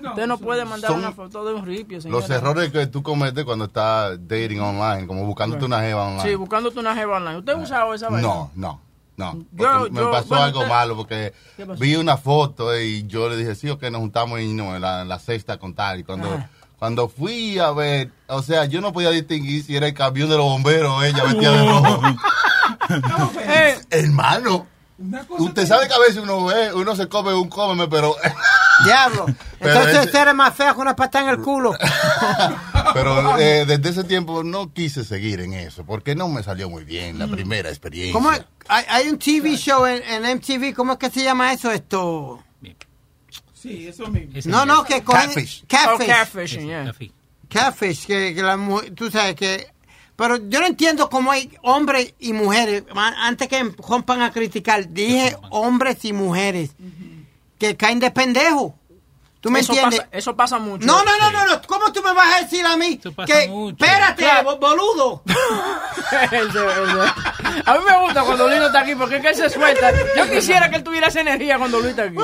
Usted 0.05 0.26
no 0.26 0.38
puede 0.38 0.64
mandar 0.64 0.90
son 0.90 1.00
una 1.00 1.12
foto 1.12 1.45
de 1.45 1.55
un 1.55 1.64
ripio, 1.64 2.00
señora. 2.00 2.21
Los 2.21 2.31
errores 2.31 2.71
que 2.73 2.87
tú 2.88 3.02
cometes 3.02 3.45
cuando 3.45 3.66
estás 3.66 4.19
dating 4.26 4.61
online, 4.61 5.07
como 5.07 5.25
buscándote 5.25 5.64
una 5.64 5.81
jeva 5.81 6.07
online. 6.09 6.23
Sí, 6.28 6.35
buscándote 6.35 6.81
una 6.81 6.95
jeva 6.95 7.16
online. 7.19 7.38
¿Usted 7.38 7.52
ha 7.52 7.57
usado 7.57 7.95
esa 7.95 8.09
vaina? 8.09 8.26
No, 8.26 8.50
no, 8.57 8.81
no. 9.16 9.45
Yo- 9.52 9.88
me 9.90 10.00
yo- 10.00 10.11
pasó 10.11 10.28
bueno, 10.28 10.45
algo 10.45 10.59
usted- 10.61 10.71
malo 10.71 10.97
porque 10.97 11.33
vi 11.78 11.95
una 11.97 12.16
foto 12.16 12.76
y 12.78 13.07
yo 13.07 13.28
le 13.28 13.37
dije, 13.37 13.55
sí, 13.55 13.71
ok, 13.71 13.83
nos 13.85 14.00
juntamos 14.00 14.40
y 14.40 14.52
no, 14.52 14.75
en 14.75 14.83
la, 14.83 15.02
en 15.02 15.09
la 15.09 15.19
sexta 15.21 15.52
a 15.55 15.59
contar. 15.59 15.99
Y 16.00 16.05
cuando, 16.05 16.28
Ajá. 16.35 16.50
cuando 16.78 17.09
fui 17.09 17.59
a 17.61 17.71
ver, 17.71 18.11
o 18.26 18.43
sea, 18.43 18.64
yo 18.64 18.81
no 18.81 18.93
podía 18.93 19.11
distinguir 19.11 19.62
si 19.62 19.76
era 19.76 19.87
el 19.87 19.95
camión 19.95 20.28
de 20.28 20.37
los 20.37 20.45
bomberos 20.47 20.93
o 20.99 21.02
ella 21.05 21.23
vestida 21.25 21.52
de 21.52 21.69
rojo. 21.69 22.00
Eh, 23.49 23.78
Hermano, 23.90 24.66
usted 25.38 25.66
sabe 25.66 25.88
que 25.88 25.95
a 25.95 25.99
veces 25.99 26.19
uno 26.19 26.45
ve, 26.45 26.73
uno 26.73 26.95
se 26.95 27.09
come 27.09 27.35
un 27.35 27.49
cómeme, 27.49 27.88
pero, 27.88 28.14
Diablo. 28.85 29.26
Entonces 29.61 30.06
ese- 30.06 30.21
eres 30.21 30.35
más 30.35 30.54
fea 30.54 30.75
que 30.75 30.80
una 30.80 30.95
patada 30.95 31.25
en 31.25 31.30
el 31.38 31.45
culo. 31.45 31.73
pero 32.95 33.38
eh, 33.38 33.64
desde 33.66 33.88
ese 33.90 34.04
tiempo 34.04 34.42
no 34.45 34.73
quise 34.73 35.04
seguir 35.04 35.40
en 35.40 35.54
eso 35.54 35.85
porque 35.85 36.14
no 36.14 36.28
me 36.28 36.42
salió 36.42 36.68
muy 36.68 36.85
bien 36.85 37.18
la 37.18 37.26
primera 37.26 37.68
experiencia. 37.68 38.12
¿Cómo 38.12 38.33
es? 38.33 38.45
hay, 38.68 38.85
hay 38.88 39.09
un 39.09 39.18
TV 39.18 39.56
show 39.56 39.87
en, 39.87 40.02
en 40.02 40.37
MTV, 40.37 40.75
¿cómo 40.75 40.92
es 40.95 40.99
que 40.99 41.11
se 41.11 41.23
llama 41.23 41.52
eso? 41.52 41.71
Esto. 41.71 42.42
Sí, 43.54 43.88
eso 43.88 44.06
mismo. 44.09 44.33
No, 44.50 44.64
no, 44.66 44.85
que 44.85 45.02
cogen- 45.02 45.26
Catfish. 45.28 45.64
Catfish. 45.66 46.09
Oh, 46.09 46.12
catfishing, 46.12 46.66
yeah. 46.68 46.92
Catfish, 47.49 48.06
que, 48.06 48.35
que 48.35 48.42
la 48.42 48.56
mujer, 48.56 48.92
tú 48.95 49.11
sabes 49.11 49.35
que... 49.35 49.66
Pero 50.14 50.37
yo 50.49 50.61
no 50.61 50.66
entiendo 50.66 51.11
cómo 51.11 51.30
hay 51.30 51.50
hombres 51.62 52.14
y 52.18 52.33
mujeres, 52.33 52.85
antes 52.95 53.49
que 53.49 53.62
rompan 53.87 54.23
a 54.23 54.33
criticar, 54.33 54.88
dije 54.88 55.37
hombres 55.50 56.04
y 56.06 56.12
mujeres 56.14 56.71
que 57.58 57.76
caen 57.76 58.00
de 58.00 58.10
pendejo. 58.10 58.78
¿Tú 59.40 59.50
me 59.52 59.60
eso 59.60 59.72
entiendes? 59.75 60.00
Pasa, 60.00 60.10
eso 60.12 60.34
pasa 60.34 60.58
mucho. 60.58 60.84
No, 60.86 61.04
no, 61.04 61.18
no, 61.18 61.30
no, 61.30 61.46
no. 61.46 61.62
¿Cómo 61.68 61.92
tú 61.92 62.02
me 62.02 62.12
vas 62.14 62.34
a 62.34 62.40
decir 62.42 62.66
a 62.66 62.76
mí 62.76 62.96
pasa 63.14 63.26
que... 63.32 63.48
mucho. 63.48 63.76
Espérate, 63.84 64.22
Claro. 64.25 64.44
bo- 64.44 64.56
boludo. 64.58 65.22
A 67.64 67.75
mí 67.75 67.80
me 67.88 67.98
gusta 68.04 68.22
cuando 68.25 68.46
Luis 68.48 68.58
no 68.60 68.66
está 68.66 68.80
aquí 68.80 68.94
porque 68.94 69.16
es 69.16 69.22
que 69.22 69.28
él 69.28 69.34
se 69.34 69.50
suelta. 69.50 69.92
Yo 70.16 70.28
quisiera 70.30 70.68
que 70.68 70.76
él 70.76 70.82
tuviera 70.82 71.08
esa 71.08 71.20
energía 71.20 71.58
cuando 71.58 71.78
Luis 71.78 71.90
está 71.90 72.04
aquí. 72.04 72.16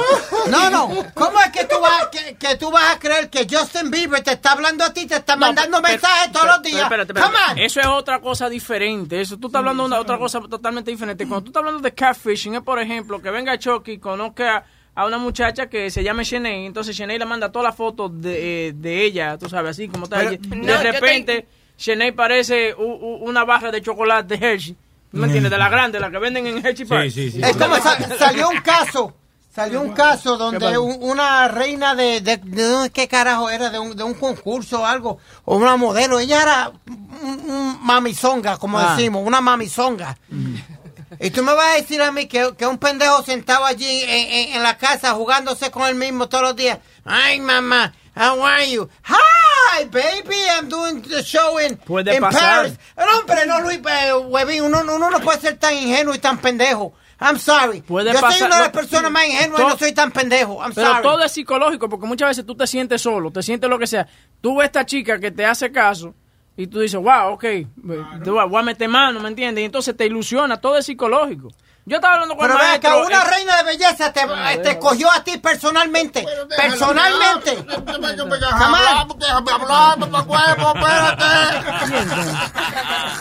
No, 0.51 0.71
no. 0.71 0.89
¿Cómo 1.15 1.41
es 1.41 1.51
que 1.53 1.65
tú 1.65 1.77
vas, 1.81 2.09
que, 2.09 2.35
que 2.37 2.57
tú 2.57 2.71
vas 2.71 2.97
a 2.97 2.99
creer 2.99 3.31
que 3.31 3.47
Justin 3.51 3.91
Bieber 3.91 4.23
te 4.23 4.33
está 4.33 4.53
hablando 4.53 4.85
a 4.85 4.93
ti, 4.93 5.07
te 5.07 5.17
está 5.17 5.37
mandando 5.37 5.81
pero- 5.83 5.93
mensajes 5.93 6.29
pero- 6.29 6.33
todos 6.41 6.47
los 6.57 6.63
días? 6.63 6.83
espérate, 6.83 7.13
espérate. 7.13 7.33
Come 7.35 7.53
on. 7.53 7.59
Eso 7.59 7.81
es 7.81 7.87
otra 7.87 8.21
cosa 8.21 8.49
diferente. 8.49 9.21
Eso 9.21 9.37
tú 9.39 9.47
estás 9.49 9.61
hablando 9.61 9.85
de 9.85 9.87
una- 9.89 10.01
otra 10.01 10.19
cosa 10.19 10.41
totalmente 10.41 10.91
diferente. 10.91 11.27
Cuando 11.27 11.45
tú 11.45 11.51
estás 11.51 11.61
hablando 11.61 11.81
de 11.81 11.93
catfishing, 11.95 12.55
es 12.57 12.63
por 12.63 12.81
ejemplo 12.81 13.21
que 13.23 13.31
venga 13.31 13.59
Chucky 13.59 13.93
y 13.93 13.99
conozca 13.99 14.65
a 14.95 15.07
una 15.07 15.19
muchacha 15.19 15.69
que 15.69 15.91
se 15.91 16.03
llama 16.05 16.23
Shanae. 16.23 16.67
Entonces 16.67 16.95
Shanae 16.97 17.19
le 17.19 17.25
manda 17.25 17.51
todas 17.51 17.67
las 17.69 17.77
fotos 17.77 18.11
de, 18.21 18.69
eh, 18.69 18.73
de 18.75 19.05
ella, 19.05 19.39
tú 19.39 19.49
sabes, 19.49 19.71
así 19.73 19.89
como 19.89 20.05
está. 20.05 20.19
Pero- 20.19 20.37
No, 20.57 20.67
de 20.79 20.93
repente, 20.93 21.47
Shanae 21.79 22.13
parece 22.13 22.75
u- 22.75 22.83
u- 22.83 23.17
una 23.29 23.45
barra 23.45 23.71
de 23.71 23.81
chocolate 23.83 24.37
de 24.37 24.47
Hershey. 24.53 24.77
¿No 25.13 25.21
me 25.21 25.27
entiendes? 25.27 25.51
De 25.51 25.59
la 25.59 25.69
grande, 25.69 26.01
la 26.01 26.11
que 26.11 26.19
venden 26.19 26.47
en 26.47 26.65
Hershey 26.65 26.87
Park. 26.87 27.05
Sí, 27.11 27.31
sí, 27.31 27.31
sí. 27.33 27.41
Es 27.43 27.57
como 27.57 27.77
salió 28.19 28.49
un 28.49 28.61
caso, 28.61 29.15
salió 29.55 29.83
un 29.83 29.93
caso 29.93 30.39
donde 30.39 30.79
un- 30.79 30.97
una 31.01 31.49
reina 31.49 31.95
de, 31.95 32.21
de, 32.23 32.39
de- 32.39 32.91
¿qué 32.91 33.09
carajo 33.09 33.51
era? 33.51 33.69
De 33.69 33.79
un, 33.79 33.95
de 33.95 34.03
un 34.05 34.15
concurso 34.15 34.81
o 34.81 34.87
algo, 34.87 35.19
o 35.45 35.57
una 35.57 35.77
modelo, 35.77 36.19
ella 36.19 36.41
era 36.43 36.73
un, 37.23 37.51
un 37.51 37.79
mamizonga, 37.85 38.57
como 38.57 38.79
Ah. 38.79 38.95
decimos, 38.97 39.23
una 39.27 39.41
mamizonga. 39.43 40.17
Y 41.21 41.31
tú 41.31 41.43
me 41.43 41.53
vas 41.55 41.75
a 41.75 41.81
decir 41.81 42.01
a 42.03 42.11
mí 42.13 42.27
que, 42.27 42.55
que 42.57 42.67
un 42.67 42.79
pendejo 42.79 43.23
sentado 43.23 43.65
allí 43.65 44.03
en, 44.03 44.09
en- 44.11 44.57
en 44.57 44.63
la 44.63 44.79
casa 44.79 45.13
jugándose 45.13 45.71
con 45.71 45.85
él 45.87 45.95
mismo 45.95 46.29
todos 46.29 46.43
los 46.45 46.57
días. 46.57 46.79
Ay, 47.05 47.41
mamá, 47.41 47.93
how 48.17 48.45
are 48.45 48.71
you? 48.71 48.89
Hi, 49.07 49.85
baby, 49.87 50.37
I'm 50.57 50.69
doing 50.69 51.03
the 51.03 51.23
show 51.23 51.59
in, 51.61 51.77
Puede 51.77 52.15
in 52.15 52.21
pasar. 52.21 52.41
Paris. 52.63 52.79
No, 52.97 53.19
hombre, 53.19 53.47
no, 53.47 53.61
Luis, 53.61 53.79
eh, 53.89 54.13
huevín, 54.13 54.63
uno, 54.63 54.81
uno 54.81 55.11
no 55.11 55.21
puede 55.21 55.41
ser 55.41 55.59
tan 55.59 55.75
ingenuo 55.77 56.15
y 56.15 56.19
tan 56.19 56.39
pendejo. 56.39 56.93
I'm 57.21 57.39
sorry. 57.39 57.83
Puede 57.83 58.13
Yo 58.13 58.19
soy 58.19 58.43
una 58.43 58.57
de 58.57 58.63
las 58.63 58.73
no, 58.75 58.81
personas 58.81 59.11
más 59.13 59.27
ingenuas 59.27 59.63
y 59.63 59.65
no 59.67 59.79
soy 59.79 59.93
tan 59.93 60.11
pendejo. 60.11 60.61
I'm 60.61 60.73
Pero 60.75 60.89
sorry. 60.89 61.03
todo 61.03 61.23
es 61.23 61.31
psicológico, 61.33 61.89
porque 61.89 62.07
muchas 62.07 62.31
veces 62.31 62.45
tú 62.45 62.57
te 62.57 62.67
sientes 62.67 63.01
solo, 63.01 63.31
te 63.31 63.43
sientes 63.45 63.71
lo 63.71 63.79
que 63.79 63.87
sea. 63.87 64.09
Tú 64.41 64.57
ves 64.57 64.67
esta 64.67 64.85
chica 64.85 65.21
que 65.21 65.31
te 65.31 65.47
hace 65.47 65.71
caso 65.71 66.15
y 66.57 66.67
tú 66.67 66.81
dices, 66.81 67.01
wow, 67.01 67.33
ok, 67.33 67.43
te 67.43 68.31
voy 68.31 68.59
a- 68.59 68.63
meter 68.63 68.89
mano, 68.89 69.21
¿me 69.21 69.29
entiendes? 69.29 69.63
Y 69.63 69.65
entonces 69.65 69.97
te 69.97 70.07
ilusiona, 70.07 70.61
todo 70.61 70.77
es 70.77 70.87
psicológico. 70.87 71.49
Yo 71.85 71.97
estaba 71.97 72.15
hablando 72.15 72.37
con 72.37 72.47
Pero 72.47 72.61
el 72.61 72.79
que 72.79 72.87
una 72.89 73.23
eh, 73.23 73.25
reina 73.29 73.57
de 73.57 73.63
belleza 73.65 74.13
te, 74.13 74.21
te 74.63 74.79
cogió 74.79 75.11
a 75.11 75.25
ti 75.25 75.39
personalmente. 75.39 76.25
Personalmente. 76.57 77.57
Come 77.57 78.79
on. 79.01 79.19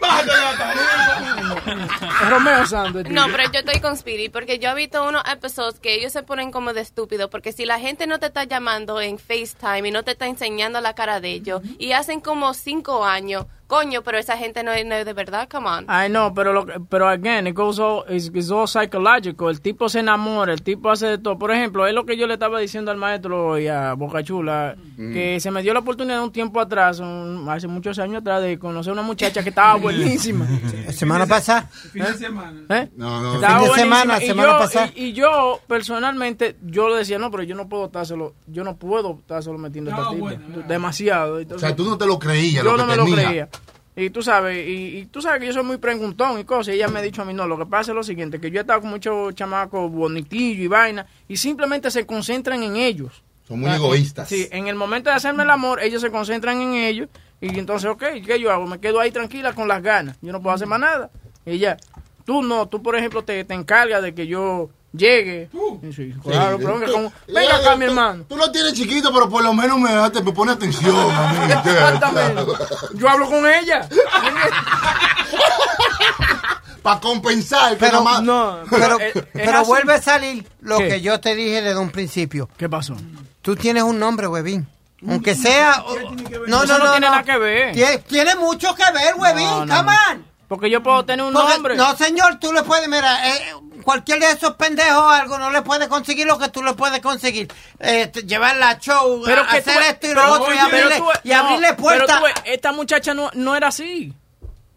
No, 3.11 3.27
pero 3.31 3.45
yo 3.53 3.61
estoy 3.61 3.81
con 3.81 3.97
Speedy 3.97 4.29
porque 4.29 4.59
yo 4.59 4.71
he 4.71 4.75
visto 4.75 5.07
unos 5.07 5.23
episodios 5.31 5.79
que 5.81 5.95
ellos 5.95 6.13
se 6.13 6.23
ponen 6.23 6.51
como 6.51 6.73
de 6.73 6.81
estúpido 6.81 7.31
porque 7.31 7.53
si 7.53 7.65
la 7.65 7.79
gente 7.79 8.07
no 8.07 8.19
te 8.19 8.27
está 8.27 8.45
llamando 8.45 9.01
en 9.01 9.19
FaceTime 9.19 9.89
y 9.89 9.91
no 9.91 10.03
te 10.03 10.13
está 10.13 10.27
enseñando 10.27 10.81
la 10.81 10.95
cara 10.95 11.21
de 11.21 11.31
ellos 11.31 11.63
y 11.79 11.93
hacen 11.93 12.21
como 12.21 12.55
cinco 12.55 13.05
años, 13.05 13.47
coño, 13.67 14.03
pero 14.03 14.19
esa 14.19 14.37
gente 14.37 14.63
no 14.63 14.73
es, 14.73 14.87
no 14.87 14.95
es 14.95 15.05
de 15.05 15.13
verdad, 15.13 15.49
come 15.51 15.69
on. 15.69 15.85
Ay, 15.89 16.09
no, 16.09 16.33
pero, 16.35 16.53
lo, 16.53 16.67
que- 16.67 16.81
pero 16.89 17.09
again, 17.09 17.47
it 17.47 17.55
goes 17.57 17.79
all, 17.79 18.05
it's, 18.09 18.31
it's 18.35 18.51
all 18.51 18.67
psychological. 18.69 19.49
El 19.51 19.61
tipo 19.61 19.89
se 19.89 20.01
enamora, 20.01 20.53
el 20.53 20.63
tipo 20.63 20.91
hace 20.91 21.07
de 21.07 21.19
todo. 21.19 21.39
Por 21.39 21.51
ejemplo, 21.51 21.87
es 21.87 21.95
lo 21.95 22.07
que 22.07 22.17
yo 22.17 22.27
le 22.27 22.35
estaba 22.35 22.59
diciendo 22.61 22.91
al 22.91 22.97
maestro 22.97 23.59
y 23.59 23.69
a 23.69 23.95
Boca 23.95 24.23
Chula, 24.23 24.77
que 24.97 25.39
se 25.41 25.51
me 25.51 25.63
dio 25.63 25.73
la 25.75 25.81
oportunidad 25.81 26.23
un 26.23 26.33
tiempo 26.33 26.61
atrás, 26.61 27.01
un- 27.01 27.47
hace 27.49 27.67
muchos 27.69 27.99
años 27.99 28.21
atrás, 28.21 28.43
de 28.43 28.59
conocer 28.59 28.93
una 28.93 29.03
muchacha 29.03 29.43
que 29.43 29.49
estaba 29.49 29.75
buenísima. 29.77 30.47
Semana 30.91 31.27
pasada. 31.27 31.69
Fin 31.93 32.05
de 32.05 32.15
semana. 32.15 32.61
¿Eh? 32.69 32.89
No, 32.97 33.21
no. 33.21 33.35
Estaba 33.35 33.55
Fin 33.59 33.63
de 33.65 33.69
buenísima. 33.69 33.97
semana, 34.01 34.23
y 34.23 34.27
semana 34.27 34.53
yo, 34.53 34.59
pasada. 34.59 34.91
Y, 34.95 35.05
y 35.07 35.13
yo, 35.13 35.61
personalmente, 35.67 36.57
yo 36.63 36.89
le 36.89 36.97
decía, 36.97 37.19
no, 37.19 37.31
pero 37.31 37.43
yo 37.43 37.55
no 37.55 37.69
puedo 37.69 37.87
estárselo, 37.87 38.35
yo 38.47 38.65
no 38.65 38.77
puedo 38.77 39.19
estárselo 39.21 39.59
metiendo 39.59 39.91
a 39.91 39.95
esta 39.95 40.05
No, 40.05 40.11
tipa. 40.11 40.21
bueno. 40.23 40.67
Demasiado. 40.69 41.39
O 41.55 41.59
sea, 41.59 41.75
tú 41.75 41.85
no 41.85 41.97
te 41.99 42.07
lo 42.07 42.19
creías 42.19 42.65
yo 42.65 42.71
lo 42.71 42.77
que 42.77 42.83
no 42.83 42.87
me 42.87 42.97
lo 42.97 43.05
creía. 43.07 43.49
Y 43.99 44.11
tú 44.11 44.23
sabes, 44.23 44.69
y, 44.69 44.99
y 44.99 45.07
tú 45.07 45.23
sabes 45.23 45.41
que 45.41 45.47
yo 45.47 45.55
soy 45.55 45.65
muy 45.65 45.79
preguntón 45.79 46.39
y 46.39 46.45
cosas. 46.45 46.75
Y 46.75 46.77
ella 46.77 46.89
me 46.89 46.99
ha 46.99 47.03
dicho 47.03 47.23
a 47.23 47.25
mí, 47.25 47.33
no, 47.33 47.47
lo 47.47 47.57
que 47.57 47.65
pasa 47.65 47.93
es 47.93 47.95
lo 47.95 48.03
siguiente, 48.03 48.39
que 48.39 48.51
yo 48.51 48.59
he 48.59 48.61
estado 48.61 48.83
con 48.83 48.91
muchos 48.91 49.35
chamacos 49.35 49.91
bonitillos 49.91 50.65
y 50.65 50.69
vaina, 50.69 51.07
y 51.27 51.39
simplemente 51.39 51.91
se 51.91 52.05
concentran 52.05 52.63
en 52.63 52.77
ellos. 52.77 53.23
Son 53.49 53.59
muy 53.59 53.71
egoístas. 53.71 54.29
Sí, 54.29 54.49
en 54.51 54.67
el 54.67 54.75
momento 54.75 55.09
de 55.09 55.17
hacerme 55.17 55.45
el 55.45 55.51
amor, 55.51 55.83
ellos 55.83 56.03
se 56.03 56.11
concentran 56.11 56.61
en 56.61 56.75
ellos. 56.75 57.09
Y 57.41 57.59
entonces, 57.59 57.89
ok, 57.89 58.05
¿qué 58.27 58.39
yo 58.41 58.51
hago? 58.51 58.67
Me 58.67 58.81
quedo 58.81 59.01
ahí 59.01 59.11
tranquila 59.11 59.55
con 59.55 59.69
las 59.69 59.83
ganas. 59.83 60.19
Yo 60.21 60.33
no 60.33 60.43
puedo 60.43 60.55
hacer 60.55 60.67
más 60.67 60.81
nada. 60.81 61.11
Y 61.45 61.59
ya. 61.59 61.77
Tú 62.25 62.43
no, 62.43 62.67
tú 62.67 62.83
por 62.83 62.97
ejemplo 62.97 63.23
te, 63.23 63.45
te 63.45 63.55
encargas 63.55 64.03
de 64.03 64.15
que 64.15 64.27
yo 64.27 64.69
llegue. 64.93 65.49
Sí, 65.95 66.15
claro, 66.23 66.59
pero 66.59 66.79
venga, 66.79 66.93
como- 66.93 67.13
venga 67.29 67.57
acá, 67.57 67.77
mi 67.77 67.85
hermano. 67.87 68.25
Tú 68.29 68.37
lo 68.37 68.51
tienes 68.51 68.73
chiquito, 68.75 69.13
pero 69.13 69.29
por 69.29 69.43
lo 69.45 69.53
menos 69.53 69.79
me, 69.79 70.11
te 70.11 70.23
me 70.23 70.33
pone 70.33 70.53
atención 70.53 70.95
a 71.15 71.33
mí. 71.33 71.53
Exactamente. 71.53 72.43
Yo 72.95 73.09
hablo 73.09 73.27
con 73.29 73.47
ella. 73.49 73.89
Para 76.83 77.01
compensar. 77.01 77.71
que 77.73 77.77
Pero, 77.85 78.03
más- 78.03 78.23
No, 78.23 78.61
pero, 78.71 78.99
es- 79.01 79.17
es 79.17 79.25
pero 79.33 79.65
vuelve 79.65 79.95
a 79.95 80.03
salir 80.03 80.47
lo 80.61 80.79
¿Qué? 80.79 80.89
que 80.89 81.01
yo 81.01 81.19
te 81.21 81.35
dije 81.35 81.63
desde 81.63 81.79
un 81.81 81.91
principio. 81.91 82.49
¿Qué 82.57 82.69
pasó? 82.69 82.97
Tú 83.43 83.57
tienes 83.57 83.83
un 83.83 83.99
nombre, 83.99 84.29
huevín. 84.29 84.69
Aunque 85.09 85.35
sea... 85.35 85.85
No, 86.49 86.65
no, 86.65 86.79
no 86.79 86.79
no, 86.85 86.91
tiene 86.93 87.01
nada 87.09 87.23
que 87.23 87.37
ver. 87.39 87.75
Tiene, 87.75 87.99
tiene 87.99 88.35
mucho 88.37 88.75
que 88.75 88.85
ver, 88.93 89.15
huevín. 89.17 89.45
No, 89.45 89.67
no, 89.67 89.77
Come 89.77 89.93
no. 89.93 90.13
on. 90.13 90.27
Porque 90.49 90.71
yo 90.71 90.83
puedo 90.83 91.05
tener 91.05 91.27
un 91.27 91.33
Porque- 91.33 91.53
nombre. 91.53 91.77
No, 91.77 91.97
señor, 91.97 92.39
tú 92.39 92.53
le 92.53 92.63
puedes, 92.63 92.89
mira, 92.89 93.29
eh, 93.29 93.53
cualquier 93.87 94.19
de 94.19 94.33
esos 94.33 94.55
pendejos 94.57 94.99
o 95.01 95.09
algo 95.09 95.39
no 95.39 95.51
le 95.51 95.63
puede 95.63 95.89
conseguir 95.89 96.27
lo 96.27 96.39
que 96.39 96.49
tú 96.49 96.61
le 96.63 96.75
puedes 96.75 97.01
conseguir. 97.01 97.47
Eh, 97.79 98.11
llevarla 98.27 98.71
a 98.71 98.79
show, 98.81 99.23
Pero 99.25 99.43
a 99.43 99.47
que 99.49 99.59
hacer 99.59 99.75
tú- 99.77 99.81
esto 99.81 100.07
y 100.07 100.11
pero 100.11 100.27
lo 100.27 100.33
otro 100.35 100.53
y 100.55 100.59
abrirle, 100.59 100.97
tú- 100.99 101.09
y 101.23 101.29
no, 101.31 101.37
abrirle 101.39 101.67
pero 101.69 101.77
puertas. 101.83 102.19
tú- 102.21 102.27
esta 102.45 102.73
muchacha 102.73 103.15
no, 103.15 103.31
no 103.35 103.55
era 103.57 103.69
así. 103.69 104.13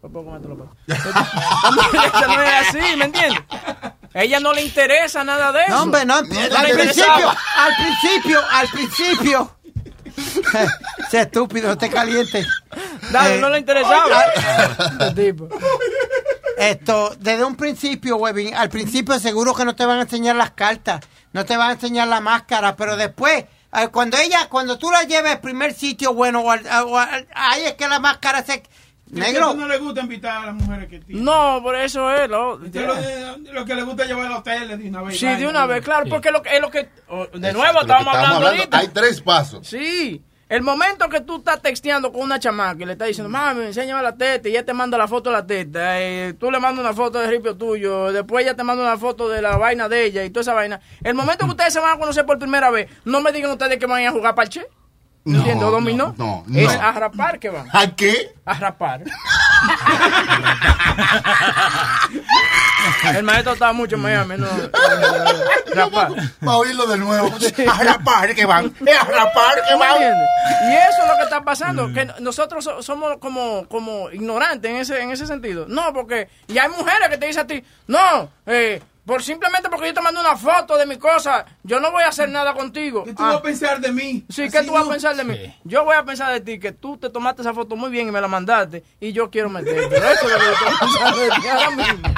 Esta 0.86 1.70
muchacha 1.70 2.26
no 2.26 2.40
era 2.40 2.60
así, 2.60 2.78
¿me 2.96 3.04
entiendes? 3.06 3.42
A 4.14 4.22
ella 4.22 4.40
no 4.40 4.52
le 4.52 4.62
interesa 4.62 5.22
nada 5.24 5.52
de 5.52 5.60
eso. 5.64 5.70
No, 5.76 5.82
hombre, 5.82 6.04
no, 6.06 6.14
al 6.14 6.26
principio, 6.26 7.28
al 7.56 7.72
principio, 7.76 8.40
al 8.50 8.68
principio. 8.68 9.56
Sé 11.10 11.20
estúpido, 11.22 11.72
esté 11.72 11.88
caliente. 11.90 12.44
Dale, 13.10 13.36
Eh, 13.36 13.40
no 13.40 13.48
le 13.48 13.58
interesaba. 13.58 14.22
Esto, 16.58 17.14
desde 17.18 17.44
un 17.44 17.56
principio, 17.56 18.16
Webin, 18.16 18.54
al 18.54 18.68
principio 18.68 19.18
seguro 19.18 19.54
que 19.54 19.64
no 19.64 19.74
te 19.74 19.86
van 19.86 19.98
a 19.98 20.02
enseñar 20.02 20.36
las 20.36 20.50
cartas, 20.50 21.00
no 21.32 21.44
te 21.44 21.56
van 21.56 21.70
a 21.70 21.72
enseñar 21.74 22.08
la 22.08 22.20
máscara, 22.20 22.76
pero 22.76 22.96
después, 22.96 23.44
eh, 23.72 23.88
cuando 23.90 24.18
ella, 24.18 24.48
cuando 24.48 24.78
tú 24.78 24.90
la 24.90 25.04
lleves 25.04 25.32
al 25.32 25.40
primer 25.40 25.72
sitio 25.74 26.12
bueno, 26.12 26.40
o 26.40 26.50
al- 26.50 26.66
o 26.86 26.98
al- 26.98 27.26
ahí 27.34 27.62
es 27.64 27.74
que 27.74 27.88
la 27.88 27.98
máscara 27.98 28.44
se... 28.44 28.62
Negro, 29.10 29.54
no 29.54 29.66
le 29.66 29.78
gusta 29.78 30.00
invitar 30.02 30.42
a 30.42 30.46
las 30.46 30.54
mujeres 30.54 30.88
que 30.88 31.00
tiene. 31.00 31.20
No, 31.22 31.60
por 31.62 31.74
eso 31.76 32.12
es. 32.12 32.28
Lo, 32.28 32.56
lo, 32.58 32.62
lo 33.52 33.64
que 33.64 33.74
le 33.74 33.82
gusta 33.82 34.02
es 34.04 34.08
llevar 34.08 34.30
a 34.30 34.38
hoteles 34.38 34.78
de 34.78 34.88
una 34.88 35.02
vez. 35.02 35.18
Sí, 35.18 35.26
de 35.26 35.46
una 35.46 35.66
vez, 35.66 35.84
claro, 35.84 36.06
porque 36.08 36.30
lo 36.30 36.42
que, 36.42 36.56
es 36.56 36.60
lo 36.60 36.70
que... 36.70 36.88
oh, 37.08 37.26
De 37.26 37.48
Exacto, 37.48 37.58
nuevo, 37.58 37.80
estamos 37.80 38.06
hablando 38.06 38.36
hablando, 38.36 38.46
ahorita. 38.48 38.78
Hay 38.78 38.88
tres 38.88 39.20
pasos. 39.20 39.66
Sí. 39.66 40.22
El 40.48 40.62
momento 40.62 41.08
que 41.08 41.20
tú 41.20 41.36
estás 41.36 41.62
texteando 41.62 42.10
con 42.10 42.22
una 42.22 42.40
chamaca 42.40 42.82
y 42.82 42.84
le 42.84 42.92
estás 42.92 43.06
diciendo, 43.06 43.28
mami, 43.28 43.66
enséñame 43.66 44.02
la 44.02 44.16
teta, 44.16 44.48
y 44.48 44.50
ella 44.50 44.64
te 44.64 44.72
manda 44.74 44.98
la 44.98 45.06
foto 45.06 45.30
de 45.30 45.36
la 45.36 45.46
teta, 45.46 46.00
eh, 46.00 46.34
tú 46.40 46.50
le 46.50 46.58
mandas 46.58 46.84
una 46.84 46.92
foto 46.92 47.20
del 47.20 47.30
ripio 47.30 47.56
tuyo, 47.56 48.10
después 48.10 48.44
ella 48.44 48.56
te 48.56 48.64
manda 48.64 48.82
una 48.82 48.96
foto 48.98 49.28
de 49.28 49.40
la 49.40 49.56
vaina 49.56 49.88
de 49.88 50.06
ella 50.06 50.24
y 50.24 50.30
toda 50.30 50.40
esa 50.40 50.52
vaina. 50.54 50.80
El 51.04 51.14
momento 51.14 51.44
que 51.44 51.52
ustedes 51.52 51.72
se 51.72 51.78
van 51.78 51.96
a 51.96 52.00
conocer 52.00 52.26
por 52.26 52.36
primera 52.40 52.68
vez, 52.70 52.90
no 53.04 53.20
me 53.20 53.30
digan 53.30 53.52
ustedes 53.52 53.78
que 53.78 53.86
van 53.86 54.04
a 54.04 54.10
jugar 54.10 54.34
parche. 54.34 54.66
No, 55.24 55.38
¿Entiendes? 55.38 55.66
¿O 55.68 55.70
dominó? 55.70 56.14
no, 56.16 56.44
no, 56.46 56.58
Es 56.58 56.74
a 56.74 56.92
rapar 56.92 57.38
que 57.38 57.50
van. 57.50 57.68
¿A 57.72 57.94
qué? 57.94 58.34
A 58.46 58.54
rapar. 58.54 59.02
El 63.14 63.22
maestro 63.22 63.52
estaba 63.52 63.72
mucho 63.72 63.98
Miami, 63.98 64.36
no. 64.38 64.46
Rapar. 65.74 66.12
Para 66.40 66.56
oírlo 66.56 66.86
de 66.86 66.96
nuevo. 66.96 67.30
A 67.70 67.82
rapar 67.84 68.34
que 68.34 68.44
van. 68.46 68.66
A 68.66 69.04
rapar 69.04 69.54
que 69.56 69.72
¿Tú 69.72 69.78
me 69.78 69.86
van. 69.88 70.00
Y 70.02 70.74
eso 70.74 71.02
es 71.02 71.08
lo 71.08 71.16
que 71.16 71.22
está 71.24 71.42
pasando, 71.44 71.92
que 71.92 72.08
nosotros 72.20 72.64
so- 72.64 72.82
somos 72.82 73.18
como, 73.18 73.66
como 73.68 74.10
ignorantes 74.10 74.70
en 74.70 74.76
ese, 74.78 75.02
en 75.02 75.10
ese 75.10 75.26
sentido. 75.26 75.66
No, 75.68 75.92
porque, 75.92 76.28
y 76.48 76.58
hay 76.58 76.68
mujeres 76.70 77.08
que 77.10 77.18
te 77.18 77.26
dicen 77.26 77.42
a 77.44 77.46
ti, 77.46 77.62
no, 77.86 78.30
eh, 78.46 78.82
por 79.10 79.24
simplemente 79.24 79.68
porque 79.68 79.88
yo 79.88 79.94
te 79.94 80.00
mando 80.02 80.20
una 80.20 80.36
foto 80.36 80.78
de 80.78 80.86
mi 80.86 80.96
cosa, 80.96 81.44
yo 81.64 81.80
no 81.80 81.90
voy 81.90 82.04
a 82.04 82.10
hacer 82.10 82.28
nada 82.28 82.54
contigo. 82.54 83.02
¿Qué 83.02 83.12
tú 83.12 83.24
vas 83.24 83.34
a 83.34 83.42
pensar 83.42 83.80
de 83.80 83.90
mí? 83.90 84.24
Sí, 84.28 84.42
Así 84.42 84.52
¿qué 84.52 84.62
tú 84.62 84.70
vas 84.70 84.86
a 84.86 84.88
pensar 84.88 85.16
de 85.16 85.24
mí? 85.24 85.36
Yo 85.64 85.82
voy 85.82 85.96
a 85.96 86.04
pensar 86.04 86.32
de 86.32 86.40
ti 86.40 86.60
que 86.60 86.70
tú 86.70 86.96
te 86.96 87.10
tomaste 87.10 87.42
esa 87.42 87.52
foto 87.52 87.74
muy 87.74 87.90
bien 87.90 88.06
y 88.06 88.12
me 88.12 88.20
la 88.20 88.28
mandaste 88.28 88.84
y 89.00 89.10
yo 89.10 89.28
quiero 89.28 89.50
meterte. 89.50 89.96
Eso 89.96 90.06
es 90.06 90.22
lo 90.22 90.38
que 90.38 90.44
yo 90.44 90.52
estoy 90.52 90.78
pensando 90.78 91.18
de 91.18 91.28
ti 91.28 91.48
ahora 91.48 91.70
mismo. 91.72 92.08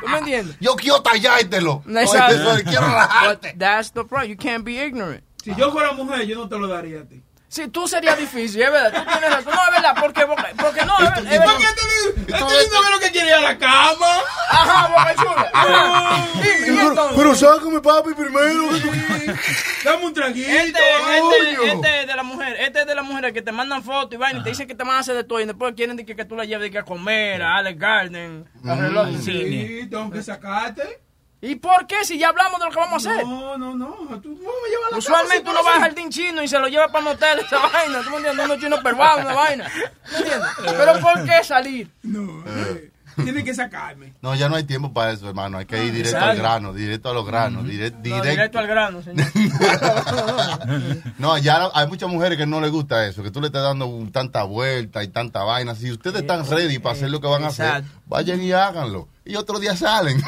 ¿Tú 0.00 0.08
me 0.08 0.18
entiendes? 0.18 0.56
Yo 0.58 0.74
quiero 0.74 1.00
tallártelo. 1.00 1.84
Exacto. 1.86 2.64
Quiero 2.64 2.86
rajarte. 2.88 3.50
But 3.52 3.58
that's 3.60 3.92
the 3.92 4.02
problem. 4.02 4.28
You 4.28 4.36
can't 4.36 4.64
be 4.64 4.84
ignorant. 4.84 5.22
Si 5.44 5.54
yo 5.54 5.70
fuera 5.70 5.92
mujer, 5.92 6.26
yo 6.26 6.34
no 6.34 6.48
te 6.48 6.58
lo 6.58 6.66
daría 6.66 7.02
a 7.02 7.04
ti. 7.04 7.22
Si 7.50 7.66
tú 7.66 7.88
serías 7.88 8.16
difícil, 8.16 8.62
es 8.62 8.70
verdad. 8.70 9.02
Tú 9.02 9.10
tienes 9.10 9.28
razón. 9.28 9.52
No, 9.52 9.60
es 9.64 9.82
verdad. 9.82 9.96
Porque, 10.00 10.24
porque, 10.24 10.54
porque 10.56 10.84
no, 10.84 10.98
es 10.98 11.04
verdad. 11.04 11.32
es 11.32 11.38
verdad. 11.40 11.56
Este 12.16 12.62
lindo 12.62 12.82
que 12.84 12.90
lo 12.92 13.00
que 13.00 13.10
quiere 13.10 13.26
ir 13.26 13.34
a 13.34 13.40
la 13.40 13.58
cama. 13.58 14.06
Ajá, 14.50 14.86
boca 14.86 15.14
chula. 15.16 15.50
Ajá. 15.52 16.26
Dime, 16.34 16.66
¿y 16.68 16.78
entonces? 16.78 17.16
Pero 17.16 17.34
sácame, 17.34 17.80
papi, 17.80 18.14
primero. 18.14 18.68
Dame 19.84 20.06
un 20.06 20.14
traguito. 20.14 20.48
Este, 20.48 20.78
este, 20.78 21.72
este 21.72 22.00
es 22.02 22.06
de 22.06 22.14
la 22.14 22.22
mujer, 22.22 22.56
este 22.60 22.80
es 22.82 22.86
de 22.86 22.94
las 22.94 23.04
mujeres 23.04 23.32
que 23.32 23.42
te 23.42 23.50
mandan 23.50 23.82
fotos 23.82 24.14
y 24.14 24.16
vaina 24.16 24.38
y 24.38 24.42
te 24.44 24.50
dicen 24.50 24.68
que 24.68 24.76
te 24.76 24.84
van 24.84 24.96
a 24.96 24.98
hacer 25.00 25.16
de 25.16 25.24
todo 25.24 25.40
y 25.40 25.46
después 25.46 25.74
quieren 25.74 25.96
que, 25.96 26.14
que 26.14 26.24
tú 26.24 26.36
la 26.36 26.44
lleves 26.44 26.62
de 26.62 26.70
que 26.70 26.78
a 26.78 26.84
comer, 26.84 27.42
a 27.42 27.56
Alex 27.56 27.80
Garden, 27.80 28.48
a 28.64 28.74
reloj 28.76 29.08
de 29.08 29.18
cine. 29.18 29.66
Sí, 29.66 29.86
tengo 29.90 30.08
que 30.12 30.22
sacarte. 30.22 31.00
¿Y 31.42 31.54
por 31.56 31.86
qué? 31.86 32.04
Si 32.04 32.18
ya 32.18 32.28
hablamos 32.28 32.58
de 32.60 32.66
lo 32.66 32.70
que 32.70 32.76
vamos 32.78 33.06
a 33.06 33.10
hacer. 33.10 33.24
No, 33.26 33.56
no, 33.56 33.74
no. 33.74 33.86
Tú 34.20 34.28
no 34.28 34.34
me 34.36 34.68
llevas 34.70 34.88
a 34.88 34.90
la 34.92 34.98
Usualmente 34.98 35.50
uno 35.50 35.64
va 35.64 35.74
al 35.74 35.80
jardín 35.80 36.10
chino 36.10 36.42
y 36.42 36.48
se 36.48 36.58
lo 36.58 36.68
lleva 36.68 36.88
para 36.88 37.02
motel 37.04 37.38
esa 37.38 37.58
vaina. 37.72 38.02
¿Tú 38.02 38.10
me 38.10 38.16
entiendes? 38.18 38.44
Uno 38.44 38.56
chino 38.58 38.82
peruano, 38.82 39.22
una 39.22 39.34
vaina. 39.34 39.66
¿Me 40.12 40.18
entiendes? 40.18 40.48
Pero 40.66 41.00
¿por 41.00 41.24
qué 41.24 41.42
salir? 41.42 41.90
No, 42.02 42.44
eh, 42.46 42.90
tienes 43.24 43.42
que 43.44 43.54
sacarme. 43.54 44.12
No, 44.20 44.34
ya 44.34 44.50
no 44.50 44.56
hay 44.56 44.64
tiempo 44.64 44.92
para 44.92 45.12
eso, 45.12 45.28
hermano. 45.30 45.56
Hay 45.56 45.64
que 45.64 45.82
ir 45.82 45.92
directo 45.94 46.16
al 46.18 46.22
Exacto. 46.24 46.42
grano, 46.42 46.72
directo 46.74 47.08
a 47.10 47.14
los 47.14 47.24
granos, 47.26 47.64
dire- 47.64 47.90
No, 47.90 48.00
directo. 48.02 48.28
directo 48.28 48.58
al 48.58 48.66
grano, 48.66 49.02
señor. 49.02 49.26
No, 51.18 51.36
ya 51.38 51.68
hay 51.74 51.86
muchas 51.86 52.08
mujeres 52.08 52.38
que 52.38 52.46
no 52.46 52.60
les 52.60 52.70
gusta 52.70 53.06
eso, 53.06 53.22
que 53.22 53.30
tú 53.30 53.40
le 53.40 53.46
estés 53.48 53.62
dando 53.62 53.86
un- 53.86 54.12
tanta 54.12 54.42
vuelta 54.44 55.02
y 55.02 55.08
tanta 55.08 55.42
vaina. 55.42 55.74
Si 55.74 55.90
ustedes 55.90 56.20
están 56.22 56.46
ready 56.48 56.78
para 56.78 56.94
hacer 56.94 57.10
lo 57.10 57.20
que 57.20 57.26
van 57.28 57.44
a 57.44 57.48
hacer, 57.48 57.84
vayan 58.06 58.42
y 58.42 58.52
háganlo. 58.52 59.08
Y 59.30 59.36
otro 59.36 59.60
día 59.60 59.76
salen. 59.76 60.20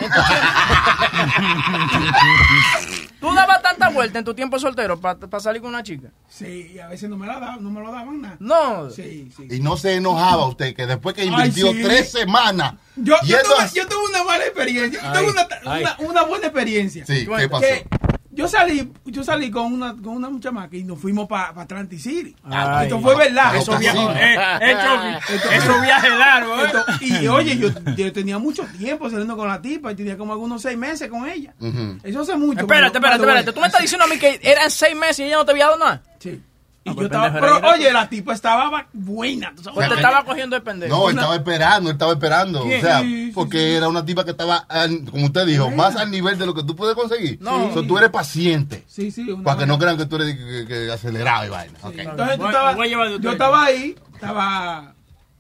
¿Tú 3.20 3.32
dabas 3.34 3.62
tanta 3.62 3.88
vuelta 3.88 4.18
en 4.20 4.24
tu 4.24 4.32
tiempo 4.34 4.58
soltero 4.60 5.00
para 5.00 5.40
salir 5.40 5.60
con 5.60 5.70
una 5.70 5.82
chica? 5.82 6.08
Sí, 6.28 6.78
a 6.78 6.86
veces 6.88 7.10
no 7.10 7.16
me 7.16 7.26
la 7.26 7.40
daban, 7.40 7.62
no 7.64 7.70
me 7.70 7.80
lo 7.80 7.90
daban 7.90 8.20
nada. 8.20 8.36
No. 8.38 8.90
Sí, 8.90 9.28
sí. 9.36 9.48
y 9.50 9.58
no 9.60 9.76
se 9.76 9.94
enojaba 9.96 10.46
usted, 10.46 10.74
que 10.76 10.86
después 10.86 11.14
que 11.16 11.24
invirtió 11.24 11.68
Ay, 11.68 11.74
sí. 11.74 11.82
tres 11.82 12.12
semanas. 12.12 12.74
Yo, 12.96 13.16
yo, 13.24 13.38
tuve, 13.42 13.54
a- 13.64 13.72
yo 13.72 13.88
tuve 13.88 14.08
una 14.10 14.22
mala 14.24 14.44
experiencia. 14.44 15.00
Yo 15.02 15.08
Ay, 15.08 15.18
tuve 15.18 15.32
una, 15.32 15.48
una, 15.78 15.96
una 16.10 16.22
buena 16.22 16.46
experiencia. 16.46 17.04
Sí, 17.06 17.26
¿qué 17.26 17.48
pasó? 17.48 17.62
Que 17.62 17.86
yo 18.32 18.48
salí, 18.48 18.90
yo 19.04 19.22
salí 19.22 19.50
con 19.50 19.72
una, 19.72 19.92
con 19.94 20.08
una 20.08 20.30
chamaca 20.40 20.76
y 20.76 20.84
nos 20.84 20.98
fuimos 20.98 21.28
para 21.28 21.48
Atlantic 21.60 21.98
City. 22.00 22.34
Ay. 22.44 22.84
Esto 22.86 23.00
fue 23.00 23.14
verdad. 23.16 23.54
Eso 23.56 23.78
viaje- 23.78 23.98
eh, 24.20 24.36
eh, 24.62 25.18
esto- 25.34 25.50
eso 25.50 25.80
viaje 25.82 26.08
largo, 26.10 26.56
eh. 26.60 26.66
esto- 26.66 26.84
y 27.00 27.28
oye, 27.28 27.58
yo, 27.58 27.68
yo 27.96 28.12
tenía 28.12 28.38
mucho 28.38 28.64
tiempo 28.78 29.08
saliendo 29.10 29.36
con 29.36 29.46
la 29.48 29.60
tipa 29.60 29.92
y 29.92 29.94
tenía 29.94 30.16
como 30.16 30.32
algunos 30.32 30.62
seis 30.62 30.76
meses 30.78 31.08
con 31.08 31.28
ella. 31.28 31.54
Eso 32.02 32.20
hace 32.22 32.36
mucho. 32.36 32.60
Espérate, 32.60 33.00
pero- 33.00 33.12
espérate, 33.14 33.22
espérate. 33.22 33.52
Tú 33.52 33.60
me 33.60 33.66
estás 33.66 33.82
diciendo 33.82 34.04
a 34.04 34.08
mí 34.08 34.18
que 34.18 34.40
eran 34.42 34.70
seis 34.70 34.96
meses 34.96 35.20
y 35.20 35.22
ella 35.24 35.36
no 35.36 35.44
te 35.44 35.52
había 35.52 35.66
dado 35.66 35.78
nada. 35.78 36.02
Sí. 36.18 36.40
Ah, 36.84 36.90
Y 36.90 36.94
pues 36.94 36.96
yo 36.96 37.04
estaba, 37.16 37.32
pero 37.40 37.60
oye, 37.74 37.92
la 37.92 38.08
tipa 38.08 38.32
estaba 38.34 38.68
ba- 38.68 38.88
buena. 38.92 39.52
¿tú 39.54 39.62
sabes? 39.62 39.76
Pues 39.76 39.88
te 39.88 39.94
estaba 39.94 40.24
cogiendo 40.24 40.56
de 40.56 40.62
pendejo. 40.62 40.92
No, 40.96 41.08
él 41.10 41.14
estaba 41.16 41.36
esperando, 41.36 41.90
él 41.90 41.94
estaba 41.94 42.12
esperando. 42.12 42.64
O 42.64 42.68
sea, 42.68 43.00
Sí, 43.02 43.26
sí, 43.26 43.32
porque 43.32 43.76
era 43.76 43.88
una 43.88 44.04
tipa 44.04 44.24
que 44.24 44.32
estaba, 44.32 44.66
como 45.10 45.26
usted 45.26 45.46
dijo, 45.46 45.70
más 45.70 45.94
al 45.94 46.10
nivel 46.10 46.36
de 46.38 46.46
lo 46.46 46.54
que 46.54 46.64
tú 46.64 46.74
puedes 46.74 46.96
conseguir. 46.96 47.38
No. 47.40 47.66
O 47.68 47.72
sea, 47.72 47.86
tú 47.86 47.98
eres 47.98 48.10
paciente. 48.10 48.82
Sí, 48.88 49.12
sí. 49.12 49.30
una 49.30 49.44
Para 49.44 49.60
que 49.60 49.66
no 49.66 49.78
crean 49.78 49.96
que 49.96 50.06
tú 50.06 50.16
eres 50.16 50.36
que- 50.36 50.66
que 50.66 50.90
acelerado 50.90 51.46
y 51.46 51.50
vaina. 51.50 51.78
Ok. 51.82 51.94
Entonces 51.98 52.38
tú 52.38 52.46
estabas- 52.46 52.76
yo 53.20 53.30
estaba 53.30 53.64
ahí, 53.64 53.94
estaba, 54.14 54.94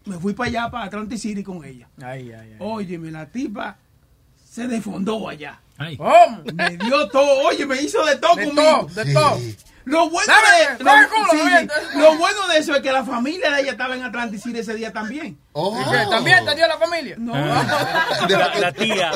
me 0.04 0.18
fui 0.18 0.34
para 0.34 0.48
allá, 0.48 0.70
para 0.70 0.84
Atlantic 0.84 1.18
City 1.18 1.42
con 1.42 1.64
ella. 1.64 1.88
Ay, 2.00 2.30
ay, 2.30 2.50
ay. 2.52 2.56
Óyeme, 2.60 3.10
la 3.10 3.26
tipa 3.26 3.78
se 4.48 4.68
desfondó 4.68 5.28
allá. 5.28 5.58
¿Cómo? 5.96 6.42
Me 6.54 6.76
dio 6.76 7.08
todo, 7.08 7.48
oye, 7.48 7.66
me 7.66 7.82
hizo 7.82 8.04
de 8.06 8.14
todo 8.16 8.36
De 8.36 8.44
conmigo. 8.44 8.86
todo, 8.94 9.04
de 9.04 9.12
todo. 9.12 9.38
Lo 9.84 10.08
bueno, 10.10 10.32
de, 10.78 10.84
dame 10.84 11.02
lo- 11.02 11.08
culo, 11.10 11.28
sí, 11.32 11.38
dame. 11.50 11.68
lo 11.96 12.16
bueno 12.16 12.46
de 12.48 12.58
eso 12.58 12.74
es 12.74 12.82
que 12.82 12.92
la 12.92 13.04
familia 13.04 13.50
de 13.52 13.62
ella 13.62 13.72
estaba 13.72 13.94
en 13.96 14.02
Atlantic 14.04 14.40
City 14.40 14.58
ese 14.60 14.74
día 14.74 14.92
también. 14.92 15.38
Oh. 15.52 15.76
¿También 16.10 16.44
te 16.44 16.54
dio 16.54 16.66
la 16.68 16.78
familia? 16.78 17.16
No. 17.18 17.32
La, 18.28 18.54
la 18.58 18.72
tía. 18.72 19.10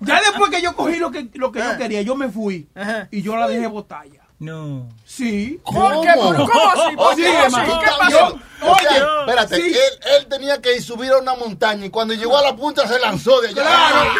Ya 0.00 0.20
después 0.20 0.50
que 0.50 0.60
yo 0.62 0.74
cogí 0.74 0.96
lo 0.96 1.10
que, 1.10 1.28
lo 1.34 1.50
que 1.52 1.60
yo 1.60 1.76
quería, 1.76 2.02
yo 2.02 2.14
me 2.16 2.28
fui 2.28 2.68
Ajá. 2.74 3.08
y 3.10 3.22
yo 3.22 3.36
la 3.36 3.48
dejé 3.48 3.66
botar 3.66 4.04
ya. 4.06 4.20
No. 4.38 4.86
Sí. 5.06 5.58
¿Por 5.64 6.02
qué? 6.02 6.10
¿Pero 6.14 6.46
¿Cómo 6.46 6.70
así? 6.70 6.96
¿Por 6.96 7.14
Sí, 7.14 7.22
qué? 7.22 7.32
hermano. 7.38 7.80
¿Qué 7.80 7.86
pasó? 7.98 8.38
O 8.60 8.78
sea, 8.78 8.90
Oye, 8.90 9.20
espérate, 9.20 9.56
sí. 9.56 9.62
él, 9.68 10.14
él 10.18 10.26
tenía 10.26 10.60
que 10.60 10.78
subir 10.82 11.10
a 11.12 11.18
una 11.18 11.34
montaña 11.34 11.86
y 11.86 11.90
cuando 11.90 12.12
llegó 12.12 12.36
a 12.36 12.42
la 12.42 12.54
punta 12.54 12.86
se 12.86 12.98
lanzó 12.98 13.40
de 13.40 13.48
allá. 13.48 13.62
Claro. 13.62 14.10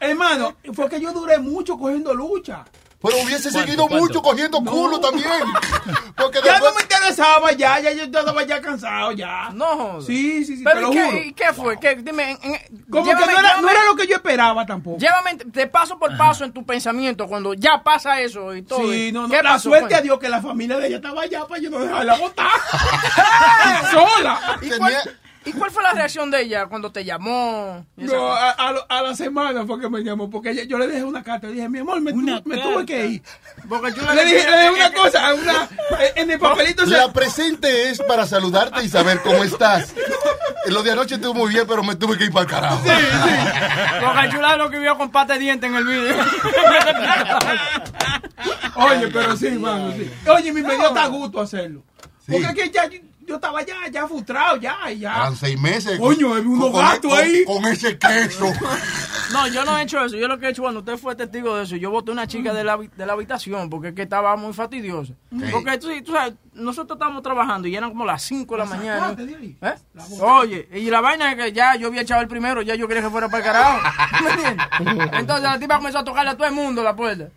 Hermano, 0.00 0.56
fue 0.72 0.88
que 0.88 1.00
yo 1.00 1.12
duré 1.12 1.38
mucho 1.38 1.76
cogiendo 1.76 2.14
lucha. 2.14 2.64
Pero 3.06 3.24
hubiese 3.24 3.50
¿Cuánto, 3.50 3.60
seguido 3.60 3.86
cuánto? 3.88 4.04
mucho 4.06 4.22
cogiendo 4.22 4.58
culo 4.62 5.00
también. 5.00 5.28
Porque 6.16 6.38
Ya 6.44 6.52
después... 6.52 6.72
no 6.72 6.76
me 6.76 6.82
interesaba, 6.82 7.52
ya, 7.52 7.78
ya 7.80 7.92
yo 7.92 8.04
estaba 8.04 8.42
ya 8.44 8.60
cansado, 8.60 9.12
ya. 9.12 9.50
No. 9.52 10.00
Sí, 10.00 10.44
sí, 10.44 10.56
sí, 10.58 10.64
Pero 10.64 10.76
te 10.76 10.80
¿y 10.80 10.84
lo 10.84 10.90
qué, 10.90 11.04
juro. 11.04 11.18
¿y 11.18 11.32
qué 11.32 11.52
fue? 11.52 11.78
¿Qué? 11.78 11.94
Dime, 11.96 12.30
en- 12.42 12.54
en- 12.54 12.84
Como 12.90 13.04
llévame- 13.04 13.18
que 13.26 13.32
no 13.32 13.38
era, 13.38 13.56
no 13.60 13.68
llévame- 13.68 13.70
era 13.72 13.84
lo 13.84 13.96
que 13.96 14.06
yo 14.06 14.16
esperaba 14.16 14.64
tampoco. 14.66 14.98
Llévame 14.98 15.36
de 15.44 15.66
paso 15.66 15.98
por 15.98 16.16
paso 16.16 16.44
en 16.44 16.52
tu 16.52 16.64
pensamiento 16.64 17.26
cuando 17.26 17.52
ya 17.54 17.82
pasa 17.84 18.20
eso 18.20 18.54
y 18.54 18.62
todo. 18.62 18.90
Sí, 18.90 19.12
no, 19.12 19.22
no. 19.22 19.28
¿Qué 19.28 19.42
La 19.42 19.50
pasó? 19.54 19.68
suerte 19.70 19.94
a. 19.94 20.00
Dios 20.00 20.18
que 20.18 20.28
la 20.28 20.40
familia 20.40 20.78
de 20.78 20.86
ella 20.86 20.96
estaba 20.96 21.22
allá 21.22 21.46
para 21.46 21.60
yo 21.60 21.70
no 21.70 21.78
dejarla 21.80 22.16
botar. 22.16 22.46
Sola. 23.90 24.58
¿Y 24.62 24.70
cuál, 24.70 24.94
¿Y 25.46 25.52
cuál 25.52 25.70
fue 25.70 25.82
la 25.82 25.92
reacción 25.92 26.30
de 26.30 26.42
ella 26.42 26.66
cuando 26.66 26.90
te 26.92 27.04
llamó? 27.04 27.86
No, 27.96 28.32
a, 28.32 28.50
a 28.50 28.72
lo- 28.72 28.84
a 28.88 29.00
la 29.02 29.14
semana 29.14 29.64
fue 29.64 29.80
que 29.80 29.88
me 29.88 30.00
llamó, 30.02 30.28
porque 30.28 30.50
ella- 30.50 30.64
yo 30.64 30.76
le 30.78 30.88
dejé 30.88 31.04
una 31.04 31.22
carta. 31.22 31.46
Le 31.46 31.54
dije, 31.54 31.68
mi 31.68 31.78
amor, 31.78 32.00
me, 32.00 32.12
tu- 32.12 32.20
tuve 32.42 32.84
que 32.84 33.06
ir. 33.06 33.22
Porque 33.68 33.92
yo 33.94 34.12
Le 34.12 34.24
dije, 34.24 34.50
le 34.50 34.56
dije 34.58 34.70
una 34.70 34.92
cosa, 34.92 35.34
una, 35.34 35.68
en 36.16 36.30
el 36.30 36.38
papelito 36.40 36.84
se... 36.84 36.90
La 36.92 37.12
presente 37.12 37.90
es 37.90 38.02
para 38.02 38.26
saludarte 38.26 38.82
y 38.84 38.88
saber 38.88 39.20
cómo 39.22 39.44
estás. 39.44 39.94
lo 40.66 40.82
de 40.82 40.90
anoche 40.90 41.14
estuvo 41.14 41.32
muy 41.34 41.50
bien, 41.52 41.64
pero 41.66 41.82
me 41.84 41.94
tuve 41.94 42.18
que 42.18 42.24
ir 42.24 42.32
para 42.32 42.42
el 42.44 42.50
carajo. 42.50 42.82
Porque 42.84 44.28
Chula 44.30 44.52
es 44.52 44.58
lo 44.58 44.68
que 44.70 44.78
vio 44.80 44.98
con 44.98 45.10
pata 45.12 45.34
de 45.34 45.38
diente 45.38 45.66
en 45.66 45.76
el 45.76 45.84
video. 45.86 46.16
Oye, 48.74 49.08
pero 49.12 49.36
sí, 49.36 49.50
mano, 49.50 49.92
sí. 49.92 50.10
Oye, 50.28 50.52
mi 50.52 50.62
me 50.62 50.74
dio 50.76 50.88
hasta 50.88 51.06
gusto 51.06 51.40
hacerlo. 51.40 51.82
Porque 52.28 52.46
es 52.46 52.54
que 52.54 52.70
ya 52.70 52.88
yo 53.26 53.34
estaba 53.36 53.62
ya, 53.62 53.76
ya 53.90 54.06
frustrado, 54.06 54.56
ya, 54.56 54.90
y 54.90 55.00
ya. 55.00 55.14
Eran 55.16 55.36
seis 55.36 55.60
meses. 55.60 55.98
Coño, 55.98 56.34
hay 56.34 56.42
unos 56.42 56.70
con- 56.70 56.80
gatos 56.80 57.12
ahí. 57.12 57.44
Con 57.44 57.64
ese 57.66 57.98
queso. 57.98 58.52
No, 59.32 59.48
yo 59.48 59.64
no 59.64 59.76
he 59.76 59.82
hecho 59.82 60.04
eso. 60.04 60.16
Yo 60.16 60.28
lo 60.28 60.38
que 60.38 60.46
he 60.46 60.50
hecho 60.50 60.62
cuando 60.62 60.80
usted 60.80 60.96
fue 60.98 61.16
testigo 61.16 61.56
de 61.56 61.64
eso, 61.64 61.74
yo 61.74 61.90
boté 61.90 62.12
una 62.12 62.28
chica 62.28 62.54
de 62.54 62.62
la, 62.62 62.76
de 62.78 63.06
la 63.06 63.12
habitación 63.14 63.68
porque 63.68 63.88
es 63.88 63.94
que 63.94 64.02
estaba 64.02 64.36
muy 64.36 64.52
fastidiosa. 64.52 65.14
Sí. 65.32 65.44
Porque 65.50 65.78
tú, 65.78 65.88
tú 66.04 66.12
sabes, 66.12 66.34
nosotros 66.52 66.94
estábamos 66.96 67.24
trabajando 67.24 67.66
y 67.66 67.74
eran 67.74 67.90
como 67.90 68.04
las 68.04 68.22
5 68.22 68.54
de 68.54 68.58
la 68.58 68.64
¿La 68.64 68.70
mañana. 68.76 69.00
sacaste 69.00 69.26
de 69.26 69.34
ahí? 69.34 69.58
¿Eh? 69.60 69.74
Oye, 70.20 70.68
y 70.74 70.88
la 70.90 71.00
vaina 71.00 71.32
es 71.32 71.36
que 71.42 71.52
ya 71.52 71.74
yo 71.74 71.88
había 71.88 72.02
echado 72.02 72.22
el 72.22 72.28
primero, 72.28 72.62
ya 72.62 72.76
yo 72.76 72.86
quería 72.86 73.02
que 73.02 73.10
fuera 73.10 73.28
para 73.28 73.38
el 73.38 73.52
carajo. 73.52 73.80
¿Me 74.22 74.30
entiendes? 74.30 74.66
Entonces 75.18 75.42
la 75.42 75.58
tipa 75.58 75.76
comenzó 75.78 75.98
a 75.98 76.04
tocarle 76.04 76.30
a 76.30 76.36
todo 76.36 76.46
el 76.46 76.54
mundo 76.54 76.84
la 76.84 76.94
puerta. 76.94 77.28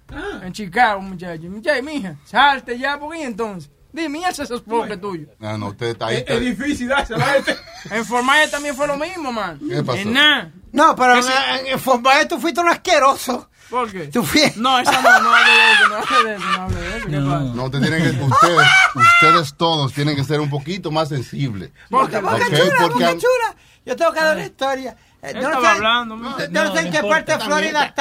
En 0.44 0.54
Chicago, 0.54 1.02
muchacho. 1.02 1.42
Muchacho, 1.50 1.82
mija, 1.84 2.16
salte 2.24 2.78
ya, 2.78 3.00
porque 3.00 3.22
¿y 3.22 3.24
entonces. 3.24 3.72
Dime, 3.92 4.20
¿y 4.20 4.24
ese 4.24 4.44
es 4.44 4.50
que 4.50 4.98
tuyo? 4.98 5.28
No, 5.40 5.58
no, 5.58 5.68
usted 5.70 5.88
está 5.88 6.08
ahí. 6.08 6.18
Es, 6.18 6.24
es 6.28 6.40
difícil 6.42 6.88
dársela 6.90 7.26
a 7.26 7.38
este. 7.38 7.58
En 7.90 8.06
Formaye 8.06 8.48
también 8.50 8.76
fue 8.76 8.86
lo 8.88 8.98
mismo, 8.98 9.32
man. 9.32 9.60
¿Qué 9.68 9.82
pasó? 9.84 9.98
En 10.00 10.14
nada. 10.14 10.52
No, 10.72 10.96
pero 10.96 11.16
Ese- 11.18 11.32
en, 11.62 11.68
en 11.68 11.80
Formaye 11.80 12.26
tú 12.28 12.40
fuiste 12.40 12.62
un 12.62 12.70
asqueroso. 12.70 13.50
¿Por 13.70 13.92
qué? 13.92 14.08
Tú 14.08 14.24
fuiste. 14.24 14.60
No, 14.60 14.78
esa 14.80 14.92
no, 15.02 15.20
no 15.22 15.36
hable 15.36 15.52
de 15.52 15.72
eso, 15.74 15.88
no 15.90 15.96
hable 15.96 16.30
de 16.30 16.36
eso, 16.36 16.46
no 16.46 16.62
hable 16.64 16.82
de 16.82 16.98
eso. 16.98 17.08
¿Qué 17.08 17.18
pasa? 17.18 17.40
No, 17.56 17.64
usted 17.66 17.80
tiene 17.82 17.98
que, 17.98 18.10
ustedes, 18.24 18.68
ustedes 18.96 19.54
todos 19.58 19.94
tienen 19.94 20.16
que 20.16 20.24
ser 20.24 20.40
un 20.40 20.50
poquito 20.50 20.92
más 20.92 21.10
sensibles. 21.10 21.72
Boca, 21.90 22.20
boca 22.20 22.36
Ok, 22.36 22.42
chula, 22.50 22.76
porque- 22.82 22.94
boca 23.06 23.12
chula. 23.18 23.56
Yo 23.86 23.96
tengo 23.96 24.12
que 24.12 24.20
dar 24.20 24.36
una 24.36 24.46
historia. 24.46 24.96
Eh, 25.22 25.34
no 25.34 25.40
estaba 25.42 25.62
sé- 25.62 25.68
hablando, 25.68 26.16
yo 26.16 26.22
no, 26.22 26.64
no, 26.64 26.74
sé 26.76 26.80
en 26.80 26.92
qué 26.92 26.98
importa, 26.98 27.10
parte 27.10 27.32
de 27.34 27.40
Florida 27.40 27.94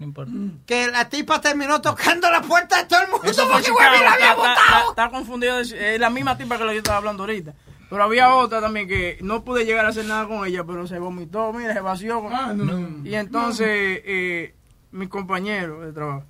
importa. 0.00 0.32
Que 0.66 0.88
la 0.88 1.08
tipa 1.08 1.40
terminó 1.40 1.80
tocando 1.80 2.28
la 2.30 2.42
puerta 2.42 2.78
de 2.78 2.84
todo 2.86 3.02
el 3.02 3.10
mundo 3.10 3.24
Eso 3.24 3.42
fue 3.44 3.52
porque 3.52 3.66
Chicago. 3.70 4.02
La 4.04 4.12
había 4.14 4.34
botado. 4.34 4.56
está- 4.56 4.88
está 4.90 5.10
confundido. 5.10 5.58
Es 5.60 6.00
la 6.00 6.10
misma 6.10 6.36
tipa 6.36 6.58
que 6.58 6.64
lo 6.64 6.70
que 6.70 6.74
yo 6.76 6.78
estaba 6.80 6.98
hablando 6.98 7.22
ahorita. 7.22 7.54
Pero 7.88 8.02
había 8.02 8.34
otra 8.34 8.60
también 8.60 8.88
que 8.88 9.16
no 9.22 9.44
pude 9.44 9.64
llegar 9.64 9.86
a 9.86 9.90
hacer 9.90 10.06
nada 10.06 10.26
con 10.26 10.44
ella, 10.44 10.64
pero 10.64 10.88
se 10.88 10.98
vomitó, 10.98 11.52
mira, 11.52 11.72
se 11.72 11.80
vació. 11.80 12.28
Ah, 12.32 12.52
no. 12.52 13.06
Y 13.08 13.14
entonces, 13.14 13.68
eh, 14.04 14.56
mi 14.90 15.06
compañero 15.06 15.82
de 15.82 15.92
trabajo, 15.92 16.24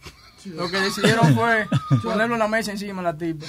lo 0.45 0.71
que 0.71 0.79
decidieron 0.81 1.35
fue 1.35 1.67
ponerle 2.03 2.35
una 2.35 2.47
mesa 2.47 2.73
encima 2.73 3.01
a 3.01 3.05
la 3.05 3.17
tipa. 3.17 3.47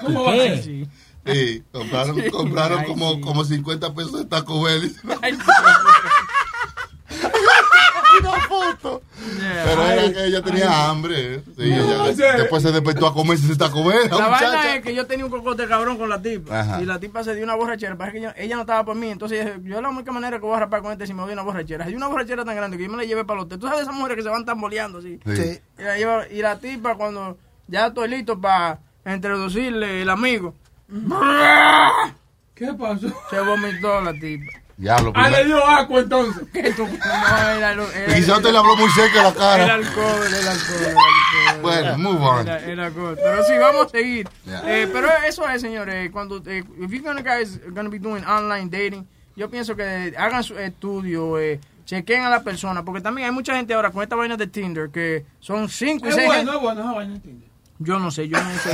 ¿Cómo 0.00 0.22
va 0.22 0.32
a 0.34 0.36
ser? 0.36 0.62
Sí. 0.62 0.88
Sí, 1.24 1.62
compraron, 1.70 2.16
Sí. 2.20 2.30
compraron 2.30 2.80
Ay, 2.80 2.86
como, 2.86 3.12
sí. 3.14 3.20
como 3.20 3.44
50 3.44 3.94
pesos 3.94 4.12
de 4.18 4.24
Taco 4.24 4.60
Bell. 4.62 4.92
Ay, 5.22 5.38
Una 8.20 8.32
foto. 8.48 9.02
Yeah. 9.38 9.41
Pero 9.64 9.82
Ay, 9.82 9.98
era 9.98 10.12
que 10.12 10.24
ella 10.26 10.42
tenía 10.42 10.88
hambre. 10.88 11.40
Sí, 11.56 11.62
ella- 11.62 11.82
No, 11.96 12.04
después 12.38 12.62
se 12.62 12.72
despertó 12.72 13.06
a 13.06 13.14
comerse 13.14 13.46
ese 13.46 13.56
Taco 13.56 13.84
Bell. 13.84 14.08
La 14.10 14.18
la 14.18 14.28
vaina 14.28 14.74
es 14.76 14.82
que 14.82 14.94
yo 14.94 15.06
tenía 15.06 15.24
un 15.24 15.30
cocote 15.30 15.66
cabrón 15.66 15.98
con 15.98 16.08
la 16.08 16.20
tipa. 16.20 16.60
Ajá. 16.60 16.82
Y 16.82 16.84
la 16.86 16.98
tipa 17.00 17.22
se 17.24 17.34
dio 17.34 17.44
una 17.44 17.54
borrachera. 17.54 17.96
Parece 17.96 18.18
que 18.18 18.22
yo- 18.24 18.30
ella 18.36 18.54
no 18.56 18.62
estaba 18.62 18.84
por 18.84 18.96
mí. 18.96 19.08
Entonces 19.08 19.52
yo 19.64 19.80
la 19.80 19.88
única 19.88 20.12
manera 20.12 20.38
que 20.38 20.44
voy 20.46 20.56
a 20.56 20.60
rapar 20.60 20.82
con 20.82 20.92
este 20.92 21.04
es 21.04 21.08
si 21.08 21.14
me 21.14 21.22
doy 21.22 21.32
una 21.32 21.42
borrachera. 21.42 21.84
Hay 21.84 21.94
una 21.94 22.06
borrachera 22.08 22.44
tan 22.44 22.56
grande 22.56 22.76
que 22.76 22.84
yo 22.84 22.90
me 22.90 22.96
la 22.96 23.04
llevé 23.04 23.24
para 23.24 23.40
el 23.40 23.46
hotel. 23.46 23.58
Tú 23.58 23.66
sabes 23.66 23.82
esas 23.82 23.94
mujeres 23.94 24.16
que 24.16 24.22
se 24.22 24.28
van 24.28 24.44
tamboleando 24.44 24.98
así. 24.98 25.18
Sí. 25.24 25.60
Y 25.78 25.82
la, 25.82 25.96
lleva- 25.96 26.28
y 26.28 26.42
la 26.42 26.58
tipa 26.58 26.94
cuando 26.96 27.36
ya 27.68 27.86
estoy 27.88 28.08
listo 28.08 28.40
para 28.40 28.78
introducirle 29.06 30.02
el 30.02 30.10
amigo. 30.10 30.54
¿Qué 32.54 32.72
pasó? 32.74 33.08
Se 33.30 33.40
vomitó 33.40 34.00
la 34.02 34.12
tipa. 34.12 34.52
Diablo, 34.76 35.12
Ah, 35.14 35.28
le 35.30 35.44
dio 35.44 35.64
agua 35.64 36.00
entonces. 36.00 36.42
Que 36.52 36.72
tú- 36.74 36.86
no, 36.86 37.50
era, 37.50 37.74
lo- 37.74 37.90
era- 37.92 38.18
Y 38.18 38.22
si 38.22 38.30
te 38.32 38.52
le 38.52 38.58
habló 38.58 38.76
muy 38.76 38.90
seca 38.90 39.22
la 39.22 39.28
el 39.28 39.34
cara. 39.34 39.74
alcohol, 39.74 40.26
el 40.26 40.34
alcohol, 40.48 40.80
el 40.80 40.88
alcohol. 40.88 41.60
Bueno, 41.62 41.98
move 41.98 42.24
on. 42.24 42.48
Era, 42.48 42.58
era 42.64 42.86
alcohol. 42.86 43.16
Pero 43.22 43.44
sí, 43.44 43.52
vamos 43.60 43.86
a 43.86 43.88
seguir. 43.90 44.28
Yeah. 44.44 44.62
Eh, 44.66 44.88
pero 44.92 45.08
eso 45.26 45.48
es, 45.48 45.60
señores, 45.60 46.10
cuando, 46.10 46.38
eh, 46.46 46.64
if 46.80 46.90
you're 46.90 47.00
gonna 47.00 47.22
guys 47.22 47.60
gonna 47.70 47.88
be 47.88 47.98
doing 47.98 48.24
online 48.24 48.68
dating, 48.70 49.06
yo 49.36 49.48
pienso 49.50 49.76
que 49.76 50.12
hagan 50.18 50.42
su 50.42 50.58
estudio, 50.58 51.38
eh, 51.38 51.60
chequen 51.84 52.22
a 52.24 52.30
la 52.30 52.42
persona, 52.42 52.82
porque 52.84 53.00
también 53.00 53.26
hay 53.28 53.32
mucha 53.34 53.54
gente 53.56 53.74
ahora 53.74 53.90
con 53.90 54.02
esta 54.02 54.16
vaina 54.16 54.36
de 54.36 54.46
Tinder 54.46 54.88
que 54.90 55.24
son 55.40 55.68
cinco 55.68 56.06
y 56.06 56.10
Es 56.10 56.14
seis. 56.14 56.26
bueno, 56.26 56.54
es 56.54 56.60
bueno, 56.60 56.80
esa 56.80 56.92
vaina 56.92 57.14
entiende. 57.14 57.46
Yo 57.84 57.98
no 57.98 58.10
sé, 58.10 58.28
yo 58.28 58.38
no 58.42 58.58
sé. 58.58 58.70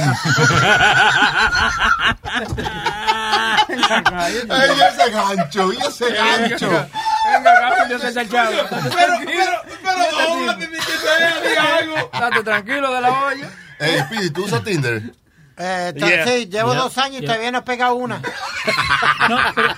Ay, 4.13 4.35
y 4.49 4.81
ese 4.81 5.11
gancho, 5.11 5.73
y 5.73 5.77
ese 5.77 6.13
gancho. 6.13 6.71
Venga, 6.71 7.89
yo 7.89 7.97
ese 7.97 8.29
chavo. 8.29 8.51
Pero, 8.71 9.15
pero, 9.25 9.63
pero, 9.83 10.21
ahora 10.21 10.59
te 10.59 10.67
te 10.67 11.49
diga 11.49 11.77
algo. 11.77 12.11
Tranquilo 12.45 12.93
de 12.93 13.01
la 13.01 13.11
olla. 13.11 13.51
Ey, 13.79 14.01
Speedy, 14.01 14.31
¿tú 14.31 14.45
usas 14.45 14.63
Tinder? 14.65 15.03
Eh, 15.61 15.93
Yeah. 15.97 16.27
Sí, 16.27 16.47
llevo 16.49 16.73
Yeah. 16.73 16.83
dos 16.83 16.99
años 16.99 17.17
y 17.17 17.21
Yeah. 17.21 17.27
todavía 17.27 17.51
no 17.53 17.59
he 17.59 17.63
pegado 17.63 17.95
una. 17.97 18.21
No, 19.29 19.37
pero, 19.55 19.69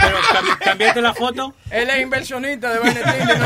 pero 0.00 0.18
cambi- 0.18 0.58
cambiaste 0.58 1.02
la 1.02 1.14
foto. 1.14 1.54
Él 1.70 1.88
es 1.90 2.00
inversionista 2.02 2.72
de 2.72 2.78
vaina 2.80 3.00
de 3.00 3.18
Tinder. 3.18 3.38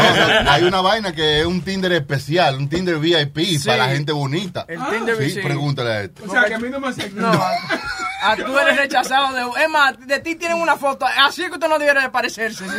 No, 0.44 0.50
hay 0.50 0.62
una 0.64 0.80
vaina 0.80 1.12
que 1.12 1.40
es 1.40 1.46
un 1.46 1.60
Tinder 1.62 1.92
especial, 1.92 2.56
un 2.56 2.68
Tinder 2.68 2.96
VIP 2.98 3.38
Sí. 3.58 3.58
para 3.66 3.86
la 3.86 3.92
gente 3.92 4.12
bonita. 4.12 4.64
El 4.68 4.80
Tinder 4.86 5.16
Sí, 5.18 5.30
sí. 5.32 5.40
pregúntale 5.40 5.90
a 5.90 6.00
este. 6.02 6.22
O 6.22 6.30
sea, 6.30 6.44
que 6.44 6.54
a 6.54 6.58
mí 6.58 6.68
no 6.70 6.80
me 6.80 6.88
aceptan. 6.88 7.20
No, 7.22 7.32
a, 8.22 8.32
a 8.32 8.36
tú 8.36 8.58
eres 8.58 8.76
rechazado 8.76 9.34
de... 9.34 9.62
Es 9.62 9.68
más, 9.68 9.98
de 10.06 10.18
ti 10.20 10.34
tienen 10.36 10.58
una 10.60 10.76
foto, 10.76 11.06
así 11.06 11.42
que 11.46 11.52
usted 11.52 11.68
no 11.68 11.78
debiera 11.78 12.02
de 12.02 12.10
parecerse. 12.10 12.68
¿sí? 12.68 12.74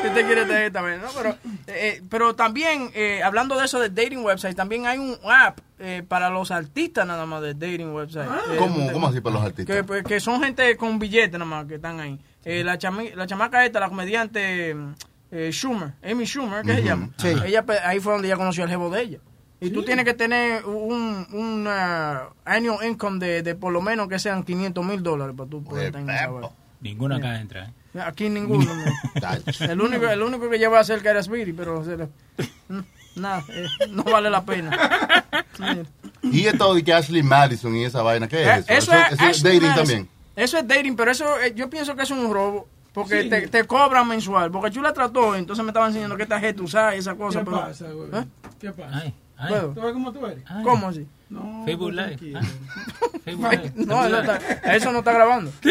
Si 0.00 0.06
usted 0.08 0.26
quiere 0.26 0.44
tener 0.46 0.62
esta 0.64 0.82
vez, 0.82 1.00
¿no? 1.00 1.08
Pero, 1.16 1.30
eh, 1.30 1.36
eh, 1.66 2.02
pero 2.10 2.34
también, 2.34 2.90
eh, 2.94 3.22
hablando 3.22 3.58
de 3.58 3.64
eso 3.66 3.78
de 3.80 3.88
dating 3.90 4.24
website, 4.24 4.56
también 4.56 4.86
hay 4.86 4.98
un 4.98 5.16
app 5.30 5.58
eh, 5.78 6.02
para 6.06 6.30
los 6.30 6.50
artistas 6.50 7.06
nada 7.06 7.26
más 7.26 7.42
de 7.42 7.54
dating 7.54 7.92
website. 7.94 8.28
Eh, 8.52 8.56
¿Cómo, 8.58 8.78
de- 8.86 8.92
¿Cómo 8.92 9.08
así 9.08 9.20
para 9.20 9.34
los 9.36 9.44
artistas? 9.44 9.74
que, 9.76 9.84
pues, 9.84 10.04
que 10.04 10.20
son 10.20 10.42
gente 10.42 10.76
con 10.76 10.98
billetes 10.98 11.32
nada 11.32 11.44
más 11.44 11.66
que 11.66 11.76
están 11.76 12.00
ahí. 12.00 12.18
Eh, 12.44 12.62
la, 12.64 12.78
chami- 12.78 13.14
la 13.14 13.26
chamaca 13.26 13.64
esta, 13.64 13.80
la 13.80 13.88
comediante 13.88 14.76
eh, 15.30 15.50
Schumer, 15.52 15.92
Amy 16.04 16.24
Schumer, 16.26 16.62
¿qué 16.62 16.74
se 16.74 16.78
Ujú. 16.80 16.88
llama? 16.88 17.08
Sí. 17.16 17.28
Ella, 17.46 17.64
pues, 17.64 17.80
ahí 17.84 18.00
fue 18.00 18.12
donde 18.12 18.28
ella 18.28 18.36
conoció 18.36 18.64
al 18.64 18.70
jevo 18.70 18.90
de 18.90 19.00
ella. 19.02 19.18
Y 19.62 19.70
tú 19.70 19.82
tienes 19.84 20.04
que 20.04 20.14
tener 20.14 20.64
un, 20.66 21.26
un 21.32 21.66
uh, 21.66 22.32
annual 22.44 22.84
income 22.86 23.18
de, 23.24 23.42
de 23.42 23.54
por 23.54 23.72
lo 23.72 23.80
menos 23.80 24.08
que 24.08 24.18
sean 24.18 24.42
500 24.42 24.84
mil 24.84 25.02
dólares 25.02 25.34
para 25.36 25.48
tú 25.48 25.62
poder 25.62 25.92
tener 25.92 26.14
esa. 26.16 26.30
Ninguno 26.80 27.14
acá 27.16 27.40
entra. 27.40 27.66
¿eh? 27.94 28.00
Aquí 28.00 28.28
ninguno. 28.28 28.66
el, 29.60 29.80
único, 29.80 30.08
el 30.08 30.22
único 30.22 30.50
que 30.50 30.58
lleva 30.58 30.80
a 30.80 30.84
que 30.84 31.08
era 31.08 31.22
Speedy, 31.22 31.52
pero 31.52 31.84
se 31.84 31.96
le- 31.96 32.08
nada, 33.14 33.44
eh, 33.50 33.66
no 33.90 34.02
vale 34.02 34.30
la 34.30 34.44
pena. 34.44 34.70
Y 36.22 36.46
esto 36.46 36.74
de 36.74 36.82
que 36.82 36.92
Ashley 36.92 37.22
Madison 37.22 37.74
y 37.76 37.84
esa 37.84 38.02
vaina, 38.02 38.26
¿qué 38.28 38.42
es 38.42 38.48
Eh, 38.48 38.64
eso? 38.68 38.92
Eso 38.92 38.92
es, 38.94 39.12
eso 39.12 39.14
es 39.14 39.20
Ashley 39.20 39.52
dating 39.54 39.68
Madison. 39.68 39.86
también. 39.86 40.08
Eso 40.34 40.58
es 40.58 40.66
dating, 40.66 40.96
pero 40.96 41.10
eso 41.10 41.40
eh, 41.40 41.52
yo 41.54 41.68
pienso 41.68 41.94
que 41.94 42.02
es 42.02 42.10
un 42.10 42.32
robo. 42.32 42.68
Porque 42.94 43.22
Sí. 43.22 43.30
te, 43.30 43.48
te 43.48 43.64
cobran 43.64 44.06
mensual. 44.06 44.50
Porque 44.50 44.70
yo 44.70 44.82
la 44.82 44.92
trató, 44.92 45.34
entonces 45.34 45.64
me 45.64 45.70
estaba 45.70 45.86
enseñando 45.86 46.16
qué 46.16 46.26
tarjeta 46.26 46.62
usar 46.62 46.94
y 46.94 46.98
esa 46.98 47.14
cosa. 47.14 47.38
¿Qué 47.40 47.44
pero- 47.46 47.56
pasa, 47.60 47.86
güey? 47.90 48.08
¿Eh? 48.12 48.26
¿Qué 48.60 48.70
pasa? 48.72 48.90
Ay, 49.02 49.14
ay, 49.36 49.48
¿Puedo? 49.48 49.68
¿Tú 49.72 49.80
ves 49.80 49.92
cómo 49.92 50.12
tú 50.12 50.26
eres? 50.26 50.44
ay. 50.46 50.64
¿Cómo 50.64 50.88
así? 50.88 51.06
No, 51.30 51.62
Facebook 51.64 51.92
Live. 51.92 52.34
Ah. 52.36 52.40
Facebook 53.24 53.50
Live. 53.52 53.72
No, 53.76 54.04
eso, 54.06 54.20
está- 54.20 54.38
eso 54.74 54.92
no 54.92 54.98
está 54.98 55.12
grabando. 55.12 55.50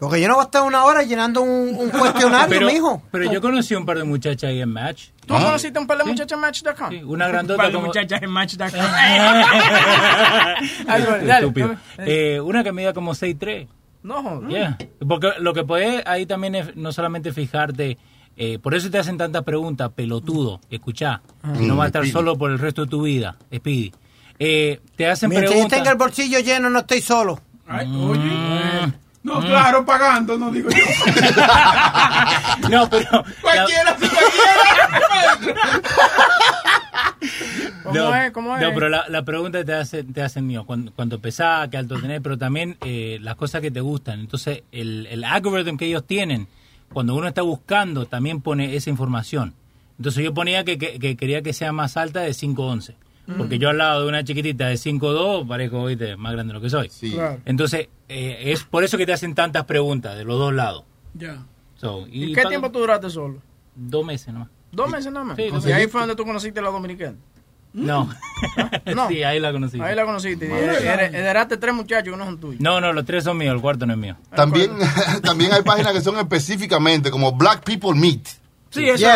Porque 0.00 0.20
yo 0.20 0.28
no 0.28 0.34
voy 0.34 0.42
a 0.42 0.44
estar 0.46 0.62
una 0.62 0.84
hora 0.84 1.02
llenando 1.02 1.42
un, 1.42 1.74
un 1.76 1.90
cuestionario, 1.90 2.48
pero, 2.48 2.66
mijo. 2.66 3.02
pero 3.10 3.30
yo 3.30 3.40
conocí 3.40 3.74
un 3.74 3.84
par 3.84 3.98
de 3.98 4.04
muchachas 4.04 4.48
ahí 4.50 4.60
en 4.62 4.70
Match. 4.72 5.08
¿Tú 5.26 5.34
conociste 5.34 5.78
un 5.78 5.86
par 5.86 5.98
de 5.98 6.04
muchachas 6.04 6.32
en 6.32 6.40
Match.com? 6.40 6.90
Sí, 6.90 7.02
una 7.04 7.28
grandota 7.28 7.54
Un 7.54 7.58
par 7.58 7.66
de 7.68 7.72
como- 7.74 7.86
muchachas 7.88 8.22
en 8.22 8.30
Match.com. 8.30 8.68
Estúpido. 11.28 11.76
Eh, 11.98 12.40
una 12.40 12.64
que 12.64 12.72
mida 12.72 12.92
como 12.92 13.12
6'3". 13.14 13.68
No. 14.02 14.48
Yeah. 14.48 14.78
Porque 15.06 15.28
lo 15.40 15.52
que 15.52 15.64
puedes 15.64 16.02
ahí 16.06 16.24
también 16.24 16.54
es 16.54 16.74
no 16.74 16.90
solamente 16.92 17.32
fijarte, 17.32 17.98
eh, 18.36 18.58
por 18.58 18.74
eso 18.74 18.90
te 18.90 18.98
hacen 18.98 19.18
tantas 19.18 19.42
preguntas, 19.44 19.90
pelotudo, 19.94 20.60
escuchá, 20.70 21.20
Ah. 21.42 21.52
no 21.60 21.76
va 21.76 21.84
a 21.84 21.86
Mm, 21.86 21.88
estar 21.88 22.02
Speedy. 22.02 22.12
solo 22.12 22.38
por 22.38 22.50
el 22.50 22.58
resto 22.58 22.84
de 22.86 22.90
tu 22.90 23.02
vida, 23.02 23.36
Speedy. 23.54 23.92
Eh, 24.38 24.80
te 24.96 25.06
hacen 25.06 25.28
Mientras 25.28 25.50
yo 25.50 25.54
preguntas. 25.56 25.78
tenga 25.78 25.90
el 25.90 25.98
bolsillo 25.98 26.40
lleno, 26.40 26.70
no 26.70 26.78
estoy 26.78 27.02
solo. 27.02 27.38
Mm. 27.68 28.88
No, 29.22 29.38
claro, 29.40 29.84
pagando, 29.84 30.38
no 30.38 30.50
digo 30.50 30.70
yo. 30.70 30.78
No, 32.70 32.88
pero. 32.88 33.24
Cualquiera, 33.42 33.96
sí, 34.00 34.08
cualquiera. 34.08 35.80
¿Cómo 37.82 37.94
no, 37.94 38.14
es? 38.16 38.30
¿Cómo 38.32 38.56
es? 38.56 38.62
No, 38.62 38.68
pero 38.74 38.88
la, 38.88 39.04
la 39.08 39.22
pregunta 39.24 39.64
te 39.64 39.74
hacen, 39.74 40.12
te 40.12 40.22
hacen 40.22 40.46
mío, 40.46 40.64
cuánto, 40.66 40.92
cuánto 40.94 41.18
pesás, 41.20 41.68
qué 41.68 41.76
alto 41.76 41.98
tenés, 42.00 42.20
pero 42.20 42.38
también 42.38 42.76
eh, 42.84 43.18
las 43.20 43.36
cosas 43.36 43.60
que 43.60 43.70
te 43.70 43.80
gustan. 43.80 44.20
Entonces, 44.20 44.62
el, 44.72 45.06
el 45.10 45.24
algoritmo 45.24 45.76
que 45.78 45.86
ellos 45.86 46.06
tienen, 46.06 46.48
cuando 46.92 47.14
uno 47.14 47.28
está 47.28 47.42
buscando, 47.42 48.06
también 48.06 48.40
pone 48.40 48.74
esa 48.76 48.90
información. 48.90 49.54
Entonces 49.98 50.24
yo 50.24 50.32
ponía 50.32 50.64
que, 50.64 50.78
que- 50.78 50.98
que 50.98 51.16
quería 51.16 51.42
que 51.42 51.52
sea 51.52 51.72
más 51.72 51.96
alta 51.96 52.20
de 52.20 52.30
5'11". 52.30 52.94
Porque 53.36 53.56
Mm. 53.56 53.60
yo 53.60 53.68
al 53.70 53.78
lado 53.78 54.02
de 54.02 54.08
una 54.08 54.24
chiquitita 54.24 54.66
de 54.66 54.76
5'2", 54.76 55.46
parezco, 55.46 55.80
oíste, 55.80 56.16
más 56.16 56.32
grande 56.32 56.52
de 56.52 56.58
lo 56.58 56.62
que 56.62 56.70
soy. 56.70 56.88
Claro. 57.12 57.40
Entonces, 57.44 57.88
eh, 58.08 58.52
es 58.52 58.64
por 58.64 58.84
eso 58.84 58.96
que 58.98 59.06
te 59.06 59.12
hacen 59.12 59.34
tantas 59.34 59.64
preguntas 59.64 60.16
de 60.16 60.24
los 60.24 60.38
dos 60.38 60.52
lados. 60.52 60.84
Ya. 61.14 61.42
So, 61.76 62.06
¿Y, 62.10 62.32
qué 62.32 62.44
tiempo 62.46 62.70
tú 62.70 62.80
duraste 62.80 63.08
solo? 63.10 63.40
Dos 63.74 64.04
meses 64.04 64.32
nomás. 64.32 64.48
¿Dos 64.72 64.90
meses 64.90 65.12
nada 65.12 65.24
más? 65.24 65.36
Sí, 65.36 65.50
y 65.68 65.72
ahí 65.72 65.86
fue 65.86 66.00
donde 66.00 66.14
tú 66.14 66.24
conociste 66.24 66.60
a 66.60 66.62
la 66.62 66.70
dominicana. 66.70 67.16
No. 67.72 68.10
No. 68.96 69.06
sí, 69.08 69.22
ahí 69.22 69.38
la 69.38 69.52
conocí. 69.52 69.80
Ahí 69.80 69.94
la 69.94 70.04
conociste. 70.04 70.46
Heredaste 70.46 71.56
tres 71.56 71.72
muchachos 71.72 72.12
que 72.12 72.18
no 72.18 72.24
son 72.24 72.40
tuyos. 72.40 72.60
No, 72.60 72.80
no, 72.80 72.92
los 72.92 73.04
tres 73.04 73.22
son 73.22 73.36
míos, 73.38 73.54
el 73.54 73.60
cuarto 73.60 73.86
no 73.86 73.92
es 73.92 73.98
mío. 73.98 74.16
También, 74.34 74.72
también 75.22 75.52
hay 75.52 75.62
páginas 75.62 75.92
que 75.92 76.00
son 76.00 76.16
específicamente 76.18 77.12
como 77.12 77.30
Black 77.32 77.62
People 77.62 77.94
Meet. 77.94 78.26
Sí, 78.70 78.88
eso 78.88 79.06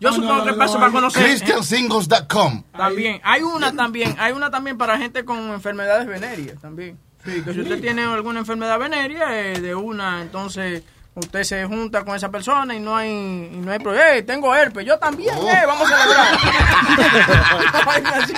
Yo 0.00 0.12
supongo 0.12 0.44
que 0.44 0.54
paso 0.54 0.78
para 0.78 0.90
conocer. 0.90 1.22
ChristianSingles.com. 1.22 2.62
También. 2.76 3.20
Hay 3.22 3.42
una 3.42 3.72
también. 3.72 4.16
Hay 4.18 4.32
una 4.32 4.50
también 4.50 4.78
para 4.78 4.96
gente 4.96 5.24
con 5.24 5.38
enfermedades 5.52 6.06
venéreas 6.06 6.58
también. 6.60 6.98
Sí, 7.24 7.42
que 7.42 7.52
si 7.52 7.60
usted 7.60 7.80
tiene 7.82 8.04
alguna 8.04 8.40
enfermedad 8.40 8.78
venérea, 8.78 9.38
eh, 9.38 9.60
de 9.60 9.74
una, 9.74 10.22
entonces 10.22 10.82
usted 11.14 11.42
se 11.42 11.66
junta 11.66 12.02
con 12.02 12.16
esa 12.16 12.30
persona 12.30 12.74
y 12.74 12.80
no 12.80 12.96
hay 12.96 13.10
y 13.10 13.58
no 13.58 13.72
hay 13.72 13.78
problema. 13.78 14.06
Hey, 14.14 14.22
tengo 14.22 14.54
herpes. 14.54 14.86
Yo 14.86 14.98
también, 14.98 15.36
eh, 15.36 15.64
vamos 15.66 15.86
a 15.90 15.98
celebrar. 15.98 16.38
Vaina 17.86 18.10
así. 18.16 18.34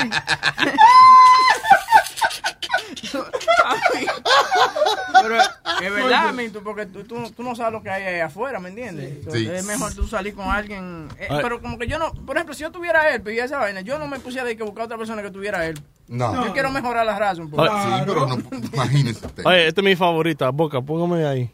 Pero 5.23 5.37
es 5.41 5.95
verdad, 5.95 6.33
mi, 6.35 6.49
tú- 6.49 6.63
porque 6.63 6.87
tú, 6.87 7.05
tú- 7.05 7.31
tú 7.31 7.43
no 7.43 7.55
sabes 7.55 7.73
lo 7.73 7.83
que 7.83 7.91
hay 7.91 8.03
ahí 8.03 8.21
afuera, 8.21 8.59
¿me 8.59 8.71
entiendes? 8.71 9.25
Sí. 9.33 9.47
Es 9.47 9.65
mejor 9.65 9.95
tú 9.95 10.07
salir 10.07 10.35
con 10.35 10.47
alguien. 10.49 11.09
eh, 11.19 11.29
pero 11.43 11.61
como 11.61 11.79
que 11.79 11.87
yo 11.87 11.99
no, 11.99 12.13
por 12.13 12.37
ejemplo, 12.37 12.55
si 12.55 12.63
yo 12.63 12.71
tuviera 12.73 13.09
herpes 13.11 13.35
y 13.35 13.39
esa 13.39 13.59
vaina, 13.59 13.81
yo 13.83 13.99
no 13.99 14.07
me 14.09 14.19
pusiera 14.19 14.47
de 14.47 14.57
que 14.57 14.63
buscar 14.63 14.85
otra 14.87 14.97
persona 14.99 15.23
que 15.23 15.31
tuviera 15.31 15.65
herpes. 15.65 15.85
No. 16.09 16.45
Yo 16.47 16.53
quiero 16.53 16.71
mejorar 16.71 17.07
la 17.07 17.19
raza 17.19 17.41
un 17.43 17.51
poco. 17.51 17.65
Sí, 17.65 18.03
pero 18.07 18.27
no, 18.27 18.37
imagínese 18.73 19.27
usted. 19.27 19.47
Oye, 19.47 19.67
esta 19.69 19.81
es 19.81 19.85
mi 19.85 19.97
favorita, 19.97 20.51
Boca, 20.51 20.81
póngame 20.81 21.25
ahí. 21.27 21.51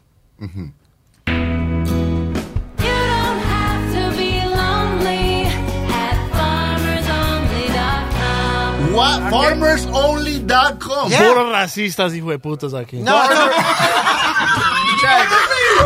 What? 8.99 9.31
FarmersOnly.com. 9.31 11.09
Puros 11.11 11.51
racistas, 11.53 12.13
hijo 12.13 12.31
de 12.31 12.39
putas 12.39 12.73
aquí. 12.73 12.97
No, 12.97 13.23
no. 13.23 13.29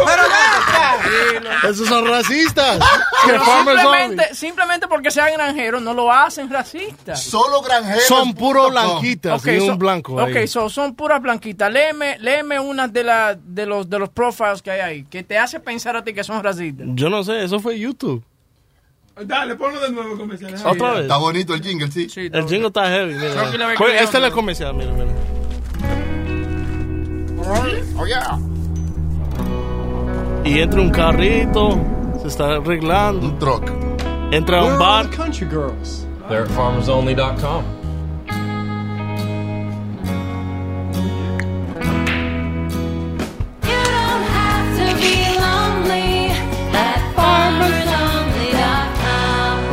Pero 0.05 1.71
Esos 1.71 1.87
son 1.87 2.07
racistas. 2.07 2.79
Simplemente, 3.23 4.35
simplemente 4.35 4.87
porque 4.87 5.09
sean 5.09 5.31
granjeros 5.33 5.81
no 5.81 5.93
lo 5.93 6.11
hacen 6.11 6.49
racistas. 6.49 7.21
Solo 7.23 7.61
granjeros. 7.61 8.03
Son 8.03 8.33
puro 8.33 8.69
blanquitas 8.69 9.39
Ok, 9.39 9.47
y 9.47 9.59
un 9.59 9.67
so- 9.67 9.77
blanco 9.77 10.19
ahí. 10.19 10.31
Ok, 10.43 10.47
so, 10.47 10.69
son 10.69 10.93
puras 10.95 11.21
blanquitas. 11.21 11.71
Léeme, 11.71 12.17
léeme 12.19 12.59
una 12.59 12.87
de, 12.89 13.03
la, 13.03 13.35
de, 13.35 13.65
los, 13.65 13.89
de 13.89 13.99
los 13.99 14.09
profiles 14.09 14.61
que 14.61 14.71
hay 14.71 14.79
ahí, 14.81 15.03
que 15.05 15.23
te 15.23 15.37
hace 15.37 15.59
pensar 15.61 15.95
a 15.95 16.03
ti 16.03 16.13
que 16.13 16.23
son 16.23 16.43
racistas. 16.43 16.85
Yo 16.89 17.09
no 17.09 17.23
sé, 17.23 17.43
eso 17.43 17.59
fue 17.61 17.79
YouTube. 17.79 18.21
Dale, 19.15 19.55
ponlo 19.55 19.79
de 19.79 19.91
nuevo 19.91 20.17
comercial. 20.17 20.55
Otra 20.65 20.93
vez. 20.93 21.01
Está 21.03 21.17
bonito 21.17 21.53
el 21.53 21.61
jingle, 21.61 21.91
sí. 21.91 22.07
El 22.15 22.47
jingle 22.47 22.67
está 22.67 22.87
heavy. 22.89 23.13
mira. 23.13 23.43
Esta 23.43 24.01
es 24.01 24.13
la 24.13 24.27
otro. 24.27 24.31
comercial, 24.31 24.73
mira, 24.73 24.91
mira. 24.91 25.11
Oh, 27.95 28.05
yeah. 28.05 28.39
Y 30.45 30.59
entra 30.59 30.81
un 30.81 30.89
carrito, 30.89 31.79
se 32.21 32.27
está 32.27 32.55
arreglando. 32.55 33.27
Un 33.27 33.39
truck. 33.39 33.69
Entra 34.31 34.61
a 34.61 34.63
un 34.65 34.79
bar. 34.79 35.09
country 35.11 35.47
girls. 35.47 36.07
They're 36.27 36.43
at 36.43 36.49
farmersonly.com. 36.49 37.82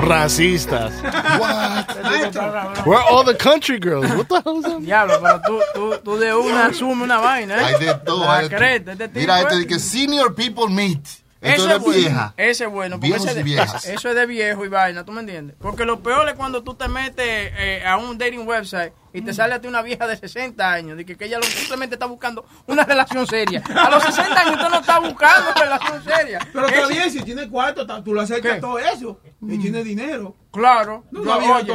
Racistas. 0.00 0.92
Where 2.86 2.98
are 2.98 3.10
all 3.10 3.24
the 3.24 3.34
country 3.34 3.78
girls? 3.78 4.06
What 4.12 4.28
the 4.28 4.40
hell 4.42 4.58
is 4.58 4.64
that? 4.64 4.80
Diablo, 4.80 5.20
pero 5.20 5.40
tú, 5.46 5.60
tú, 5.74 5.98
tú 6.04 6.18
de 6.18 6.34
una 6.34 6.66
asumes 6.66 7.04
una 7.04 7.18
vaina, 7.18 7.56
¿eh? 7.60 7.64
Hay 7.64 7.84
de 7.84 7.94
todo. 8.04 8.28
Hay 8.30 8.48
de 8.48 8.92
este 8.92 9.08
Mira, 9.14 9.40
este 9.40 9.54
¿eh? 9.54 9.58
de 9.58 9.66
que 9.66 9.78
Senior 9.78 10.34
People 10.34 10.68
Meet. 10.68 11.19
Ese 11.42 11.54
es 11.56 11.62
es 11.76 11.80
bueno, 11.80 11.98
vieja. 12.00 12.34
ese 12.36 12.64
es 12.64 12.70
bueno, 12.70 12.96
porque 12.96 13.06
Viejos 13.08 13.24
ese 13.26 13.32
y 13.34 13.36
de- 13.38 13.42
viejas. 13.44 13.84
eso 13.86 14.08
es 14.10 14.14
de 14.14 14.26
viejo 14.26 14.64
y 14.64 14.68
vaina, 14.68 15.04
¿tú 15.04 15.12
me 15.12 15.20
entiendes? 15.20 15.56
Porque 15.58 15.84
lo 15.86 16.00
peor 16.02 16.28
es 16.28 16.34
cuando 16.34 16.62
tú 16.62 16.74
te 16.74 16.86
metes 16.88 17.24
eh, 17.56 17.82
a 17.86 17.96
un 17.96 18.18
dating 18.18 18.46
website 18.46 18.92
y 19.12 19.22
te 19.22 19.32
sale 19.32 19.54
a 19.54 19.60
ti 19.60 19.66
una 19.66 19.80
vieja 19.82 20.06
de 20.06 20.16
60 20.16 20.70
años, 20.70 20.96
de 20.98 21.04
que, 21.06 21.16
que 21.16 21.24
ella 21.24 21.38
lo- 21.38 21.44
simplemente 21.44 21.94
está 21.96 22.06
buscando 22.06 22.44
una 22.66 22.84
relación 22.84 23.26
seria. 23.26 23.62
A 23.74 23.88
los 23.90 24.02
60 24.02 24.38
años 24.40 24.54
usted 24.56 24.68
no 24.68 24.80
está 24.80 24.98
buscando 25.00 25.50
una 25.50 25.60
relación 25.62 26.04
seria. 26.04 26.38
Pero 26.52 26.66
está 26.68 26.86
bien, 26.88 27.10
si 27.10 27.22
tiene 27.22 27.48
cuarto, 27.48 27.86
tú 28.02 28.14
le 28.14 28.20
acercas 28.22 28.54
¿Qué? 28.56 28.60
todo 28.60 28.78
eso. 28.78 29.20
Y 29.40 29.58
tiene 29.58 29.82
dinero. 29.82 30.36
Claro. 30.52 31.04
No, 31.10 31.20
vieja 31.38 31.56
oye, 31.56 31.72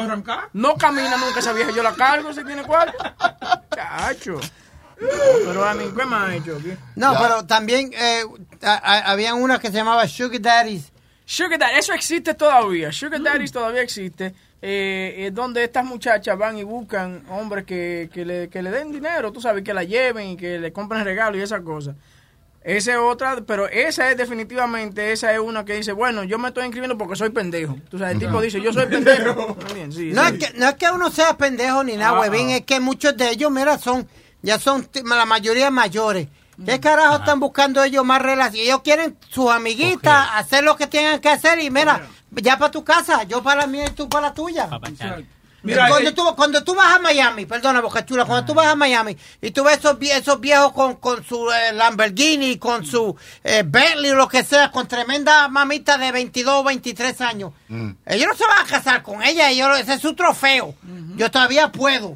no 0.54 0.76
camina 0.76 1.18
nunca 1.18 1.40
esa 1.40 1.54
vieja, 1.54 1.72
yo 1.72 1.82
la 1.82 1.94
cargo 1.96 2.32
si 2.34 2.44
tiene 2.44 2.64
cuarto. 2.64 2.98
Chacho. 3.76 4.40
Pero 5.00 5.66
a 5.66 5.74
mí, 5.74 5.86
¿qué 5.96 6.06
más 6.06 6.30
ha 6.30 6.36
hecho? 6.36 6.58
¿Qué? 6.64 6.78
No, 6.96 7.14
pero 7.22 7.46
también 7.46 7.92
eh, 7.94 8.24
a- 8.62 8.74
a- 8.76 9.12
habían 9.12 9.36
una 9.42 9.60
que 9.60 9.68
se 9.70 9.74
llamaba 9.78 10.08
Sugar 10.08 10.42
Daddies. 10.42 10.92
Sugar 11.26 11.58
Daddy, 11.60 11.80
eso 11.80 11.94
existe 11.94 12.34
todavía. 12.34 12.92
Sugar 12.92 13.22
Daddies 13.22 13.52
todavía 13.52 13.82
existe. 13.82 14.34
Eh, 14.62 15.26
es 15.28 15.34
donde 15.34 15.64
estas 15.64 15.86
muchachas 15.86 16.38
van 16.38 16.58
y 16.58 16.64
buscan 16.64 17.24
hombres 17.30 17.66
que, 17.66 18.10
que, 18.14 18.26
le, 18.26 18.48
que 18.50 18.62
le 18.64 18.72
den 18.72 18.92
dinero, 18.92 19.32
tú 19.32 19.40
sabes, 19.42 19.64
que 19.64 19.74
la 19.74 19.84
lleven 19.84 20.30
y 20.30 20.38
que 20.38 20.60
le 20.60 20.72
compren 20.74 21.04
regalos 21.04 21.40
y 21.40 21.44
esas 21.44 21.62
cosas. 21.62 21.96
Esa 22.64 22.94
es 22.94 22.98
otra, 22.98 23.42
pero 23.46 23.68
esa 23.68 24.10
es 24.10 24.18
definitivamente, 24.18 25.12
esa 25.12 25.32
es 25.32 25.40
una 25.40 25.64
que 25.66 25.74
dice, 25.76 25.92
bueno, 25.92 26.24
yo 26.24 26.40
me 26.40 26.48
estoy 26.48 26.64
inscribiendo 26.66 26.98
porque 26.98 27.16
soy 27.16 27.30
pendejo. 27.30 27.78
Tú 27.90 28.00
sabes, 28.00 28.14
el 28.16 28.20
tipo 28.22 28.42
dice, 28.42 28.60
yo 28.60 28.74
soy 28.74 28.88
pendejo. 28.88 29.56
Bien, 29.76 29.92
sí, 29.92 30.12
No 30.14 30.28
sí. 30.28 30.34
es, 30.40 30.40
que, 30.52 30.58
no 30.58 30.68
es 30.70 30.74
que 30.76 30.90
uno 30.90 31.12
sea 31.12 31.38
pendejo 31.38 31.84
ni 31.84 31.96
nada, 31.96 32.18
Ah. 32.18 32.22
huevín, 32.22 32.50
es 32.50 32.62
que 32.62 32.80
muchos 32.80 33.16
de 33.18 33.30
ellos, 33.30 33.52
mira, 33.52 33.78
son, 33.78 34.08
ya 34.42 34.60
son 34.60 34.88
la 35.06 35.26
mayoría 35.26 35.70
mayores. 35.72 36.28
¿Qué 36.66 36.80
carajo 36.80 37.18
están 37.18 37.40
buscando 37.42 37.84
ellos 37.84 38.06
más 38.06 38.22
relación? 38.22 38.64
Ellos 38.66 38.82
quieren 38.82 39.18
sus 39.30 39.52
amiguitas, 39.52 40.28
hacer 40.36 40.64
lo 40.64 40.78
que 40.78 40.88
tengan 40.88 41.20
que 41.20 41.28
hacer 41.30 41.60
y 41.60 41.70
mira, 41.70 42.08
ya 42.32 42.58
para 42.58 42.72
tu 42.72 42.84
casa, 42.84 43.24
yo 43.24 43.44
para 43.44 43.62
la 43.62 43.68
mía 43.68 43.86
y 43.88 43.92
tú 43.92 44.08
para 44.08 44.28
la 44.28 44.34
tuya. 44.34 44.68
Mira, 45.64 45.88
cuando, 45.90 46.10
eh, 46.12 46.14
tú, 46.14 46.36
cuando 46.36 46.64
tú 46.64 46.76
vas 46.76 46.94
a 46.96 47.00
Miami, 47.00 47.46
perdona, 47.48 47.82
Boca 47.82 48.06
Chula, 48.06 48.24
cuando 48.26 48.46
tú 48.46 48.54
vas 48.54 48.68
a 48.68 48.76
Miami 48.76 49.18
y 49.42 49.50
tú 49.50 49.64
ves 49.64 49.80
esos, 49.80 49.98
vie- 49.98 50.16
esos 50.16 50.40
viejos 50.40 50.72
con, 50.74 50.96
con 50.98 51.24
su 51.26 51.50
eh, 51.52 51.74
Lamborghini, 51.74 52.58
con 52.60 52.86
su 52.86 53.16
eh, 53.44 53.64
Bentley 53.66 54.12
o 54.12 54.16
lo 54.16 54.28
que 54.28 54.44
sea, 54.44 54.72
con 54.72 54.88
tremenda 54.88 55.48
mamita 55.48 55.98
de 55.98 56.12
22 56.12 56.54
o 56.62 56.64
23 56.64 57.20
años, 57.22 57.52
ellos 58.06 58.28
no 58.30 58.36
se 58.36 58.46
van 58.46 58.60
a 58.64 58.66
casar 58.70 59.02
con 59.02 59.24
ella, 59.24 59.50
ellos, 59.50 59.78
ese 59.80 59.96
es 59.96 60.02
su 60.02 60.14
trofeo. 60.14 60.76
Yo 61.18 61.32
todavía 61.32 61.72
puedo. 61.72 62.16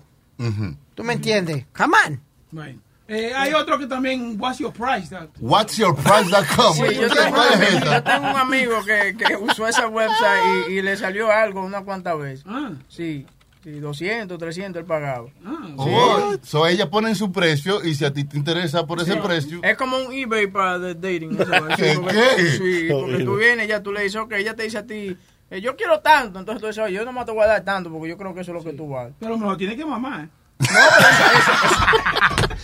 ¿Tú 0.99 1.05
me 1.05 1.13
entiendes? 1.13 1.65
Come 1.73 1.93
on. 2.05 2.21
Bueno. 2.51 2.81
Eh, 3.07 3.31
hay 3.33 3.53
otro 3.53 3.79
que 3.79 3.87
también, 3.87 4.35
what's 4.37 4.59
your 4.59 4.73
price? 4.73 5.07
That- 5.15 5.29
What's 5.39 5.77
your 5.77 5.95
price.com? 5.95 6.73
Sí, 6.73 6.81
yo, 6.93 7.07
¿Qué- 7.07 7.15
tengo, 7.15 7.35
¿Cuál 7.37 7.63
es 7.63 7.83
yo 7.85 8.03
tengo 8.03 8.29
un 8.29 8.35
amigo 8.35 8.83
que, 8.83 9.15
que 9.15 9.37
usó 9.37 9.65
esa 9.65 9.87
website 9.87 10.67
y, 10.67 10.73
y 10.73 10.81
le 10.81 10.97
salió 10.97 11.31
algo 11.31 11.63
unas 11.63 11.83
cuantas 11.83 12.19
veces. 12.19 12.43
Ah. 12.45 12.73
Sí, 12.89 13.25
sí, 13.63 13.79
200, 13.79 14.37
300 14.37 14.81
él 14.81 14.85
pagaba. 14.85 15.29
Oh, 15.77 16.35
so 16.43 16.67
ella 16.67 16.89
pone 16.89 17.15
su 17.15 17.31
precio 17.31 17.81
y 17.81 17.95
si 17.95 18.03
a 18.03 18.11
ti 18.13 18.25
te 18.25 18.35
interesa 18.35 18.85
por 18.85 18.99
ese 19.01 19.13
Sí. 19.13 19.19
precio. 19.23 19.59
Es 19.63 19.77
como 19.77 19.95
un 19.97 20.11
eBay 20.11 20.47
para 20.47 20.77
de 20.79 20.95
dating. 20.95 21.31
eso, 21.39 21.45
¿Qué, 21.77 21.93
porque, 21.95 22.13
qué? 22.35 22.45
Sí, 22.57 22.87
porque 22.91 23.23
tú 23.23 23.37
vienes 23.37 23.69
ya 23.69 23.81
tú 23.81 23.93
le 23.93 24.01
dices, 24.03 24.17
ok, 24.21 24.33
ella 24.33 24.53
te 24.53 24.63
dice 24.63 24.79
a 24.79 24.85
ti, 24.85 25.15
eh, 25.49 25.61
yo 25.61 25.75
quiero 25.77 26.01
tanto. 26.01 26.37
Entonces 26.39 26.61
tú 26.61 26.67
dices, 26.67 26.83
oye, 26.83 26.93
yo 26.95 27.05
nomás 27.05 27.25
te 27.25 27.31
voy 27.31 27.43
a 27.43 27.47
dar 27.47 27.63
tanto 27.63 27.89
porque 27.89 28.09
yo 28.09 28.17
creo 28.17 28.35
que 28.35 28.41
eso 28.41 28.51
es 28.51 28.63
lo 28.63 28.69
que 28.69 28.77
tú 28.77 28.89
vales. 28.89 29.13
Pero 29.19 29.35
me 29.37 29.47
lo 29.47 29.55
tiene 29.57 29.75
que 29.77 29.85
mamar. 29.85 30.25
¿eh? 30.25 30.29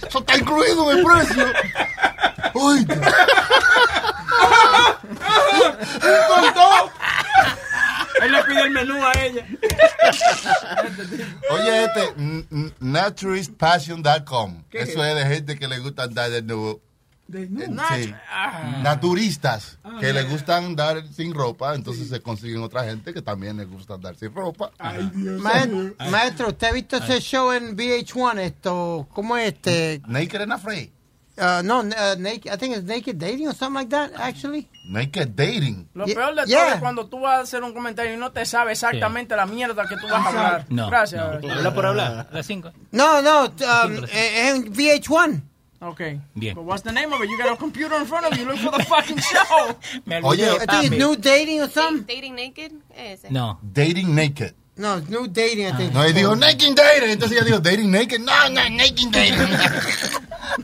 Eso 0.07 0.19
está 0.19 0.37
incluido 0.37 0.91
en 0.91 0.97
el 0.99 1.03
precio. 1.05 1.45
Uy, 2.53 2.85
Con 6.27 6.53
todo. 6.53 6.91
Él 8.21 8.31
le 8.31 8.43
pide 8.43 8.61
el 8.61 8.69
menú 8.71 9.05
a 9.05 9.11
ella. 9.13 9.45
Oye, 11.51 11.83
este, 11.85 12.13
naturistpassion.com. 12.79 14.63
¿Qué 14.69 14.79
Eso 14.81 15.03
es? 15.03 15.09
es 15.09 15.15
de 15.15 15.35
gente 15.35 15.59
que 15.59 15.67
le 15.67 15.79
gusta 15.79 16.03
andar 16.03 16.29
desnudo. 16.29 16.79
Sí. 17.31 18.13
Ah. 18.31 18.79
Naturistas 18.83 19.79
Ah, 19.83 19.97
que 19.99 20.07
ya. 20.07 20.13
les 20.13 20.29
gusta 20.29 20.57
andar 20.57 21.03
sin 21.07 21.33
ropa, 21.33 21.73
entonces 21.73 22.07
se 22.07 22.21
consiguen 22.21 22.61
otra 22.61 22.83
gente 22.83 23.13
que 23.13 23.21
también 23.21 23.57
les 23.57 23.67
gusta 23.67 23.95
andar 23.95 24.15
sin 24.15 24.33
ropa. 24.33 24.71
Maestro, 24.79 25.95
maestro, 26.11 26.47
¿usted 26.49 26.67
ha 26.67 26.71
visto 26.71 26.97
ese 26.97 27.19
show 27.21 27.51
en 27.51 27.75
VH1? 27.75 28.39
Esto, 28.39 29.07
¿Cómo 29.13 29.37
es 29.37 29.53
este? 29.53 30.01
Naked 30.07 30.41
and 30.41 30.53
Afraid. 30.53 30.89
Uh, 31.37 31.61
no, 31.63 31.79
uh, 31.81 32.15
naked, 32.17 32.49
I 32.49 32.55
think 32.57 32.77
it's 32.77 32.85
Naked 32.85 33.17
Dating 33.17 33.49
or 33.49 33.53
something 33.53 33.75
like 33.81 33.89
that, 33.89 34.11
actually. 34.17 34.69
Naked 34.89 35.35
Dating. 35.35 35.89
Lo 35.93 36.05
Yeah, 36.05 36.15
peor 36.15 36.29
de 36.33 36.41
todo 36.43 36.45
yeah. 36.47 36.73
es 36.75 36.79
cuando 36.79 37.07
tú 37.07 37.19
vas 37.19 37.39
a 37.39 37.41
hacer 37.41 37.61
un 37.61 37.73
comentario 37.73 38.13
y 38.13 38.17
no 38.17 38.31
te 38.31 38.45
sabe 38.45 38.71
exactamente 38.71 39.35
la 39.35 39.45
mierda 39.45 39.85
que 39.85 39.97
tú 39.97 40.07
vas 40.09 40.25
a 40.25 40.29
hablar. 40.29 40.65
No. 40.69 40.87
Gracias. 40.89 41.41
no. 41.43 41.51
Habla 41.51 41.73
por 41.73 41.85
hablar. 41.87 42.29
Las 42.31 42.45
5. 42.45 42.71
No, 42.91 43.21
no, 43.21 43.47
um, 43.47 43.51
eh, 44.13 44.47
es 44.47 44.55
en 44.55 44.73
VH1. 44.73 45.41
Okay. 45.85 46.19
Bien. 46.35 46.55
But 46.55 46.63
what's 46.65 46.81
the 46.83 46.91
name 46.91 47.13
of 47.13 47.21
it? 47.21 47.29
You 47.29 47.37
got 47.37 47.53
a 47.53 47.57
computer 47.57 47.95
in 47.95 48.05
front 48.05 48.25
of 48.25 48.35
you. 48.37 48.45
Look 48.45 48.57
for 48.57 48.71
the 48.71 48.83
fucking 48.89 49.19
show. 49.19 49.75
Oye, 50.23 50.49
I 50.49 50.65
think 50.65 50.83
it's 50.85 50.97
New 50.97 51.15
Dating 51.15 51.61
or 51.61 51.69
something. 51.69 52.03
Dating 52.07 52.35
naked. 52.35 52.73
Ese. 52.95 53.29
No. 53.29 53.59
Dating 53.71 54.15
Naked. 54.15 54.53
No, 54.77 54.97
it's 54.97 55.07
New 55.09 55.27
Dating, 55.27 55.67
I 55.67 55.71
think. 55.77 55.93
No, 55.93 56.01
y 56.05 56.11
dijo 56.11 56.35
Naked 56.35 56.75
Dating. 56.75 57.09
Entonces 57.11 57.37
ella 57.37 57.45
dijo 57.45 57.59
Dating 57.61 57.89
Naked. 57.91 58.19
No, 58.19 58.49
no, 58.49 58.69
Naked 58.69 59.09
Dating. 59.11 59.57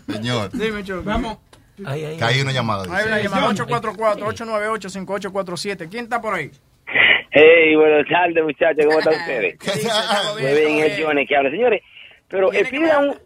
Señor, 0.15 0.49
Dime, 0.51 0.84
Choco. 0.84 1.03
Vamos. 1.03 1.38
Ay, 1.86 2.03
ay, 2.05 2.17
que 2.17 2.24
hay 2.24 2.41
una 2.41 2.51
llamada. 2.51 2.84
Hay 2.95 3.05
una 3.07 3.19
llamada 3.22 3.47
844-898-5847. 3.53 5.88
¿Quién 5.89 6.03
está 6.05 6.19
por 6.22 6.34
ahí? 6.34 6.51
Hey, 7.32 7.76
buenas 7.78 8.05
tardes, 8.09 8.43
muchachos, 8.43 8.86
¿cómo 8.86 8.99
están 8.99 9.13
ustedes? 9.22 9.57
¿Qué 9.57 9.72
dice? 9.72 9.88
¿Todo 9.88 10.34
Muy 10.34 10.43
bien, 10.43 10.80
es 10.80 10.99
Johnny 11.01 11.26
que 11.26 11.36
habla. 11.38 11.49
Señores, 11.49 11.82
pero 12.28 12.51
eh, 12.51 12.65
pida 12.65 12.97
hablar. 12.97 13.22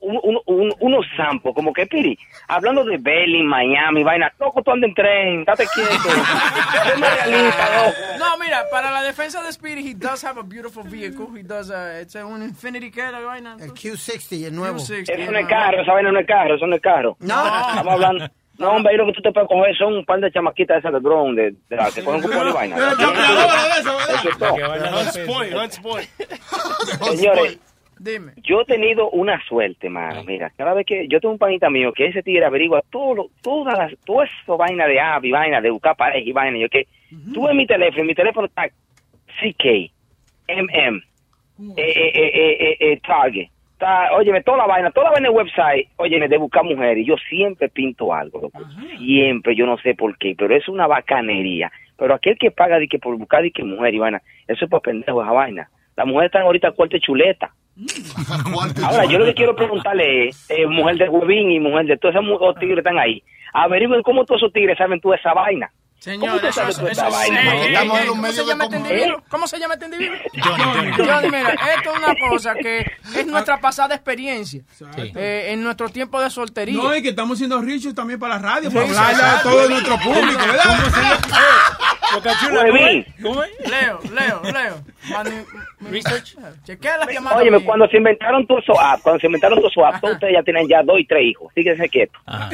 Un, 0.00 0.18
uno, 0.22 0.40
un, 0.46 0.54
un, 0.56 0.60
un- 0.66 0.74
unos 0.80 1.06
sampos, 1.16 1.54
como 1.54 1.72
que 1.72 1.86
Piri, 1.86 2.18
hablando 2.48 2.84
de 2.84 2.98
Belly, 2.98 3.42
Miami, 3.42 4.02
vaina, 4.02 4.32
loco, 4.38 4.62
tú 4.62 4.70
andas 4.72 4.88
en 4.88 4.94
tren, 4.94 5.44
date 5.44 5.66
quieto. 5.74 5.92
No, 8.18 8.36
mira, 8.38 8.64
para 8.70 8.90
la 8.90 9.02
defensa 9.02 9.42
de 9.42 9.52
Speedy, 9.52 9.90
he 9.90 9.94
does 9.94 10.24
have 10.24 10.38
a 10.38 10.42
beautiful 10.42 10.82
vehicle. 10.84 11.26
He 11.36 11.42
does, 11.42 11.70
uh, 11.70 12.00
it's 12.02 12.16
a, 12.16 12.24
un 12.26 12.42
Infinity 12.42 12.90
que 12.90 13.02
la 13.02 13.20
vaina. 13.20 13.56
El 13.60 13.72
Q60, 13.72 14.46
el 14.46 14.54
nuevo. 14.54 14.78
Q60, 14.78 15.10
Eso 15.10 15.32
no 15.32 15.38
es 15.38 15.46
carro, 15.46 15.82
esa 15.82 15.92
vaina 15.92 16.12
no 16.12 16.20
es 16.20 16.26
carro, 16.26 16.54
eso 16.56 16.66
no 16.66 16.76
es 16.76 16.82
carro. 16.82 17.16
No. 17.20 17.46
Estamos 17.46 17.94
hablando. 17.94 18.28
No, 18.58 18.72
hombre, 18.72 18.96
lo 18.96 19.06
que 19.06 19.12
tú 19.12 19.22
te 19.22 19.30
puedes 19.30 19.48
coger 19.48 19.76
son 19.76 19.94
un 19.98 20.04
par 20.04 20.18
de 20.18 20.32
chamaquitas 20.32 20.78
esas 20.78 20.92
de 20.92 20.98
drone, 20.98 21.40
de, 21.40 21.54
de 21.70 21.76
las 21.76 21.94
que 21.94 22.02
cogen 22.02 22.22
cupón 22.22 22.48
y 22.48 22.50
vaina. 22.50 22.76
Eso, 23.78 23.96
es 24.28 24.36
todo. 25.80 27.14
Señores, 27.14 27.58
Dime. 28.00 28.32
yo 28.42 28.60
he 28.60 28.64
tenido 28.64 29.10
una 29.10 29.40
suerte, 29.44 29.88
mano. 29.88 30.22
Mira, 30.24 30.50
cada 30.56 30.74
vez 30.74 30.86
que 30.86 31.08
yo 31.08 31.20
tengo 31.20 31.32
un 31.32 31.38
panita 31.38 31.68
mío 31.70 31.92
que 31.92 32.06
ese 32.06 32.22
tigre 32.22 32.44
averigua 32.44 32.82
todo, 32.90 33.14
lo- 33.14 33.30
todas 33.42 33.76
las, 33.78 33.92
todo 34.04 34.22
eso 34.22 34.56
vaina 34.56 34.86
de 34.86 35.00
app 35.00 35.24
y 35.24 35.30
vaina 35.32 35.60
de 35.60 35.70
buscar 35.70 35.96
pareja 35.96 36.28
y 36.28 36.32
vaina. 36.32 36.58
Yo 36.58 36.68
que 36.68 36.86
tuve 37.34 37.54
mi 37.54 37.66
teléfono, 37.66 38.04
mi 38.04 38.14
teléfono 38.14 38.46
está 38.46 38.68
CK, 39.40 39.90
MM, 40.48 41.02
eh, 41.76 41.82
eh, 41.94 42.12
eh, 42.14 42.56
eh, 42.60 42.76
eh, 42.80 43.00
Target. 43.06 43.48
Está, 43.72 44.12
óyeme, 44.16 44.42
toda 44.42 44.58
la 44.58 44.66
vaina, 44.66 44.90
toda 44.90 45.04
la 45.06 45.10
vaina 45.12 45.28
de 45.28 45.34
website, 45.34 45.88
óyeme, 45.96 46.26
de 46.28 46.36
buscar 46.36 46.64
mujeres. 46.64 47.06
Yo 47.06 47.14
siempre 47.28 47.68
pinto 47.68 48.12
algo, 48.12 48.40
loco. 48.42 48.58
Siempre, 48.98 49.54
yo 49.54 49.66
no 49.66 49.78
sé 49.78 49.94
por 49.94 50.18
qué, 50.18 50.34
pero 50.36 50.54
es 50.56 50.68
una 50.68 50.88
bacanería. 50.88 51.70
Pero 51.96 52.14
aquel 52.14 52.36
que 52.38 52.50
paga 52.50 52.78
de 52.80 52.88
que 52.88 52.98
por 52.98 53.16
buscar 53.16 53.42
de 53.42 53.52
que 53.52 53.62
mujer 53.62 53.94
y 53.94 53.98
vaina, 53.98 54.20
eso 54.48 54.64
es 54.64 54.70
para 54.70 54.80
pendejo 54.80 55.22
esa 55.22 55.30
vaina. 55.32 55.68
Las 55.96 56.06
mujeres 56.06 56.26
están 56.28 56.42
ahorita 56.42 56.72
cuarto 56.72 56.98
chuleta. 56.98 57.52
Ahora, 58.82 59.04
yo 59.04 59.18
lo 59.18 59.24
que 59.26 59.34
quiero 59.34 59.54
preguntarle 59.54 60.28
es, 60.28 60.46
eh, 60.50 60.66
mujer 60.66 60.96
de 60.96 61.08
Huevín 61.08 61.50
y 61.52 61.60
mujer 61.60 61.86
de 61.86 61.96
todos 61.96 62.14
esos 62.14 62.54
tigres 62.58 62.76
que 62.76 62.80
están 62.80 62.98
ahí, 62.98 63.22
averigüen 63.52 64.02
cómo 64.02 64.24
todos 64.24 64.40
esos 64.42 64.52
tigres 64.52 64.76
saben 64.78 65.00
toda 65.00 65.16
esa 65.16 65.32
vaina. 65.32 65.70
Señor, 66.00 66.28
¿Cómo 66.28 66.40
tú 66.40 66.46
eso, 66.46 66.62
eso, 66.68 66.86
eso, 66.88 67.06
eh, 67.08 67.74
eh, 67.74 68.10
un 68.10 68.18
¿Cómo 68.20 68.28
se 68.32 68.44
llama 68.46 68.64
este 68.64 68.76
como- 68.76 68.88
individuo? 68.88 69.22
¿Cómo 69.28 69.46
se 69.48 69.58
llama 69.58 69.74
este 69.74 69.86
individuo? 69.86 70.16
Johnny, 70.44 70.62
Johnny. 70.62 70.92
Johnny, 70.92 71.26
mira, 71.28 71.50
esto 71.76 71.92
es 71.92 71.98
una 71.98 72.14
cosa 72.30 72.54
que 72.54 72.86
es 73.16 73.26
nuestra 73.26 73.60
pasada 73.60 73.96
experiencia. 73.96 74.62
Eh, 75.16 75.46
en 75.48 75.62
nuestro 75.64 75.88
tiempo 75.88 76.20
de 76.20 76.30
soltería. 76.30 76.80
No, 76.80 76.94
y 76.94 77.02
que 77.02 77.08
estamos 77.08 77.38
siendo 77.38 77.60
richos 77.60 77.96
también 77.96 78.20
para 78.20 78.36
la 78.36 78.40
radio, 78.42 78.70
para 78.70 78.86
hablarle 78.86 79.22
a 79.24 79.42
todo 79.42 79.68
nuestro 79.68 79.98
público, 79.98 80.38
¿verdad? 80.38 80.78
Huevín. 82.52 83.04
¿Cómo 83.22 83.42
es? 83.42 83.50
Leo, 83.70 84.00
Leo, 84.12 84.42
Leo. 84.52 84.84
Research. 85.90 86.36
Chequea 86.64 86.98
las 86.98 87.08
llamadas. 87.08 87.40
Óyeme, 87.40 87.60
cuando 87.64 87.88
se 87.88 87.96
inventaron 87.96 88.46
todos 88.46 88.62
esos 88.62 88.76
apps, 88.78 89.02
cuando 89.02 89.20
se 89.20 89.26
inventaron 89.26 89.58
todos 89.58 89.72
esos 89.72 89.84
apps, 89.84 90.00
todos 90.00 90.14
ustedes 90.14 90.34
ya 90.34 90.42
tienen 90.42 90.68
ya 90.68 90.82
dos 90.82 90.98
y 90.98 91.06
tres 91.06 91.24
hijos. 91.24 91.52
Fíjense 91.54 91.88
quieto. 91.88 92.18
Ajá. 92.26 92.48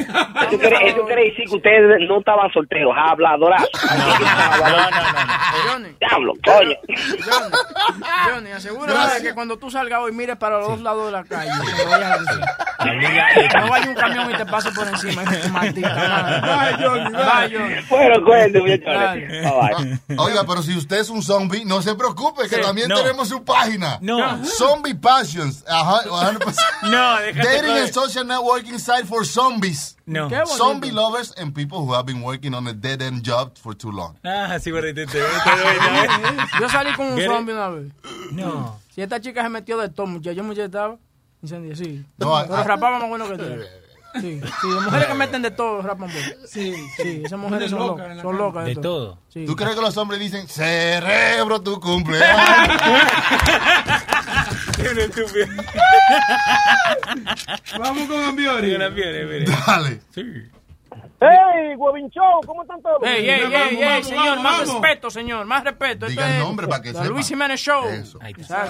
Eso 0.47 0.59
quiere, 0.59 0.87
eso 0.87 1.05
quiere 1.05 1.23
decir 1.25 1.45
que 1.49 1.55
ustedes 1.55 2.07
no 2.07 2.19
estaban 2.19 2.51
solteros, 2.51 2.93
habladoras. 2.95 3.63
No, 3.95 4.69
no, 4.69 4.91
no. 4.91 5.15
Johnny, 5.67 5.89
Diablo, 5.99 6.33
coño. 6.45 6.75
Johnny, 7.25 7.55
Johnny, 8.29 8.51
asegúrate 8.51 9.15
de 9.15 9.29
que 9.29 9.33
cuando 9.33 9.57
tú 9.57 9.69
salgas 9.71 9.99
hoy 9.99 10.11
mires 10.11 10.37
para 10.37 10.59
los 10.59 10.67
dos 10.67 10.81
lados 10.81 11.05
de 11.07 11.11
la 11.11 11.23
calle. 11.23 11.49
no 11.49 11.89
vayas 11.89 12.11
a 12.11 12.17
decir. 12.19 13.51
Que 13.51 13.57
no 13.59 13.69
vaya 13.69 13.89
un 13.89 13.95
camión 13.95 14.31
y 14.31 14.33
te 14.35 14.45
pase 14.45 14.71
por 14.71 14.87
encima. 14.87 15.23
Maldita 15.51 15.95
madre. 15.95 16.41
Bye, 16.41 16.85
Johnny, 16.85 17.09
bye. 17.11 17.57
Johnny. 17.57 17.75
Bueno, 17.89 18.25
cuénteme, 18.25 18.77
muchachos. 18.77 19.44
Bye, 19.51 19.99
bye. 20.07 20.17
Oiga, 20.19 20.43
pero 20.45 20.61
si 20.63 20.75
usted 20.75 20.97
es 20.99 21.09
un 21.09 21.21
zombie, 21.21 21.63
no 21.65 21.81
se 21.81 21.95
preocupe, 21.95 22.47
que 22.49 22.55
Sí. 22.55 22.61
también 22.61 22.87
No. 22.89 22.95
tenemos 22.95 23.29
su 23.29 23.43
página. 23.43 23.97
No. 24.01 24.43
Zombie 24.45 24.95
Passions. 24.95 25.63
Ajá, 25.67 26.03
100%. 26.09 26.55
No, 26.89 27.19
déjate 27.21 27.47
Dating 27.47 27.77
and 27.77 27.93
social 27.93 28.25
networking 28.25 28.79
site 28.79 29.05
for 29.05 29.25
zombies. 29.25 29.95
No. 30.05 30.29
Zombie 30.57 30.91
lovers 30.91 31.33
and 31.37 31.53
people 31.53 31.79
who 31.79 31.93
have 31.93 32.05
been 32.05 32.21
working 32.23 32.53
on 32.53 32.67
a 32.67 32.73
dead 32.73 33.01
end 33.01 33.23
job 33.23 33.57
for 33.57 33.75
too 33.75 33.91
long. 33.91 34.15
Ah, 34.23 34.57
sí, 34.59 34.71
gordito. 34.71 35.01
te- 35.05 35.19
te- 35.19 35.19
Yo 36.61 36.69
salí 36.69 36.93
con 36.95 37.07
un 37.13 37.21
zombie 37.21 37.53
una 37.53 37.69
vez. 37.69 37.91
No. 38.31 38.79
Si 38.93 39.01
esta 39.01 39.19
chica 39.19 39.41
se 39.43 39.49
metió 39.49 39.77
de 39.77 39.89
todo, 39.89 40.07
muchacho, 40.07 40.43
muchacho 40.43 40.65
estaba 40.65 40.95
incendiado, 41.41 41.75
sí. 41.75 42.05
No, 42.17 42.39
Pero 42.43 42.55
ah, 42.55 42.63
rapaba 42.63 42.99
más 42.99 43.09
bueno 43.09 43.27
que 43.27 43.37
tú. 43.37 43.43
Sí, 44.21 44.41
sí, 44.41 44.67
las 44.75 44.83
mujeres 44.83 45.07
que 45.07 45.13
meten 45.13 45.41
de 45.41 45.51
todo 45.51 45.81
rapan. 45.81 46.09
Sí, 46.45 46.73
Sí, 46.97 47.21
esas 47.25 47.39
mujeres 47.39 47.71
son 47.71 47.79
locas 47.79 48.21
son 48.21 48.37
locas 48.37 48.65
De 48.65 48.75
todo. 48.75 49.19
Sí. 49.29 49.45
¿Tú 49.45 49.55
crees 49.55 49.75
que 49.75 49.81
los 49.81 49.97
hombres 49.97 50.19
dicen, 50.19 50.47
cerebro, 50.47 51.61
tu 51.61 51.79
cumpleaños? 51.79 52.35
Vamos 57.79 58.07
con 58.07 58.23
Ambiori. 58.23 58.77
Dale. 59.45 60.01
Hey, 61.19 61.75
Huevín 61.77 62.09
Show, 62.09 62.41
¿cómo 62.45 62.61
están 62.63 62.81
todos? 62.81 63.01
Ey, 63.03 63.29
ey, 63.29 63.43
Vamos, 63.43 63.55
ey, 63.55 63.75
vamos, 63.77 63.95
ey, 63.95 64.03
señor, 64.03 64.25
vamos, 64.25 64.43
más 64.43 64.59
vamos. 64.59 64.81
respeto, 64.81 65.09
señor, 65.09 65.45
más 65.45 65.63
respeto. 65.63 66.05
Diga 66.07 66.27
el 66.27 66.33
es 66.33 66.39
nombre 66.39 66.67
para 66.67 66.81
que. 66.81 66.91
Luis 67.09 67.27
Jiménez 67.27 67.59
Show. 67.59 67.87
Eso. 67.87 68.19
Ahí 68.21 68.33
está. 68.37 68.67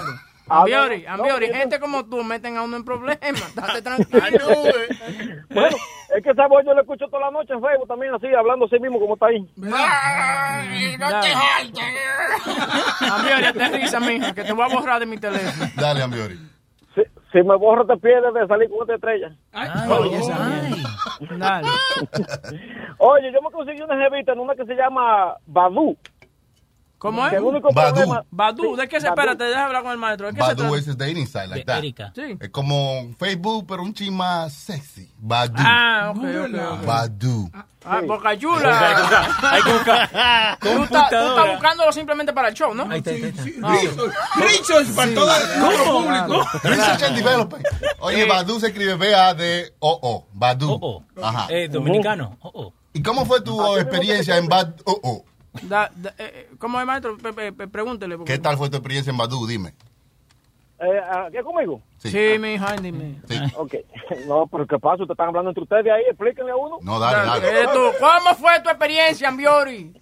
Ambiori, 0.48 1.02
no, 1.02 1.12
Ambiori, 1.14 1.48
no, 1.48 1.54
gente 1.54 1.80
como 1.80 2.06
tú 2.06 2.22
meten 2.22 2.56
a 2.56 2.62
uno 2.62 2.76
en 2.76 2.84
problemas. 2.84 3.20
Date 3.54 3.82
tranquilo. 3.82 4.46
Bueno, 5.50 5.76
es 6.16 6.22
que 6.22 6.30
esa 6.30 6.46
voz 6.46 6.64
yo 6.64 6.72
la 6.72 6.82
escucho 6.82 7.06
toda 7.08 7.22
la 7.26 7.30
noche 7.32 7.52
en 7.52 7.60
Facebook 7.60 7.88
también, 7.88 8.14
así, 8.14 8.26
hablando 8.28 8.66
así 8.66 8.78
mismo 8.78 9.00
como 9.00 9.14
está 9.14 9.26
ahí. 9.26 9.40
no 9.56 9.76
te 11.20 11.32
Ambiori, 13.10 13.44
aterriza, 13.44 14.00
mija, 14.00 14.34
que 14.34 14.44
te 14.44 14.52
voy 14.52 14.70
a 14.70 14.74
borrar 14.74 15.00
de 15.00 15.06
mi 15.06 15.18
teléfono. 15.18 15.70
Dale, 15.74 16.02
Ambiori. 16.02 16.38
Si, 16.94 17.02
si 17.32 17.42
me 17.42 17.56
borro 17.56 17.84
te 17.84 17.96
pierdes 17.96 18.32
de 18.32 18.46
salir 18.46 18.68
con 18.70 18.82
esta 18.82 18.94
estrella. 18.94 19.36
Dale. 21.38 21.68
Oye, 22.98 23.32
yo 23.32 23.42
me 23.42 23.50
conseguí 23.50 23.82
una 23.82 23.96
jevita 23.96 24.32
en 24.32 24.38
una 24.38 24.54
que 24.54 24.64
se 24.64 24.74
llama 24.74 25.34
Badu. 25.46 25.96
¿Cómo 26.98 27.26
es? 27.26 27.32
Badu. 27.74 28.14
Badu, 28.30 28.76
¿de 28.76 28.88
qué 28.88 29.00
se 29.00 29.08
espera? 29.08 29.36
Te 29.36 29.44
deja 29.44 29.66
hablar 29.66 29.82
con 29.82 29.92
el 29.92 29.98
maestro. 29.98 30.28
¿De 30.28 30.32
qué 30.32 30.40
se 30.40 30.54
Badu 30.54 30.74
es 30.76 30.88
el 30.88 30.96
dating 30.96 31.26
site, 31.26 31.46
like 31.48 31.60
De 31.60 31.64
that. 31.64 31.78
Erika. 31.78 32.12
Sí. 32.14 32.38
Es 32.40 32.48
como 32.50 33.10
Facebook, 33.18 33.66
pero 33.68 33.82
un 33.82 33.92
chin 33.92 34.16
más 34.16 34.52
sexy. 34.52 35.12
Badu. 35.18 35.54
Ah, 35.58 36.12
ok. 36.16 36.86
Badu. 36.86 37.50
Ah, 37.84 38.00
Boca 38.04 38.36
Chula. 38.36 39.28
Hay 39.42 39.62
que 39.62 39.72
buscar 39.72 40.58
Tú 40.60 40.68
estás, 40.84 41.48
buscándolo 41.52 41.92
simplemente 41.92 42.32
para 42.32 42.48
el 42.48 42.54
show, 42.54 42.74
¿no? 42.74 42.90
Ahí 42.90 42.98
está, 42.98 43.10
ahí 43.10 43.22
está. 43.24 43.42
Ah, 43.62 43.76
Research 44.40 44.88
para 44.96 45.14
todo 45.14 45.30
el 45.36 45.84
público. 45.84 46.48
Research 46.64 47.02
and 47.02 47.16
development. 47.16 47.66
Oye, 48.00 48.22
Eh. 48.22 48.26
Badu 48.28 48.58
se 48.58 48.68
escribe 48.68 48.94
B-A-D-O-O. 48.96 50.26
Badu. 50.32 51.04
Ajá. 51.22 51.46
Eh, 51.50 51.68
dominicano. 51.68 52.38
¿Y 52.92 53.02
cómo 53.02 53.26
fue 53.26 53.42
tu 53.42 53.76
experiencia 53.76 54.36
en 54.38 54.48
Badu? 54.48 54.74
Da- 55.62 55.90
da- 55.94 56.14
eh, 56.18 56.50
¿Cómo 56.58 56.80
es, 56.80 56.86
maestro? 56.86 57.16
Pe- 57.18 57.32
pe- 57.32 57.52
pe- 57.52 57.68
pregúntele. 57.68 58.16
porque- 58.16 58.32
¿Qué 58.32 58.38
tal 58.38 58.56
fue 58.56 58.68
tu 58.70 58.76
experiencia 58.76 59.10
en 59.10 59.16
Badu? 59.16 59.46
Dime. 59.46 59.74
Eh, 60.78 61.00
ah, 61.10 61.28
¿Qué 61.32 61.42
conmigo? 61.42 61.80
Sí. 61.96 62.10
Sí, 62.10 62.38
mi 62.38 62.54
hija, 62.54 62.76
dime. 62.76 63.20
Ok. 63.56 63.74
No, 64.26 64.46
pero 64.46 64.66
¿qué 64.66 64.78
pasa? 64.78 64.94
Ustedes 65.02 65.10
están 65.10 65.28
hablando 65.28 65.50
entre 65.50 65.62
ustedes 65.64 65.86
ahí, 65.92 66.02
explíquenle 66.08 66.52
a 66.52 66.56
uno. 66.56 66.78
No, 66.82 66.98
dale, 67.00 67.26
dale. 67.26 67.62
Eh, 67.62 67.66
¿Cómo 67.98 68.34
fue 68.36 68.60
tu 68.62 68.68
experiencia, 68.68 69.28
Ambiori? 69.28 70.00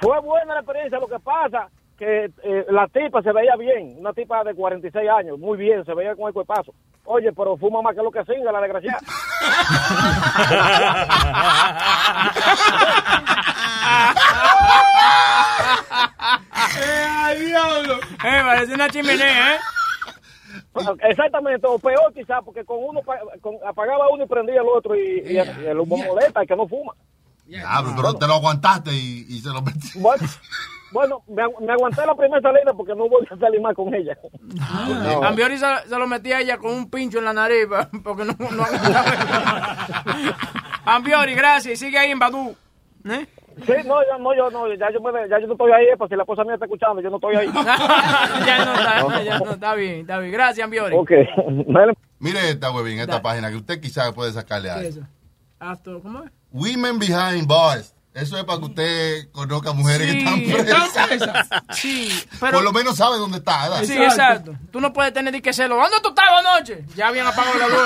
Fue 0.00 0.18
buena 0.20 0.54
la 0.54 0.60
experiencia, 0.60 0.98
lo 0.98 1.08
que 1.08 1.18
pasa 1.18 1.68
que 2.04 2.24
eh, 2.42 2.66
la 2.70 2.86
tipa 2.88 3.22
se 3.22 3.32
veía 3.32 3.56
bien, 3.56 3.96
una 3.98 4.12
tipa 4.12 4.44
de 4.44 4.54
46 4.54 5.08
años, 5.08 5.38
muy 5.38 5.56
bien, 5.56 5.84
se 5.84 5.94
veía 5.94 6.14
con 6.14 6.26
el 6.28 6.34
cuerpazo. 6.34 6.74
Oye, 7.04 7.32
pero 7.32 7.56
fuma 7.56 7.82
más 7.82 7.94
que 7.94 8.02
lo 8.02 8.10
que 8.10 8.24
singa, 8.24 8.52
la 8.52 8.60
desgraciada. 8.60 8.98
¡Eh, 16.80 17.06
ay, 17.08 17.46
diablo! 17.46 17.94
Eh, 17.96 18.40
parece 18.44 18.74
una 18.74 18.88
chimenea, 18.88 19.54
¿eh? 19.54 19.58
Exactamente, 21.08 21.66
o 21.66 21.78
peor 21.78 22.12
quizás, 22.12 22.40
porque 22.44 22.64
con 22.64 22.78
uno 22.80 23.00
con- 23.40 23.56
apagaba 23.66 24.08
uno 24.10 24.24
y 24.24 24.26
prendía 24.26 24.60
el 24.60 24.66
otro 24.68 24.94
y, 24.96 25.22
y 25.24 25.36
el, 25.38 25.62
y 25.62 25.66
el 25.66 25.78
humo 25.78 25.96
molesta, 25.96 26.40
el 26.42 26.48
que 26.48 26.56
no 26.56 26.66
fuma. 26.66 26.92
Diablo, 27.46 27.92
pero 27.96 28.14
te 28.14 28.26
lo 28.26 28.34
aguantaste 28.34 28.92
y, 28.92 29.26
y 29.28 29.40
se 29.40 29.50
lo 29.50 29.62
metí. 29.62 29.88
Bueno, 30.94 31.22
me, 31.28 31.42
agu- 31.42 31.60
me 31.60 31.72
aguanté 31.72 32.06
la 32.06 32.14
primera 32.14 32.40
salida 32.40 32.72
porque 32.72 32.94
no 32.94 33.08
voy 33.08 33.26
a 33.30 33.36
salir 33.36 33.60
más 33.60 33.74
con 33.74 33.92
ella. 33.92 34.16
No. 34.42 35.24
Ambiori 35.24 35.58
se, 35.58 35.66
se 35.88 35.98
lo 35.98 36.06
metía 36.06 36.36
a 36.36 36.40
ella 36.40 36.56
con 36.56 36.70
un 36.72 36.88
pincho 36.88 37.18
en 37.18 37.24
la 37.24 37.32
nariz 37.32 37.66
porque 38.04 38.24
no, 38.24 38.34
no 38.38 38.62
aguantaba. 38.62 39.86
Ambiori, 40.86 41.34
gracias. 41.34 41.78
Sigue 41.80 41.98
ahí 41.98 42.10
en 42.12 42.18
Badu. 42.18 42.54
¿Eh? 43.06 43.26
Sí, 43.66 43.72
no, 43.86 43.96
ya 44.02 44.18
no, 44.18 44.34
yo 44.36 44.50
no, 44.50 44.72
ya 44.74 44.90
yo, 44.92 45.00
me, 45.00 45.28
ya 45.28 45.38
yo 45.40 45.46
no 45.46 45.52
estoy 45.52 45.70
ahí, 45.72 45.86
pues 45.96 46.08
si 46.10 46.16
la 46.16 46.22
esposa 46.22 46.42
mía 46.44 46.54
está 46.54 46.64
escuchando, 46.66 47.00
yo 47.00 47.10
no 47.10 47.16
estoy 47.16 47.36
ahí. 47.36 47.46
ya 48.46 48.64
no 48.64 48.74
está, 48.74 49.22
ya 49.22 49.38
no 49.38 49.50
está 49.52 49.74
bien, 49.74 50.00
está 50.00 50.18
bien. 50.18 50.32
Gracias, 50.32 50.64
Ambiori. 50.64 50.96
Ok. 50.96 51.10
Mire 52.18 52.50
esta 52.50 52.70
webin, 52.72 52.98
esta 52.98 53.12
Dale. 53.12 53.22
página 53.22 53.50
que 53.50 53.56
usted 53.56 53.80
quizás 53.80 54.12
puede 54.12 54.32
sacarle 54.32 54.68
¿Qué 54.68 54.74
algo. 54.74 54.88
es 54.88 54.96
eso? 54.96 55.06
After- 55.60 56.00
¿Cómo 56.02 56.24
es? 56.24 56.30
Women 56.52 56.98
Behind 56.98 57.46
Bars. 57.46 57.93
Eso 58.14 58.38
es 58.38 58.44
para 58.44 58.58
que 58.60 58.64
usted 58.66 59.30
conozca 59.32 59.72
mujeres 59.72 60.08
Sí, 60.12 60.24
que 60.24 60.56
están 60.60 61.08
presas. 61.08 61.48
Sí, 61.72 62.08
pero... 62.38 62.52
Por 62.58 62.62
lo 62.64 62.72
menos 62.72 62.96
sabe 62.96 63.18
dónde 63.18 63.38
está, 63.38 63.68
¿verdad? 63.68 63.82
Sí, 63.84 63.92
exacto. 64.00 64.56
Tú 64.70 64.80
no 64.80 64.92
puedes 64.92 65.12
tener 65.12 65.32
ni 65.34 65.40
que 65.42 65.52
celo. 65.52 65.74
¿Dónde 65.76 65.96
tú 66.00 66.10
estabas 66.10 66.46
anoche? 66.46 66.84
Ya 66.94 67.08
habían 67.08 67.26
apagado 67.26 67.58
la 67.58 67.68
luz. 67.68 67.76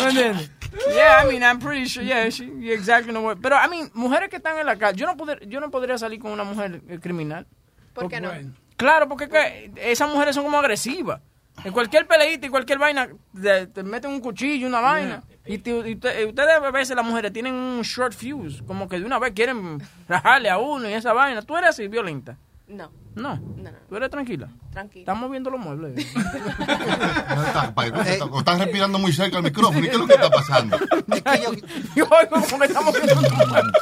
¿Me 0.00 0.08
entiendes? 0.08 0.50
Yeah, 0.94 1.22
I 1.24 1.26
mean, 1.26 1.42
I'm 1.42 1.58
pretty 1.60 1.88
sure, 1.88 2.04
yeah, 2.04 2.28
she, 2.30 2.44
you 2.44 2.72
exactly 2.72 3.10
know 3.12 3.22
what- 3.24 3.38
Pero, 3.40 3.56
I 3.56 3.68
mean, 3.68 3.90
mujeres 3.94 4.28
que 4.28 4.36
están 4.36 4.58
en 4.58 4.66
la 4.66 4.76
calle, 4.76 4.98
yo 4.98 5.06
no, 5.06 5.16
poder, 5.16 5.46
yo 5.48 5.60
no 5.60 5.70
podría 5.70 5.96
salir 5.98 6.20
con 6.20 6.30
una 6.30 6.44
mujer 6.44 6.82
eh, 6.88 6.98
criminal. 7.00 7.46
¿Por 7.94 8.08
qué 8.08 8.20
no? 8.20 8.30
Claro, 8.76 9.08
porque 9.08 9.28
que 9.28 9.72
esas 9.76 10.08
mujeres 10.10 10.34
son 10.34 10.44
como 10.44 10.58
agresivas. 10.58 11.20
En 11.64 11.72
cualquier 11.72 12.06
peleita 12.06 12.46
y 12.46 12.50
cualquier 12.50 12.78
vaina, 12.78 13.08
te, 13.40 13.66
te 13.68 13.82
meten 13.82 14.10
un 14.10 14.20
cuchillo, 14.20 14.66
una 14.68 14.80
vaina. 14.80 15.22
Y, 15.44 15.58
te- 15.58 15.88
y 15.90 15.96
te- 15.96 16.26
ustedes 16.26 16.50
a 16.62 16.70
veces, 16.70 16.94
las 16.94 17.04
mujeres, 17.04 17.32
tienen 17.32 17.54
un 17.54 17.80
short 17.82 18.12
fuse. 18.14 18.62
Como 18.64 18.88
que 18.88 18.98
de 19.00 19.04
una 19.06 19.18
vez 19.18 19.32
quieren 19.34 19.82
rajarle 20.08 20.50
a 20.50 20.58
uno 20.58 20.88
y 20.88 20.92
esa 20.92 21.12
vaina. 21.12 21.42
¿Tú 21.42 21.56
eres 21.56 21.70
así, 21.70 21.88
violenta? 21.88 22.36
No, 22.68 22.90
No. 23.14 23.36
no, 23.36 23.62
no. 23.62 23.78
¿Tú 23.88 23.96
eres 23.96 24.10
tranquila? 24.10 24.48
Tranquilo. 24.70 25.00
Estamos 25.00 25.30
viendo 25.30 25.48
los 25.48 25.58
muebles. 25.58 25.96
Está- 26.14 27.72
pa- 27.74 27.86
está- 27.86 28.24
o 28.26 28.38
estás 28.40 28.58
respirando 28.58 28.98
muy 28.98 29.12
cerca 29.12 29.38
al 29.38 29.42
micrófono. 29.42 29.78
¿Y 29.78 29.82
qué 29.88 29.88
es 29.92 29.96
lo 29.98 30.06
que 30.06 30.14
está 30.14 30.28
pasando? 30.30 30.78
Yo 31.96 32.04
oigo 32.04 32.42
como 32.46 32.58
que 32.58 32.66
estamos 32.66 32.94
viendo 32.94 33.14
los 33.14 33.32
muebles. 33.32 33.72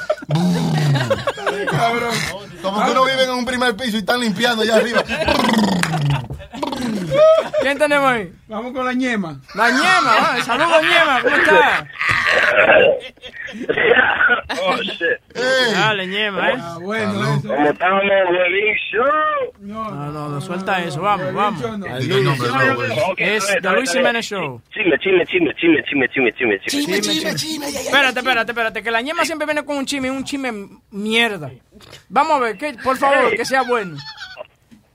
Como 2.62 2.84
que 2.84 2.90
uno 2.90 3.04
vive 3.04 3.24
en 3.24 3.30
un 3.30 3.44
primer 3.44 3.76
piso 3.76 3.96
y 3.96 4.00
están 4.00 4.20
limpiando 4.20 4.62
allá 4.62 4.76
arriba. 4.76 5.02
¿Quién 7.62 7.78
tenemos 7.78 8.10
ahí? 8.10 8.32
Vamos 8.48 8.72
con 8.72 8.84
la 8.84 8.92
ñema. 8.92 9.40
La 9.54 9.70
ñema, 9.70 10.14
ah, 10.18 10.36
saludos 10.44 10.82
ñema, 10.82 11.22
¿cómo 11.22 11.36
estás? 11.36 11.84
Oh, 14.62 14.76
shit. 14.82 15.00
Dale, 15.72 16.06
ñema, 16.06 16.50
¿eh? 16.50 16.54
Ah, 16.58 16.78
bueno, 16.80 17.12
eso. 17.38 17.48
¿Cómo 17.48 17.68
estamos, 17.70 18.02
huevín 18.02 18.74
show? 18.92 19.52
No, 19.60 19.90
no, 19.90 20.28
no, 20.28 20.40
suelta 20.40 20.82
eso, 20.82 21.00
vamos, 21.00 21.32
vamos. 21.32 21.78
No, 21.78 21.86
Es 23.16 23.46
The 23.62 23.70
Luis. 23.70 23.92
Jiménez 23.92 24.26
Show. 24.26 24.60
Chisme, 24.70 24.98
chisme, 24.98 25.26
chisme, 25.26 25.54
chisme, 25.54 25.82
chisme, 25.82 26.32
chisme, 26.32 27.00
chisme, 27.00 27.34
chisme. 27.34 27.66
Espérate, 27.66 28.18
espérate, 28.20 28.52
espérate, 28.52 28.82
que 28.82 28.90
la 28.90 29.00
ñema 29.00 29.24
siempre 29.24 29.46
viene 29.46 29.64
con 29.64 29.76
un 29.76 29.86
chisme, 29.86 30.10
un 30.10 30.24
chisme 30.24 30.52
mierda. 30.90 31.45
Vamos 32.08 32.32
a 32.36 32.38
ver, 32.40 32.56
que, 32.58 32.74
por 32.74 32.96
favor, 32.96 33.30
que 33.36 33.44
sea 33.44 33.62
bueno. 33.62 33.96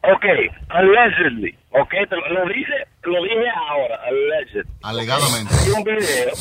Ok, 0.03 0.25
allegedly. 0.69 1.55
Ok, 1.71 1.89
te 2.09 2.15
lo, 2.15 2.27
lo 2.29 2.47
dice, 2.53 2.73
lo 3.03 3.21
dije 3.23 3.49
ahora, 3.69 3.99
alleged. 4.07 4.65
Alegadamente. 4.83 5.53
Hay 5.53 5.69
un 5.71 5.83
video, 5.83 6.31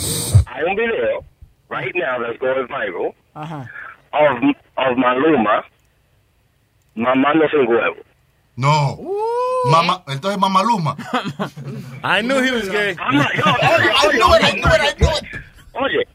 hay 0.46 0.64
un 0.64 0.76
video, 0.76 1.24
right 1.68 1.94
now 1.94 2.20
that's 2.22 2.38
going 2.40 2.66
viral, 2.68 3.14
Ajá. 3.34 3.68
of, 4.12 4.38
of 4.76 4.96
Maluma 4.96 5.64
mamándose 6.94 7.56
un 7.56 7.68
huevo. 7.68 7.96
No. 8.56 8.98
Mamá, 9.70 10.02
entonces 10.08 10.38
Mamaluma. 10.40 10.96
I 12.02 12.22
knew 12.22 12.40
he 12.42 12.50
was 12.50 12.68
gay. 12.68 12.94
Yo- 12.94 13.20
oye, 13.20 13.90
oye, 14.06 14.22
oye, 14.22 14.62
oye, 15.74 16.08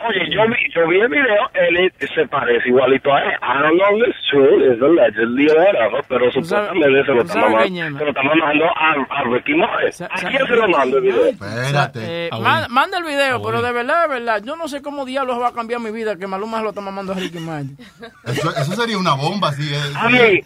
oye, 0.00 0.30
yo 0.30 0.42
vi, 0.48 0.56
yo 0.74 0.88
vi 0.88 1.00
el 1.00 1.08
video, 1.08 1.50
él 1.54 1.92
se 2.14 2.26
parece 2.28 2.68
igualito 2.68 3.12
a 3.12 3.20
él. 3.22 3.30
I 3.42 3.62
don't 3.62 3.78
know 3.78 3.98
if 4.02 4.08
it's 4.08 4.28
true, 4.30 4.72
it's 4.72 4.82
allegedly 4.82 5.46
or 5.50 5.58
whatever, 5.58 6.04
pero 6.08 6.30
supuestamente 6.32 7.04
se 7.04 7.12
lo 7.12 7.22
está 7.22 7.66
ñema. 7.68 7.98
se 7.98 8.04
lo 8.04 8.10
está 8.10 8.22
mandando 8.22 8.64
a, 8.66 9.06
a 9.10 9.24
Ricky 9.24 9.54
Martin. 9.54 10.06
¿A 10.10 10.28
quién 10.30 10.46
se 10.46 10.56
lo 10.56 10.68
manda 10.68 10.96
el 10.96 11.02
video? 11.02 11.26
Espérate. 11.26 12.00
Eh, 12.26 12.30
ma- 12.40 12.66
manda 12.68 12.98
el 12.98 13.04
video, 13.04 13.42
pero 13.42 13.62
de 13.62 13.72
verdad, 13.72 14.02
de 14.02 14.14
verdad, 14.14 14.42
yo 14.44 14.56
no 14.56 14.68
sé 14.68 14.82
cómo 14.82 15.04
diablos 15.04 15.40
va 15.40 15.48
a 15.48 15.52
cambiar 15.52 15.80
mi 15.80 15.90
vida 15.90 16.16
que 16.16 16.26
Maluma 16.26 16.58
se 16.58 16.62
lo 16.64 16.68
está 16.70 16.80
mamando 16.80 17.12
a 17.12 17.16
Ricky 17.16 17.38
Martin. 17.38 17.76
Eso, 18.26 18.50
eso 18.50 18.72
sería 18.72 18.98
una 18.98 19.14
bomba, 19.14 19.52
sí. 19.52 19.72
eh. 19.74 19.92
A 19.96 20.08
mí, 20.08 20.40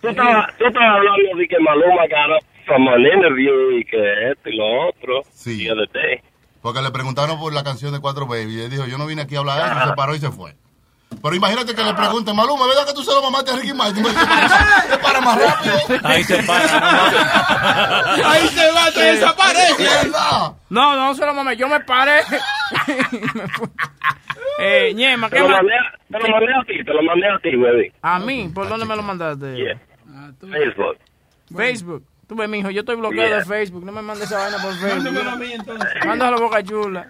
tú 0.00 0.08
estabas, 0.08 0.46
hablando 0.60 1.36
de 1.38 1.48
que 1.48 1.58
Maluma 1.60 2.04
up 2.04 2.44
from 2.66 2.86
an 2.88 3.00
interview 3.00 3.72
y 3.78 3.84
que 3.84 4.30
esto 4.30 4.48
y 4.48 4.56
lo 4.56 4.88
otro. 4.88 5.22
Sí. 5.32 5.64
The 5.64 5.72
other 5.72 5.88
day. 5.92 6.20
Porque 6.62 6.80
le 6.80 6.90
preguntaron 6.90 7.38
por 7.38 7.52
la 7.52 7.62
canción 7.64 7.92
de 7.92 8.00
Cuatro 8.00 8.26
Baby. 8.26 8.56
Y 8.56 8.60
él 8.62 8.70
dijo, 8.70 8.86
yo 8.86 8.96
no 8.98 9.06
vine 9.06 9.22
aquí 9.22 9.36
a 9.36 9.40
hablar 9.40 9.62
de 9.74 9.80
eso. 9.80 9.90
Se 9.90 9.96
paró 9.96 10.14
y 10.14 10.20
se 10.20 10.30
fue. 10.30 10.54
Pero 11.22 11.34
imagínate 11.34 11.74
que 11.74 11.82
le 11.84 11.92
pregunten, 11.92 12.34
Maluma, 12.34 12.66
¿verdad 12.66 12.86
que 12.86 12.94
tú 12.94 13.02
se 13.02 13.12
lo 13.12 13.20
mamaste 13.22 13.50
a 13.50 13.56
Ricky 13.56 13.74
Martin? 13.74 14.02
Se 14.06 14.96
para 14.98 15.20
más 15.20 15.38
rápido. 15.38 15.74
Ahí 16.04 16.24
se 16.24 16.42
para. 16.44 16.64
Ahí 18.32 18.48
se 18.48 18.70
va, 18.72 18.90
te 18.94 19.00
desaparece. 19.02 20.10
No, 20.70 20.96
no 20.96 21.14
se 21.14 21.26
lo 21.26 21.34
mamé, 21.34 21.54
yo 21.56 21.68
me 21.68 21.80
paré. 21.80 22.20
eh, 24.58 24.92
ñema, 24.94 25.28
Te 25.28 25.36
¿qué 25.36 25.42
lo, 25.42 25.48
más? 25.48 25.58
mandé, 25.58 25.74
a- 25.74 25.98
te 26.08 26.18
lo 26.18 26.28
mandé 26.28 26.52
a 26.54 26.64
ti, 26.66 26.84
te 26.84 26.92
lo 26.94 27.02
mandé 27.02 27.28
a 27.28 27.38
ti, 27.38 27.56
baby. 27.56 27.92
A 28.02 28.18
mí, 28.18 28.50
¿por 28.54 28.68
dónde 28.68 28.86
me 28.86 28.96
lo 28.96 29.02
mandaste? 29.02 29.56
Yeah. 29.56 29.80
Facebook. 30.40 30.96
Facebook. 31.54 32.04
Tú 32.32 32.38
ves, 32.38 32.48
mijo, 32.48 32.70
yo 32.70 32.80
estoy 32.80 32.96
bloqueado 32.96 33.28
Yeah. 33.28 33.38
de 33.40 33.44
Facebook. 33.44 33.84
No 33.84 33.92
me 33.92 34.00
mandes 34.00 34.24
esa 34.24 34.38
vaina 34.38 34.56
por 34.56 34.72
Mándamelo 34.80 35.20
a 35.20 35.36
Facebook. 35.36 35.38
mí 35.46 35.52
entonces. 35.52 35.88
Mándalo 36.06 36.36
a 36.38 36.40
Boca 36.40 36.62
Chula. 36.62 37.06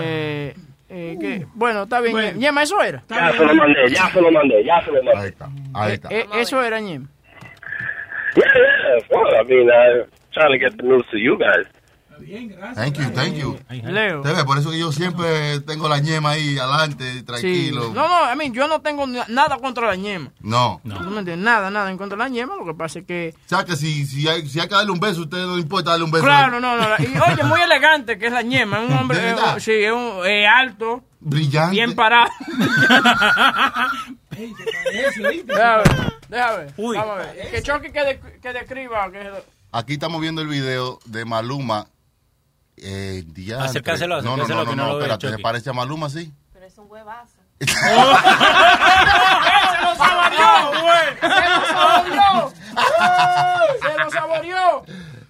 Eh, 0.00 0.54
eh, 0.88 1.16
¿qué? 1.20 1.46
Bueno, 1.54 1.82
está 1.82 2.00
bien. 2.00 2.12
Bueno. 2.12 2.38
Ñema, 2.38 2.62
eso 2.62 2.80
era. 2.80 3.02
Ya 3.08 3.32
se 3.32 3.44
lo 3.44 3.52
mandé, 3.56 3.90
ya 3.90 4.08
se 4.10 4.20
lo 4.20 4.30
mandé, 4.30 4.64
ya 4.64 4.80
se 4.84 4.92
lo 4.92 5.02
mandé. 5.02 5.20
Ahí 5.20 5.28
está. 5.30 5.48
Ahí 5.74 5.92
está. 5.94 6.08
Eh, 6.12 6.26
eso 6.36 6.62
era, 6.62 6.78
Ñema. 6.78 7.08
Yeah, 8.36 8.44
yeah. 8.54 9.06
Well, 9.10 9.34
I 9.34 9.42
mean, 9.42 9.68
uh, 9.68 10.06
trying 10.32 10.52
to 10.52 10.58
get 10.64 10.76
the 10.76 10.84
news 10.84 11.04
to 11.10 11.18
you 11.18 11.36
guys. 11.36 11.66
Thank 12.74 12.98
you, 12.98 13.10
thank 13.10 13.34
you. 13.36 13.58
Leo. 13.70 14.22
Te 14.22 14.44
Por 14.44 14.58
eso 14.58 14.70
que 14.70 14.78
yo 14.78 14.92
siempre 14.92 15.60
tengo 15.60 15.88
la 15.88 15.98
ñema 15.98 16.30
ahí 16.30 16.58
adelante, 16.58 17.12
Sí. 17.12 17.22
tranquilo. 17.22 17.92
No, 17.94 18.08
no, 18.08 18.16
a 18.24 18.34
mí 18.34 18.50
yo 18.52 18.68
no 18.68 18.80
tengo 18.80 19.06
na- 19.06 19.26
nada 19.28 19.58
contra 19.58 19.86
la 19.88 19.96
ñema. 19.96 20.30
No. 20.40 20.80
¿Tú 20.82 20.88
me 21.10 21.18
entiendes? 21.20 21.38
Nada, 21.38 21.70
nada 21.70 21.90
en 21.90 21.98
contra 21.98 22.16
de 22.16 22.24
la 22.24 22.28
ñema. 22.28 22.54
Lo 22.56 22.64
que 22.64 22.74
pasa 22.74 23.00
es 23.00 23.06
que. 23.06 23.34
O 23.46 23.48
sea 23.48 23.64
que 23.64 23.76
si, 23.76 24.06
si, 24.06 24.28
hay, 24.28 24.48
si 24.48 24.60
hay 24.60 24.68
que 24.68 24.74
darle 24.74 24.90
un 24.92 25.00
beso, 25.00 25.20
a 25.20 25.24
usted 25.24 25.38
no 25.38 25.54
le 25.56 25.62
importa 25.62 25.90
darle 25.90 26.04
un 26.04 26.10
beso. 26.10 26.24
Claro, 26.24 26.60
no, 26.60 26.76
no. 26.76 26.84
Y 26.98 27.06
oye, 27.32 27.42
muy 27.44 27.60
elegante 27.60 28.18
que 28.18 28.26
es 28.26 28.32
la 28.32 28.42
ñema. 28.42 28.82
Es 28.82 28.90
un 28.90 28.96
hombre. 28.98 29.18
Eh, 29.30 29.34
sí, 29.58 29.72
es 29.72 29.92
un, 29.92 30.20
eh, 30.26 30.46
alto. 30.46 31.02
Brillante. 31.20 31.72
Bien 31.72 31.94
parado. 31.94 32.30
Déjame 34.30 35.42
ver. 35.44 36.12
Déjame 36.28 36.56
ver. 36.64 36.74
Vamos 36.76 37.10
a 37.10 37.14
ver. 37.16 37.50
Que 37.50 37.62
Chucky 37.62 37.92
que, 37.92 38.04
de- 38.04 38.20
que 38.40 38.52
describa. 38.52 39.10
Que, 39.10 39.30
Aquí 39.72 39.94
estamos 39.94 40.20
viendo 40.20 40.42
el 40.42 40.48
video 40.48 40.98
de 41.06 41.24
Maluma. 41.24 41.86
Eh, 42.84 43.22
diantre. 43.26 43.68
Acércaselo, 43.68 44.20
No, 44.22 44.36
no, 44.36 44.46
no, 44.46 44.64
no, 44.64 44.74
no 44.74 44.98
espérate, 44.98 45.30
¿se 45.30 45.38
parece 45.38 45.70
a 45.70 45.72
Maluma, 45.72 46.10
sí? 46.10 46.32
¡Se 47.62 47.66
lo 49.82 49.94
saboreó, 49.96 50.82
güey! 50.82 51.08
¡Se 51.20 51.48
lo 51.48 51.66
saboreó! 51.66 52.52
¡Se 53.80 53.98
lo 53.98 54.10
saboreó! 54.10 54.84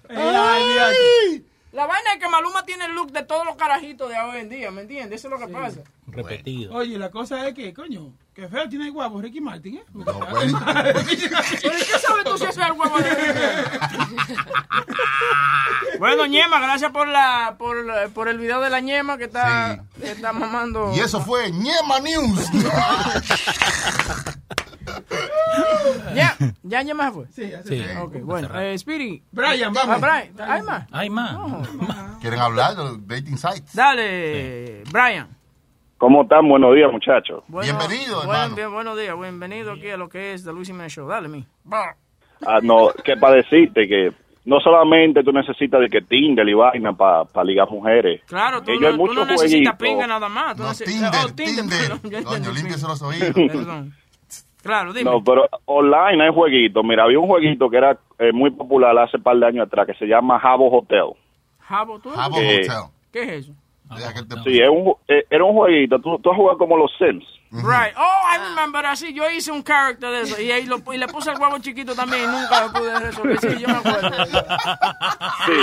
Ay. 0.09 1.45
La 1.71 1.85
vaina 1.87 2.13
es 2.13 2.19
que 2.19 2.27
Maluma 2.29 2.63
tiene 2.65 2.85
el 2.85 2.93
look 2.93 3.11
de 3.11 3.23
todos 3.23 3.45
los 3.45 3.55
carajitos 3.55 4.09
de 4.09 4.19
hoy 4.19 4.37
en 4.39 4.49
día, 4.49 4.71
¿me 4.71 4.81
entiendes? 4.81 5.19
Eso 5.19 5.27
es 5.27 5.39
lo 5.39 5.45
que 5.47 5.51
pasa. 5.53 5.81
Repetido. 6.15 6.73
Oye, 6.75 6.97
la 6.97 7.09
cosa 7.09 7.47
es 7.47 7.53
que, 7.53 7.73
coño, 7.73 8.13
que 8.33 8.47
feo 8.47 8.67
tiene 8.69 8.89
guapo 8.89 9.21
Ricky 9.21 9.41
Martin, 9.41 9.75
¿eh? 9.77 9.83
¿Pero 9.93 11.03
qué 11.05 11.29
sabes 11.99 12.23
tú 12.25 12.37
si 12.37 12.45
es 12.45 12.57
el 12.57 12.71
huevo 12.73 12.97
de 12.99 13.09
Bueno, 15.99 16.25
Ñema, 16.25 16.59
gracias 16.59 16.91
por 16.91 17.07
la 17.07 17.55
por, 17.57 17.77
por 18.13 18.27
el 18.27 18.37
video 18.37 18.59
de 18.61 18.69
la 18.69 18.79
Ñema 18.79 19.17
que 19.17 19.25
está, 19.25 19.83
que 19.99 20.11
está 20.11 20.33
mamando. 20.33 20.91
Y 20.95 20.99
eso 20.99 21.21
fue 21.21 21.51
Ñema 21.51 21.99
News. 22.01 22.49
¿Ya? 26.15 26.35
¿Ya 26.63 26.81
Ñema 26.83 27.05
se 27.07 27.11
fue? 27.11 27.27
Sí, 27.33 27.51
Sí. 27.67 27.83
Ok, 28.01 28.17
bueno. 28.23 28.49
Eh, 28.59 28.77
Speedy. 28.77 29.23
Brian, 29.31 29.73
vamos. 29.73 29.95
Ah, 29.95 29.99
Brian. 29.99 30.33
¿Hay 30.51 30.61
más? 30.61 30.87
Hay 30.91 31.09
más. 31.09 31.35
¿Quieren 32.21 32.39
hablar 32.39 32.75
de 32.75 32.83
los 32.83 33.07
dating 33.07 33.37
sites? 33.37 33.73
Dale, 33.73 34.83
Brian. 34.91 35.27
¿Cómo 36.03 36.23
están? 36.23 36.49
Buenos 36.49 36.75
días, 36.75 36.91
muchachos. 36.91 37.45
Bueno, 37.47 37.77
Bienvenido, 37.79 38.17
buen- 38.17 38.29
hermano. 38.29 38.55
bien, 38.57 38.73
buenos 38.73 38.97
días, 38.99 39.17
bienvenido 39.17 39.71
aquí 39.71 39.89
a 39.89 39.95
lo 39.95 40.09
que 40.09 40.33
es 40.33 40.43
The 40.43 40.51
Luis 40.51 40.67
Jiménez 40.67 40.91
Show. 40.91 41.07
Dale, 41.07 41.29
mi. 41.29 41.45
Ah, 42.45 42.59
no, 42.61 42.89
que 43.05 43.15
para 43.15 43.35
decirte 43.37 43.87
que 43.87 44.11
no 44.43 44.59
solamente 44.59 45.23
tú 45.23 45.31
necesitas 45.31 45.79
de 45.79 45.87
que 45.87 46.01
Tinder 46.01 46.45
y 46.49 46.53
vaina 46.55 46.91
para 46.91 47.25
ligar 47.45 47.69
mujeres. 47.69 48.21
Claro, 48.27 48.61
tú, 48.61 48.71
Ellos 48.71 48.81
no, 48.81 48.87
hay 48.89 48.93
tú 48.95 48.99
muchos 48.99 49.15
no 49.15 49.25
necesitas 49.27 49.77
pinga 49.77 50.05
nada 50.05 50.27
más. 50.27 50.57
Tú 50.57 50.63
No, 50.63 50.73
Tinder, 50.73 51.09
oh, 51.23 51.27
Tinder, 51.33 51.55
Tinder. 51.69 51.99
perdón, 52.01 52.23
Coño, 52.25 52.51
límpiese 52.51 52.85
los 52.85 53.01
oídos. 53.01 53.33
Perdón. 53.33 53.93
Claro, 54.61 54.91
dime. 54.91 55.09
No, 55.09 55.23
pero 55.23 55.47
online 55.63 56.21
hay 56.25 56.33
jueguitos. 56.33 56.83
Mira, 56.83 57.05
había 57.05 57.19
un 57.19 57.27
jueguito 57.27 57.69
que 57.69 57.77
era 57.77 57.97
eh, 58.19 58.33
muy 58.33 58.51
popular 58.51 58.97
hace 58.97 59.19
par 59.19 59.37
de 59.37 59.45
años 59.45 59.67
atrás 59.67 59.87
que 59.87 59.93
se 59.93 60.05
llama 60.05 60.37
Jabo 60.37 60.69
Hotel. 60.69 61.13
Jabo, 61.59 61.97
¿tú? 61.99 62.09
Jabo 62.09 62.35
Eh, 62.41 62.59
Hotel. 62.65 62.91
¿Qué 63.13 63.23
es 63.23 63.29
eso? 63.45 63.53
Te- 63.89 64.43
Sí, 64.43 64.59
es 64.59 64.69
un, 64.69 64.85
ju- 64.85 64.97
eh, 65.07 65.25
era 65.29 65.43
un 65.43 65.53
jueguito. 65.53 65.99
Tú, 65.99 66.17
tú 66.19 66.31
has 66.31 66.37
jugado 66.37 66.57
como 66.57 66.77
los 66.77 66.91
Sims. 66.97 67.25
Right. 67.51 67.93
Oh, 67.95 68.21
I 68.33 68.39
remember. 68.49 68.83
Así, 68.87 69.13
yo 69.13 69.29
hice 69.29 69.51
un 69.51 69.61
character 69.61 70.09
de 70.09 70.21
eso. 70.21 70.41
Y, 70.41 70.49
ahí 70.51 70.65
lo, 70.65 70.77
y 70.91 70.97
le 70.97 71.07
puse 71.07 71.29
el 71.31 71.37
huevo 71.39 71.59
chiquito 71.59 71.93
también 71.93 72.23
y 72.23 72.27
nunca 72.27 72.65
lo 72.65 72.73
pude 72.73 72.99
resolver. 72.99 73.37
Sí, 73.39 73.47
yo 73.61 73.67
me 73.67 73.75
acuerdo. 73.75 74.09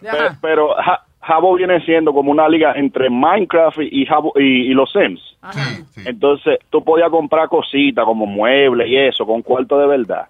Pe- 0.00 0.08
Ajá. 0.08 0.38
pero 0.40 0.74
Ja- 0.76 1.02
Jabo 1.22 1.54
viene 1.54 1.80
siendo 1.84 2.12
como 2.12 2.30
una 2.30 2.48
liga 2.48 2.72
entre 2.76 3.08
Minecraft 3.08 3.78
y, 3.80 4.04
Jabo- 4.06 4.32
y, 4.36 4.70
y 4.70 4.74
los 4.74 4.92
Sims. 4.92 5.20
Sí, 5.52 5.84
sí. 5.92 6.02
Entonces, 6.06 6.58
tú 6.70 6.84
podías 6.84 7.10
comprar 7.10 7.48
cositas 7.48 8.04
como 8.04 8.26
muebles 8.26 8.88
y 8.88 8.96
eso 8.96 9.24
con 9.26 9.40
cuarto 9.42 9.78
de 9.78 9.86
verdad. 9.86 10.28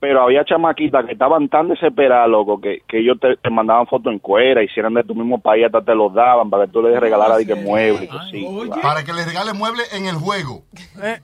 Pero 0.00 0.22
había 0.22 0.44
chamaquitas 0.44 1.04
que 1.06 1.12
estaban 1.12 1.48
tan 1.48 1.68
desesperadas, 1.68 2.28
loco, 2.28 2.60
que, 2.60 2.80
que 2.88 2.98
ellos 2.98 3.18
te, 3.20 3.36
te 3.36 3.50
mandaban 3.50 3.86
fotos 3.86 4.12
en 4.12 4.18
cuera, 4.18 4.62
hicieran 4.62 4.94
de 4.94 5.04
tu 5.04 5.14
mismo 5.14 5.38
país, 5.40 5.66
hasta 5.66 5.82
te 5.82 5.94
los 5.94 6.12
daban 6.12 6.50
para 6.50 6.66
que 6.66 6.72
tú 6.72 6.82
les 6.82 6.98
regalaras 6.98 7.38
de 7.38 7.46
que 7.46 7.54
muebles 7.54 8.02
y 8.02 8.08
cositas. 8.08 8.78
Para 8.80 9.04
que 9.04 9.12
le 9.12 9.24
regale 9.24 9.52
muebles 9.52 9.92
en 9.94 10.06
el 10.06 10.16
juego. 10.16 10.62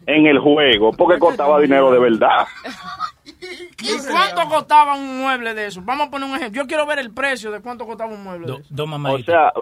En 0.07 0.27
el 0.27 0.39
juego, 0.39 0.93
porque 0.93 1.19
costaba 1.19 1.59
dinero 1.59 1.91
de 1.91 1.99
verdad. 1.99 2.47
¿Y 3.81 3.97
cuánto 4.11 4.49
costaba 4.49 4.95
un 4.95 5.21
mueble 5.21 5.55
de 5.55 5.67
eso? 5.67 5.81
Vamos 5.85 6.09
a 6.09 6.11
poner 6.11 6.29
un 6.29 6.37
ejemplo. 6.37 6.63
Yo 6.63 6.67
quiero 6.69 6.87
ver 6.87 6.99
el 6.99 7.13
precio 7.13 7.51
de 7.51 7.61
cuánto 7.61 7.87
costaba 7.87 8.13
un 8.13 8.23
mueble. 8.23 8.47
Dos 8.69 8.81
O 8.81 8.87
mamaditas. 8.87 9.25
sea, 9.25 9.53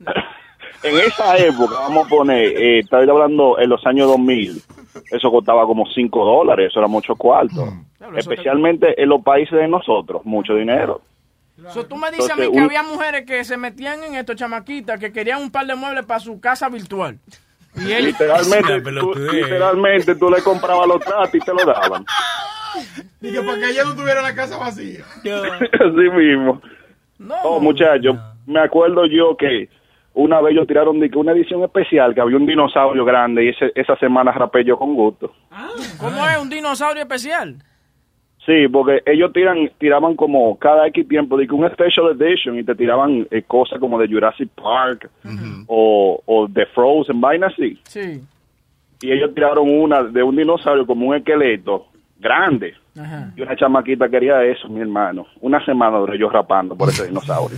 en 0.82 0.98
esa 0.98 1.36
época, 1.38 1.74
vamos 1.80 2.06
a 2.06 2.08
poner, 2.08 2.44
eh, 2.44 2.78
estoy 2.80 3.08
hablando 3.08 3.58
en 3.58 3.68
los 3.70 3.84
años 3.86 4.08
2000, 4.08 4.62
eso 5.10 5.30
costaba 5.30 5.64
como 5.66 5.86
5 5.86 6.24
dólares, 6.24 6.68
eso 6.70 6.78
era 6.80 6.88
mucho 6.88 7.14
cuarto. 7.16 7.72
Especialmente 8.16 9.00
en 9.00 9.08
los 9.08 9.22
países 9.22 9.58
de 9.58 9.68
nosotros, 9.68 10.22
mucho 10.24 10.54
dinero. 10.54 11.00
So, 11.70 11.86
tú 11.86 11.96
me 11.96 12.10
dices 12.10 12.30
a 12.30 12.34
mí 12.36 12.42
que 12.42 12.48
un- 12.58 12.64
había 12.64 12.82
mujeres 12.82 13.24
que 13.24 13.44
se 13.44 13.56
metían 13.56 14.02
en 14.02 14.16
estos 14.16 14.36
chamaquitas 14.36 14.98
que 14.98 15.12
querían 15.12 15.40
un 15.42 15.50
par 15.50 15.66
de 15.66 15.74
muebles 15.76 16.04
para 16.04 16.18
su 16.18 16.40
casa 16.40 16.68
virtual. 16.68 17.18
Y 17.76 17.92
ellos... 17.92 18.06
Literalmente, 18.18 18.80
tú, 19.00 19.14
literalmente 19.14 20.14
tú 20.16 20.30
le 20.30 20.42
comprabas 20.42 20.88
los 20.88 21.00
tratos 21.00 21.34
y 21.34 21.38
te 21.38 21.52
lo 21.52 21.64
daban. 21.64 22.04
Y 23.20 23.32
que 23.32 23.40
para 23.42 23.58
que 23.58 23.70
ella 23.70 23.84
no 23.84 23.94
tuviera 23.94 24.22
la 24.22 24.34
casa 24.34 24.56
vacía. 24.56 25.04
Así 25.22 26.10
mismo. 26.16 26.60
Oh, 27.44 27.60
muchachos, 27.60 28.16
me 28.46 28.58
acuerdo 28.60 29.06
yo 29.06 29.36
que 29.36 29.68
una 30.14 30.40
vez 30.40 30.52
ellos 30.52 30.66
tiraron 30.66 31.00
de 31.00 31.08
que 31.10 31.18
una 31.18 31.32
edición 31.32 31.62
especial, 31.64 32.14
que 32.14 32.20
había 32.20 32.36
un 32.36 32.46
dinosaurio 32.46 33.04
grande 33.04 33.44
y 33.44 33.48
ese- 33.48 33.72
esa 33.74 33.96
semana 33.96 34.32
rapé 34.32 34.64
yo 34.64 34.78
con 34.78 34.94
gusto. 34.94 35.32
¿Cómo 35.98 36.26
es 36.28 36.38
un 36.38 36.50
dinosaurio 36.50 37.02
especial? 37.02 37.56
Sí, 38.44 38.66
porque 38.72 39.02
ellos 39.06 39.32
tiran, 39.32 39.70
tiraban 39.78 40.16
como 40.16 40.58
cada 40.58 40.86
X 40.88 41.06
tiempo 41.06 41.36
de 41.36 41.46
que 41.46 41.54
un 41.54 41.68
special 41.70 42.10
edition 42.20 42.58
y 42.58 42.64
te 42.64 42.74
tiraban 42.74 43.26
eh, 43.30 43.42
cosas 43.46 43.78
como 43.78 43.98
de 44.00 44.08
Jurassic 44.08 44.48
Park 44.50 45.08
o, 45.68 46.20
o 46.26 46.48
de 46.48 46.66
Frozen, 46.66 47.20
vaina 47.20 47.46
así. 47.46 47.78
Sí. 47.84 48.20
Y 49.00 49.12
ellos 49.12 49.32
tiraron 49.34 49.68
una 49.70 50.02
de 50.02 50.22
un 50.24 50.34
dinosaurio 50.36 50.84
como 50.86 51.06
un 51.08 51.14
esqueleto 51.16 51.86
grande. 52.18 52.74
Ajá. 53.00 53.32
Y 53.36 53.42
una 53.42 53.56
chamaquita 53.56 54.08
quería 54.08 54.42
eso, 54.44 54.68
mi 54.68 54.80
hermano. 54.80 55.26
Una 55.40 55.64
semana 55.64 55.98
duré 55.98 56.18
yo 56.18 56.28
rapando 56.28 56.76
por 56.76 56.88
ese 56.88 57.06
dinosaurio. 57.08 57.56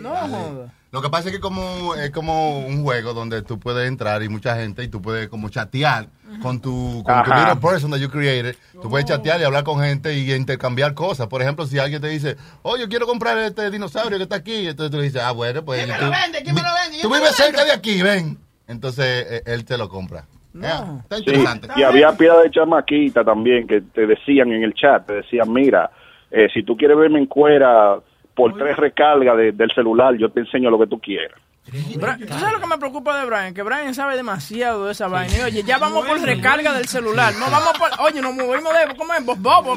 No 0.00 0.10
joda. 0.10 0.72
Lo 0.92 1.02
que 1.02 1.10
pasa 1.10 1.28
es 1.28 1.34
que 1.34 1.40
como 1.40 1.94
es 1.94 2.10
como 2.10 2.60
un 2.60 2.82
juego 2.82 3.12
donde 3.12 3.42
tú 3.42 3.58
puedes 3.58 3.86
entrar 3.88 4.22
y 4.22 4.28
mucha 4.28 4.56
gente 4.56 4.82
y 4.84 4.88
tú 4.88 5.02
puedes 5.02 5.28
como 5.28 5.48
chatear 5.48 6.06
con 6.40 6.60
tu, 6.60 7.02
con 7.04 7.24
tu 7.24 7.30
little 7.34 7.56
person 7.56 7.90
that 7.90 7.98
you 7.98 8.08
created. 8.08 8.56
Tú 8.80 8.88
puedes 8.88 9.04
chatear 9.06 9.40
y 9.40 9.44
hablar 9.44 9.64
con 9.64 9.80
gente 9.80 10.14
y 10.16 10.32
intercambiar 10.32 10.94
cosas. 10.94 11.26
Por 11.26 11.42
ejemplo, 11.42 11.66
si 11.66 11.78
alguien 11.78 12.00
te 12.00 12.08
dice, 12.08 12.36
oh, 12.62 12.76
yo 12.76 12.88
quiero 12.88 13.06
comprar 13.06 13.36
este 13.38 13.70
dinosaurio 13.70 14.16
que 14.16 14.22
está 14.24 14.36
aquí, 14.36 14.68
entonces 14.68 14.90
tú 14.90 14.96
le 14.98 15.02
dices, 15.04 15.22
ah, 15.22 15.32
bueno, 15.32 15.64
pues 15.64 15.84
¿Quién 15.84 15.90
me 15.90 15.98
tú, 15.98 16.04
lo 16.04 16.10
vende? 16.12 16.42
¿Quién 16.42 16.54
me 16.54 16.62
lo 16.62 16.68
vende? 16.82 17.02
tú 17.02 17.08
vives 17.12 17.34
cerca 17.34 17.64
de 17.64 17.72
aquí, 17.72 18.02
ven. 18.02 18.38
Entonces 18.68 19.26
eh, 19.28 19.42
él 19.46 19.64
te 19.64 19.76
lo 19.76 19.88
compra. 19.88 20.24
Está 20.54 21.16
Sí, 21.18 21.24
interesante. 21.26 21.68
y 21.76 21.82
había 21.82 22.16
piedad 22.16 22.42
de 22.42 22.50
chamaquita 22.50 23.22
también 23.24 23.66
que 23.66 23.82
te 23.82 24.06
decían 24.06 24.50
en 24.52 24.62
el 24.62 24.72
chat, 24.72 25.06
te 25.06 25.14
decían, 25.14 25.52
mira, 25.52 25.90
eh, 26.30 26.48
si 26.54 26.62
tú 26.62 26.76
quieres 26.76 26.96
verme 26.96 27.18
en 27.18 27.26
cuera 27.26 27.98
por 28.36 28.56
tres 28.56 28.76
recargas 28.76 29.36
de- 29.36 29.50
del 29.52 29.70
celular, 29.74 30.14
yo 30.16 30.30
te 30.30 30.40
enseño 30.40 30.70
lo 30.70 30.78
que 30.78 30.86
tú 30.86 31.00
quieras. 31.00 31.40
¿Tú 31.68 31.98
sabes 32.38 32.52
lo 32.52 32.60
que 32.60 32.66
me 32.68 32.78
preocupa 32.78 33.18
de 33.18 33.26
Brian? 33.26 33.52
Que 33.52 33.62
Brian 33.64 33.92
sabe 33.92 34.14
demasiado 34.14 34.86
de 34.86 34.92
esa 34.92 35.08
vaina. 35.08 35.34
Y, 35.36 35.40
oye, 35.42 35.62
ya 35.64 35.78
vamos 35.78 36.06
por 36.06 36.20
recarga 36.36 36.72
del 36.74 36.86
celular. 36.86 37.32
No 37.40 37.50
vamos 37.50 37.72
por. 37.76 37.90
Oye, 38.06 38.20
nos 38.22 38.32
movimos 38.34 38.72
de. 38.72 38.94
¿Cómo 38.96 39.12
es? 39.14 39.24
Bobo. 39.26 39.74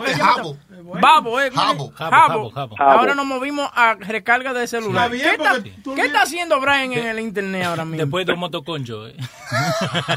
Babo, 1.00 1.40
eh. 1.42 1.52
Jabo. 1.54 1.92
Jabo. 1.92 2.50
Jabo, 2.50 2.50
jabo. 2.52 2.76
Ahora 2.80 3.16
nos 3.16 3.26
movimos 3.26 3.70
a 3.74 3.96
recarga 3.96 4.54
de 4.54 4.68
celular. 4.68 5.10
Bien, 5.12 5.24
¿Qué, 5.24 5.44
está, 5.44 5.64
qué 5.96 6.18
haciendo 6.18 6.60
Brian 6.60 6.94
en 6.94 7.06
el 7.08 7.20
internet 7.20 7.66
ahora 7.66 7.86
mismo? 7.86 7.98
Después 8.06 8.26
de 8.26 8.34
un 8.34 8.40
motoconcho. 8.40 9.08
eh. 9.08 9.16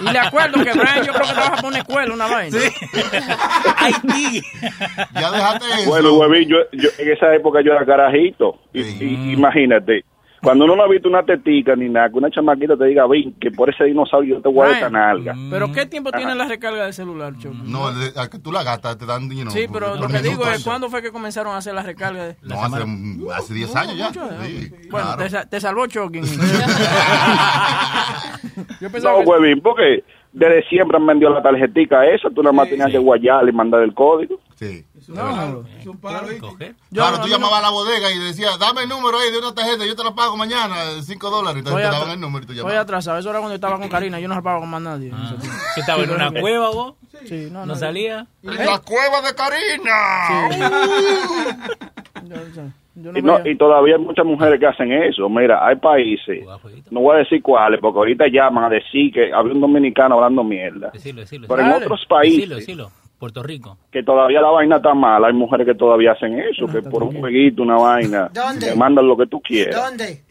Y 0.00 0.12
le 0.12 0.18
acuerdo 0.18 0.62
que 0.64 0.72
Brian, 0.72 1.04
yo 1.04 1.12
creo 1.12 1.26
que 1.26 1.32
trabaja 1.34 1.56
por 1.56 1.66
una 1.66 1.78
escuela, 1.78 2.14
una 2.14 2.26
vaina. 2.26 2.58
Haití. 3.76 4.42
Ya 5.14 5.30
déjate 5.30 5.64
eso. 5.80 5.88
Bueno, 5.90 6.14
huevín, 6.14 6.48
yo, 6.48 6.56
yo- 6.72 6.88
en 6.98 7.12
esa 7.12 7.34
época 7.34 7.60
yo 7.64 7.72
era 7.72 7.84
carajito. 7.84 8.58
Y, 8.72 8.80
y- 8.82 9.32
imagínate, 9.32 10.04
cuando 10.42 10.64
uno 10.64 10.76
no 10.76 10.82
ha 10.82 10.88
visto 10.88 11.08
una 11.08 11.22
tetica 11.22 11.76
ni 11.76 11.88
nada, 11.88 12.10
que 12.10 12.16
una 12.18 12.30
chamaquita 12.30 12.76
te 12.76 12.84
diga, 12.86 13.06
ven, 13.06 13.34
que 13.40 13.50
por 13.52 13.70
ese 13.70 13.84
dinosaurio 13.84 14.36
yo 14.36 14.42
te 14.42 14.48
voy 14.48 14.64
a 14.64 14.66
dar 14.66 14.74
esta 14.74 14.90
nalga. 14.90 15.34
Pero 15.50 15.70
¿qué 15.72 15.86
tiempo 15.86 16.10
tiene 16.10 16.34
la 16.34 16.46
recarga 16.48 16.84
del 16.84 16.92
celular, 16.92 17.34
Choco? 17.38 17.54
No, 17.64 17.86
al 17.86 18.28
que 18.30 18.38
tú 18.40 18.50
la 18.50 18.64
gastas 18.64 18.98
te 18.98 19.06
dan 19.06 19.28
dinero. 19.28 19.50
Sí, 19.50 19.66
pero 19.72 19.94
lo 19.96 20.08
que 20.08 20.18
digo 20.18 20.44
es, 20.48 20.64
¿cuándo 20.64 20.90
fue 20.90 21.00
que 21.02 21.12
comenzaron 21.12 21.54
a 21.54 21.58
hacer 21.58 21.74
la 21.74 21.82
recarga? 21.82 22.24
De... 22.24 22.36
No, 22.42 22.60
hace, 22.62 22.84
hace 23.36 23.54
10 23.54 23.76
años 23.76 23.96
ya. 23.96 24.08
Mucho, 24.08 24.24
eh. 24.42 24.46
Sí, 24.46 24.70
Bueno, 24.90 25.14
claro. 25.16 25.30
te, 25.42 25.46
te 25.46 25.60
salvó 25.60 25.86
Chucky. 25.86 26.20
Yo 28.80 28.90
pensaba 28.90 29.18
No, 29.18 29.24
que- 29.24 29.30
huevín, 29.30 29.60
porque 29.62 30.04
desde 30.32 30.62
siempre 30.68 30.96
han 30.96 31.06
vendido 31.06 31.30
la 31.30 31.42
tarjetica 31.42 32.04
esa, 32.06 32.28
tú 32.30 32.42
nada 32.42 32.52
más 32.52 32.68
tenías 32.68 32.90
que 32.90 32.98
guayar 32.98 33.48
y 33.48 33.52
mandar 33.52 33.82
el 33.82 33.92
código. 33.94 34.40
Sí. 34.54 34.84
No, 35.08 35.64
claro, 36.92 37.20
tú 37.20 37.28
llamabas 37.28 37.58
a 37.58 37.62
la 37.62 37.70
bodega 37.70 38.10
y 38.12 38.18
decías, 38.18 38.58
dame 38.58 38.82
el 38.82 38.88
número 38.88 39.18
ahí 39.18 39.30
de 39.32 39.38
una 39.38 39.52
tarjeta, 39.54 39.84
yo 39.84 39.96
te 39.96 40.04
la 40.04 40.14
pago 40.14 40.36
mañana, 40.36 40.74
5 41.02 41.30
dólares. 41.30 41.58
Entonces 41.58 41.72
Voy 41.72 41.82
te 41.82 41.88
a- 41.88 41.90
daban 41.90 42.10
el 42.10 42.20
número 42.20 42.44
y 42.44 42.46
tú 42.46 42.52
Estoy 42.52 42.64
llamabas. 42.64 42.84
atrasado. 42.84 43.18
Eso 43.18 43.30
era 43.30 43.38
cuando 43.40 43.52
yo 43.52 43.56
estaba 43.56 43.78
con 43.78 43.88
Karina. 43.88 44.20
Yo 44.20 44.28
no 44.28 44.34
se 44.36 44.42
con 44.42 44.68
más 44.70 44.80
nadie. 44.82 45.10
tiempo. 45.10 45.46
¿Qué 45.74 45.80
estaba 45.80 46.02
en 46.04 46.10
una 46.10 46.28
Sí. 46.30 46.36
cueva 46.40 46.70
vos? 46.70 46.94
Sí, 47.26 47.48
no, 47.50 47.60
¿No 47.60 47.66
no. 47.66 47.74
salía? 47.74 48.26
En 48.42 48.56
la 48.66 48.78
cueva 48.78 49.20
de 49.22 49.34
Karina. 49.34 50.48
Yo 52.24 52.36
no 52.94 53.18
Y, 53.18 53.22
no- 53.22 53.38
y 53.46 53.56
todavía 53.56 53.96
hay 53.96 54.02
muchas 54.02 54.24
mujeres 54.26 54.58
que 54.60 54.66
hacen 54.66 54.92
eso. 54.92 55.28
Mira, 55.28 55.66
hay 55.66 55.76
países, 55.76 56.44
no 56.90 57.00
voy 57.00 57.16
a 57.16 57.18
decir 57.20 57.40
cuáles, 57.42 57.80
porque 57.80 57.98
ahorita 57.98 58.26
llaman 58.28 58.64
a 58.64 58.68
decir 58.68 59.12
que 59.12 59.32
había 59.32 59.52
un 59.52 59.60
dominicano 59.60 60.16
hablando 60.16 60.44
mierda. 60.44 60.90
Decilo, 60.92 61.20
decilo. 61.20 61.46
Pero 61.48 61.62
en 61.62 61.72
otros 61.72 62.04
países 62.06 62.36
Decilo, 62.48 62.56
decilo. 62.56 62.90
Puerto 63.18 63.40
Rico. 63.42 63.78
que 63.92 64.02
todavía 64.02 64.40
la 64.40 64.50
vaina 64.50 64.76
está 64.76 64.94
mala, 64.94 65.28
hay 65.28 65.32
mujeres 65.32 65.64
que 65.64 65.74
todavía 65.76 66.10
hacen 66.10 66.40
eso, 66.40 66.66
que 66.66 66.82
por 66.82 67.04
un 67.04 67.20
jueguito, 67.20 67.62
una 67.62 67.76
vaina, 67.76 68.28
¿Dónde? 68.34 68.66
te 68.70 68.74
mandan 68.76 69.06
lo 69.06 69.16
que 69.16 69.26
tú 69.26 69.40
quieras. 69.40 69.76
¿Dónde? 69.76 70.22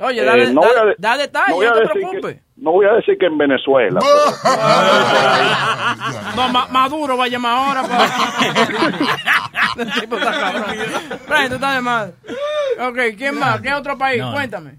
Oye, 0.00 0.22
Eh, 0.22 0.24
dale, 0.24 0.52
no 0.52 0.60
voy 0.62 0.70
dale, 0.74 0.90
a 0.92 0.94
da 0.98 1.16
detalles, 1.16 1.48
no 1.50 1.54
voy 1.56 1.66
a 1.66 1.72
te 1.72 1.80
decir 1.80 1.92
preocupes. 2.00 2.36
No 2.56 2.72
voy 2.72 2.86
a 2.86 2.92
decir 2.94 3.16
que 3.18 3.26
en 3.26 3.38
Venezuela. 3.38 4.00
No, 6.36 6.48
Ma- 6.48 6.68
Maduro 6.68 7.16
va 7.16 7.24
a 7.24 7.28
llamar 7.28 7.52
ahora 7.56 7.82
para... 7.82 8.06
El 9.82 9.92
tipo 10.00 10.16
está 10.16 10.30
cabrón. 10.32 10.64
Brian, 11.28 11.48
tú 11.48 11.54
estás 11.54 11.74
de 11.74 11.80
mal. 11.80 12.14
Ok, 12.80 12.98
¿quién 13.16 13.38
más? 13.38 13.60
¿Qué 13.60 13.72
otro 13.72 13.96
país? 13.96 14.20
No. 14.20 14.32
Cuéntame. 14.32 14.72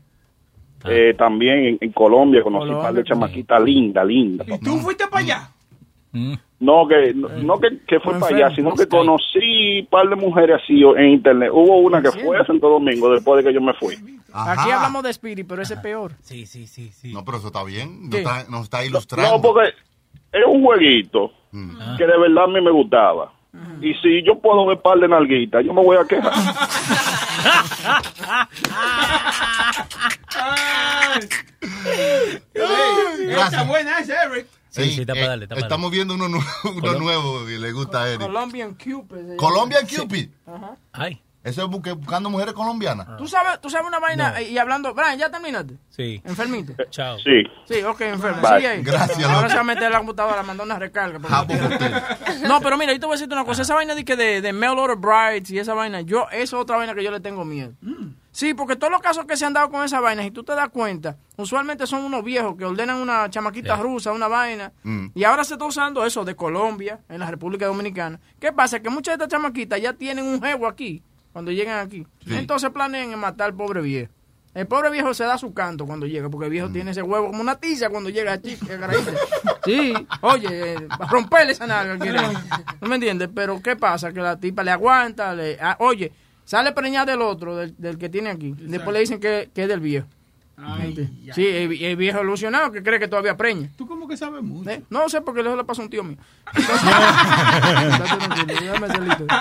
Eh, 0.86 1.14
también 1.18 1.66
en, 1.66 1.78
en 1.82 1.92
Colombia 1.92 2.42
conocí 2.44 2.70
un 2.72 2.82
par 2.82 2.94
de 2.94 3.04
chamaquitas 3.04 3.62
lindas, 3.62 4.06
lindas. 4.06 4.48
¿Tú 4.64 4.78
fuiste 4.80 5.08
para 5.08 5.24
allá? 5.24 5.50
No 6.62 6.88
que 6.88 7.12
no, 7.16 7.28
no 7.28 7.60
que, 7.60 7.80
que 7.88 8.00
fue 8.00 8.20
para 8.20 8.36
allá, 8.36 8.56
sino 8.56 8.76
que 8.76 8.88
conocí 8.88 9.80
un 9.80 9.88
par 9.88 10.08
de 10.08 10.16
mujeres 10.16 10.62
así 10.64 10.84
en 10.96 11.10
internet. 11.10 11.50
Hubo 11.52 11.80
una 11.80 12.04
que 12.04 12.12
fue 12.12 12.38
a 12.38 12.46
Santo 12.46 12.70
Domingo 12.70 13.12
después 13.12 13.44
de 13.44 13.50
que 13.50 13.56
yo 13.56 13.62
me 13.62 13.74
fui. 13.74 13.96
Aquí 14.32 14.70
hablamos 14.70 15.02
de 15.02 15.10
Spirit, 15.10 15.48
pero 15.48 15.64
ese 15.64 15.74
es 15.74 15.80
peor. 15.80 16.12
Sí, 16.22 16.46
sí, 16.46 16.68
sí, 16.68 16.92
sí. 16.92 17.12
No, 17.12 17.26
pero 17.26 17.40
eso 17.40 17.48
está 17.48 17.64
bien. 17.64 18.10
Nos 18.10 18.20
está, 18.20 18.44
nos 18.48 18.64
está 18.66 18.86
ilustrando. 18.86 19.38
No, 19.38 19.42
porque 19.42 19.70
es 20.32 20.46
un 20.48 20.64
jueguito 20.64 21.32
que 21.98 22.06
de 22.06 22.18
verdad 22.20 22.44
a 22.44 22.48
mí 22.48 22.62
me 22.62 22.72
gustaba. 22.72 23.34
Y 23.82 23.96
si 23.96 24.24
yo 24.24 24.40
puedo 24.40 24.68
ver 24.68 24.80
par 24.82 25.00
de 25.00 25.08
nalguitas, 25.08 25.66
yo 25.66 25.74
me 25.74 25.84
voy 25.84 25.98
a 25.98 26.06
quejar. 26.06 26.32
Está 33.46 33.64
buena 33.64 34.00
esa, 34.00 34.24
Eric. 34.24 34.48
Sí, 34.72 34.90
sí, 34.92 35.02
está 35.02 35.14
para 35.14 35.28
darle, 35.28 35.46
está 35.46 35.56
para 35.56 35.68
Estamos 35.68 35.92
viendo 35.92 36.14
uno, 36.16 36.28
nu- 36.30 36.40
uno 36.76 36.94
nuevo 36.94 37.50
y 37.50 37.58
le 37.60 37.72
gusta 37.72 38.04
a 38.04 38.08
Eric. 38.10 38.22
Colombian 38.22 38.74
Cupid. 38.74 39.36
Colombian 39.38 39.86
Cupid. 39.88 40.30
Ajá. 40.48 40.76
Ay. 40.94 41.22
Eso 41.44 41.64
es 41.64 41.68
busque- 41.70 41.94
buscando 41.96 42.30
mujeres 42.30 42.54
colombianas. 42.54 43.18
¿Tú 43.18 43.28
sabes, 43.28 43.60
tú 43.60 43.68
sabes 43.70 43.88
una 43.88 43.98
vaina 44.00 44.40
y 44.44 44.58
hablando... 44.60 44.94
Brian, 44.94 45.18
¿ya 45.18 45.32
terminaste? 45.32 45.74
Sí. 45.90 46.22
¿Enfermito? 46.24 46.74
Chao. 46.92 47.18
Sí. 47.18 47.42
Sí, 47.68 47.82
ok, 47.82 48.00
enfermo. 48.02 48.42
Bye. 48.44 48.68
Ahí. 48.68 48.84
Gracias, 48.84 49.24
Ahora 49.28 49.50
se 49.50 49.56
va 49.56 49.62
a 49.62 49.64
meter 49.64 49.84
en 49.86 49.92
la 49.92 49.98
computadora, 49.98 50.44
mandó 50.44 50.62
una 50.64 50.78
recarga. 50.78 51.18
porque- 51.20 52.48
No, 52.48 52.62
pero 52.62 52.78
mira, 52.78 52.94
yo 52.94 53.00
te 53.00 53.06
voy 53.08 53.14
a 53.14 53.16
decirte 53.18 53.34
una 53.34 53.44
cosa. 53.44 53.64
Esa 53.64 53.74
vaina 53.74 53.96
de, 53.96 54.06
que 54.06 54.16
de, 54.16 54.42
de 54.42 54.54
mail 54.54 54.78
order 54.78 54.98
brides 54.98 55.50
y 55.50 55.58
esa 55.58 55.74
vaina, 55.74 56.02
yo, 56.02 56.28
eso 56.32 56.58
es 56.58 56.62
otra 56.62 56.78
vaina 56.78 56.94
que 56.94 57.04
yo 57.04 57.10
le 57.10 57.20
tengo 57.20 57.44
miedo. 57.44 57.74
Sí, 58.42 58.56
porque 58.56 58.76
todos 58.76 58.90
los 58.90 59.02
casos 59.02 59.26
que 59.26 59.38
se 59.38 59.46
han 59.46 59.54
dado 59.54 59.70
con 59.70 59.86
esa 59.86 60.00
vaina, 60.00 60.24
si 60.24 60.32
tú 60.32 60.44
te 60.44 60.56
das 60.56 60.70
cuenta, 60.70 61.16
usualmente 61.38 61.86
son 61.86 62.04
unos 62.04 62.24
viejos 62.24 62.56
que 62.58 62.66
ordenan 62.66 62.98
una 62.98 63.30
chamaquita 63.30 63.76
rusa, 63.76 64.12
una 64.14 64.28
vaina, 64.28 64.72
Mm. 64.82 65.10
y 65.14 65.24
ahora 65.26 65.44
se 65.44 65.54
está 65.54 65.66
usando 65.66 66.04
eso 66.04 66.26
de 66.26 66.36
Colombia, 66.36 67.02
en 67.08 67.20
la 67.20 67.30
República 67.30 67.68
Dominicana. 67.68 68.20
¿Qué 68.40 68.52
pasa? 68.52 68.80
Que 68.80 68.90
muchas 68.90 69.16
de 69.20 69.24
estas 69.26 69.40
chamaquitas 69.40 69.80
ya 69.80 69.94
tienen 69.94 70.26
un 70.26 70.42
jevo 70.42 70.66
aquí, 70.68 71.04
cuando 71.32 71.52
llegan 71.52 71.86
aquí. 71.86 72.04
Entonces 72.26 72.72
planean 72.72 73.20
matar 73.20 73.46
al 73.50 73.54
pobre 73.54 73.80
viejo. 73.82 74.12
El 74.56 74.66
pobre 74.66 74.90
viejo 74.90 75.14
se 75.14 75.24
da 75.24 75.38
su 75.38 75.54
canto 75.54 75.86
cuando 75.86 76.08
llega, 76.08 76.28
porque 76.28 76.46
el 76.46 76.52
viejo 76.52 76.70
tiene 76.70 76.90
ese 76.92 77.04
huevo 77.04 77.28
como 77.28 77.42
una 77.42 77.58
tiza 77.60 77.90
cuando 77.92 78.10
llega 78.10 78.40
carajito. 78.68 79.12
Sí, 79.64 79.94
oye, 80.22 80.74
eh, 80.74 80.88
para 80.98 81.12
romperle 81.12 81.52
esa 81.52 81.68
nalga. 81.68 81.96
¿No 82.82 82.88
me 82.88 82.96
entiendes? 82.96 83.30
Pero 83.36 83.62
¿qué 83.62 83.76
pasa? 83.76 84.12
Que 84.12 84.20
la 84.20 84.38
tipa 84.40 84.64
le 84.64 84.72
aguanta, 84.72 85.34
le, 85.36 85.60
ah, 85.62 85.78
oye, 85.80 86.12
sale 86.52 86.74
preñada 86.74 87.06
del 87.14 87.22
otro, 87.22 87.56
del, 87.56 87.74
del 87.78 87.98
que 87.98 88.10
tiene 88.10 88.30
aquí. 88.30 88.54
Después 88.58 88.94
le 88.94 89.00
dicen 89.00 89.22
que, 89.22 89.50
que 89.56 89.64
es 89.64 89.70
del 89.70 89.80
viejo. 89.80 90.06
Sí, 91.34 91.48
el, 91.48 91.82
el 91.82 91.96
viejo 91.96 92.22
ilusionado 92.22 92.74
que 92.74 92.84
cree 92.84 93.00
que 93.00 93.08
todavía 93.08 93.38
preña. 93.38 93.70
¿Tú 93.78 93.88
cómo 93.88 94.06
que 94.06 94.18
sabes 94.18 94.44
mucho? 94.44 94.70
¿Eh? 94.70 94.84
No 94.90 95.08
sé 95.08 95.22
porque 95.22 95.40
eso 95.40 95.56
le 95.56 95.64
pasó 95.64 95.82
a 95.82 95.86
un 95.86 95.90
tío 95.90 96.04
mío. 96.04 96.18
Entonces-. 96.54 96.92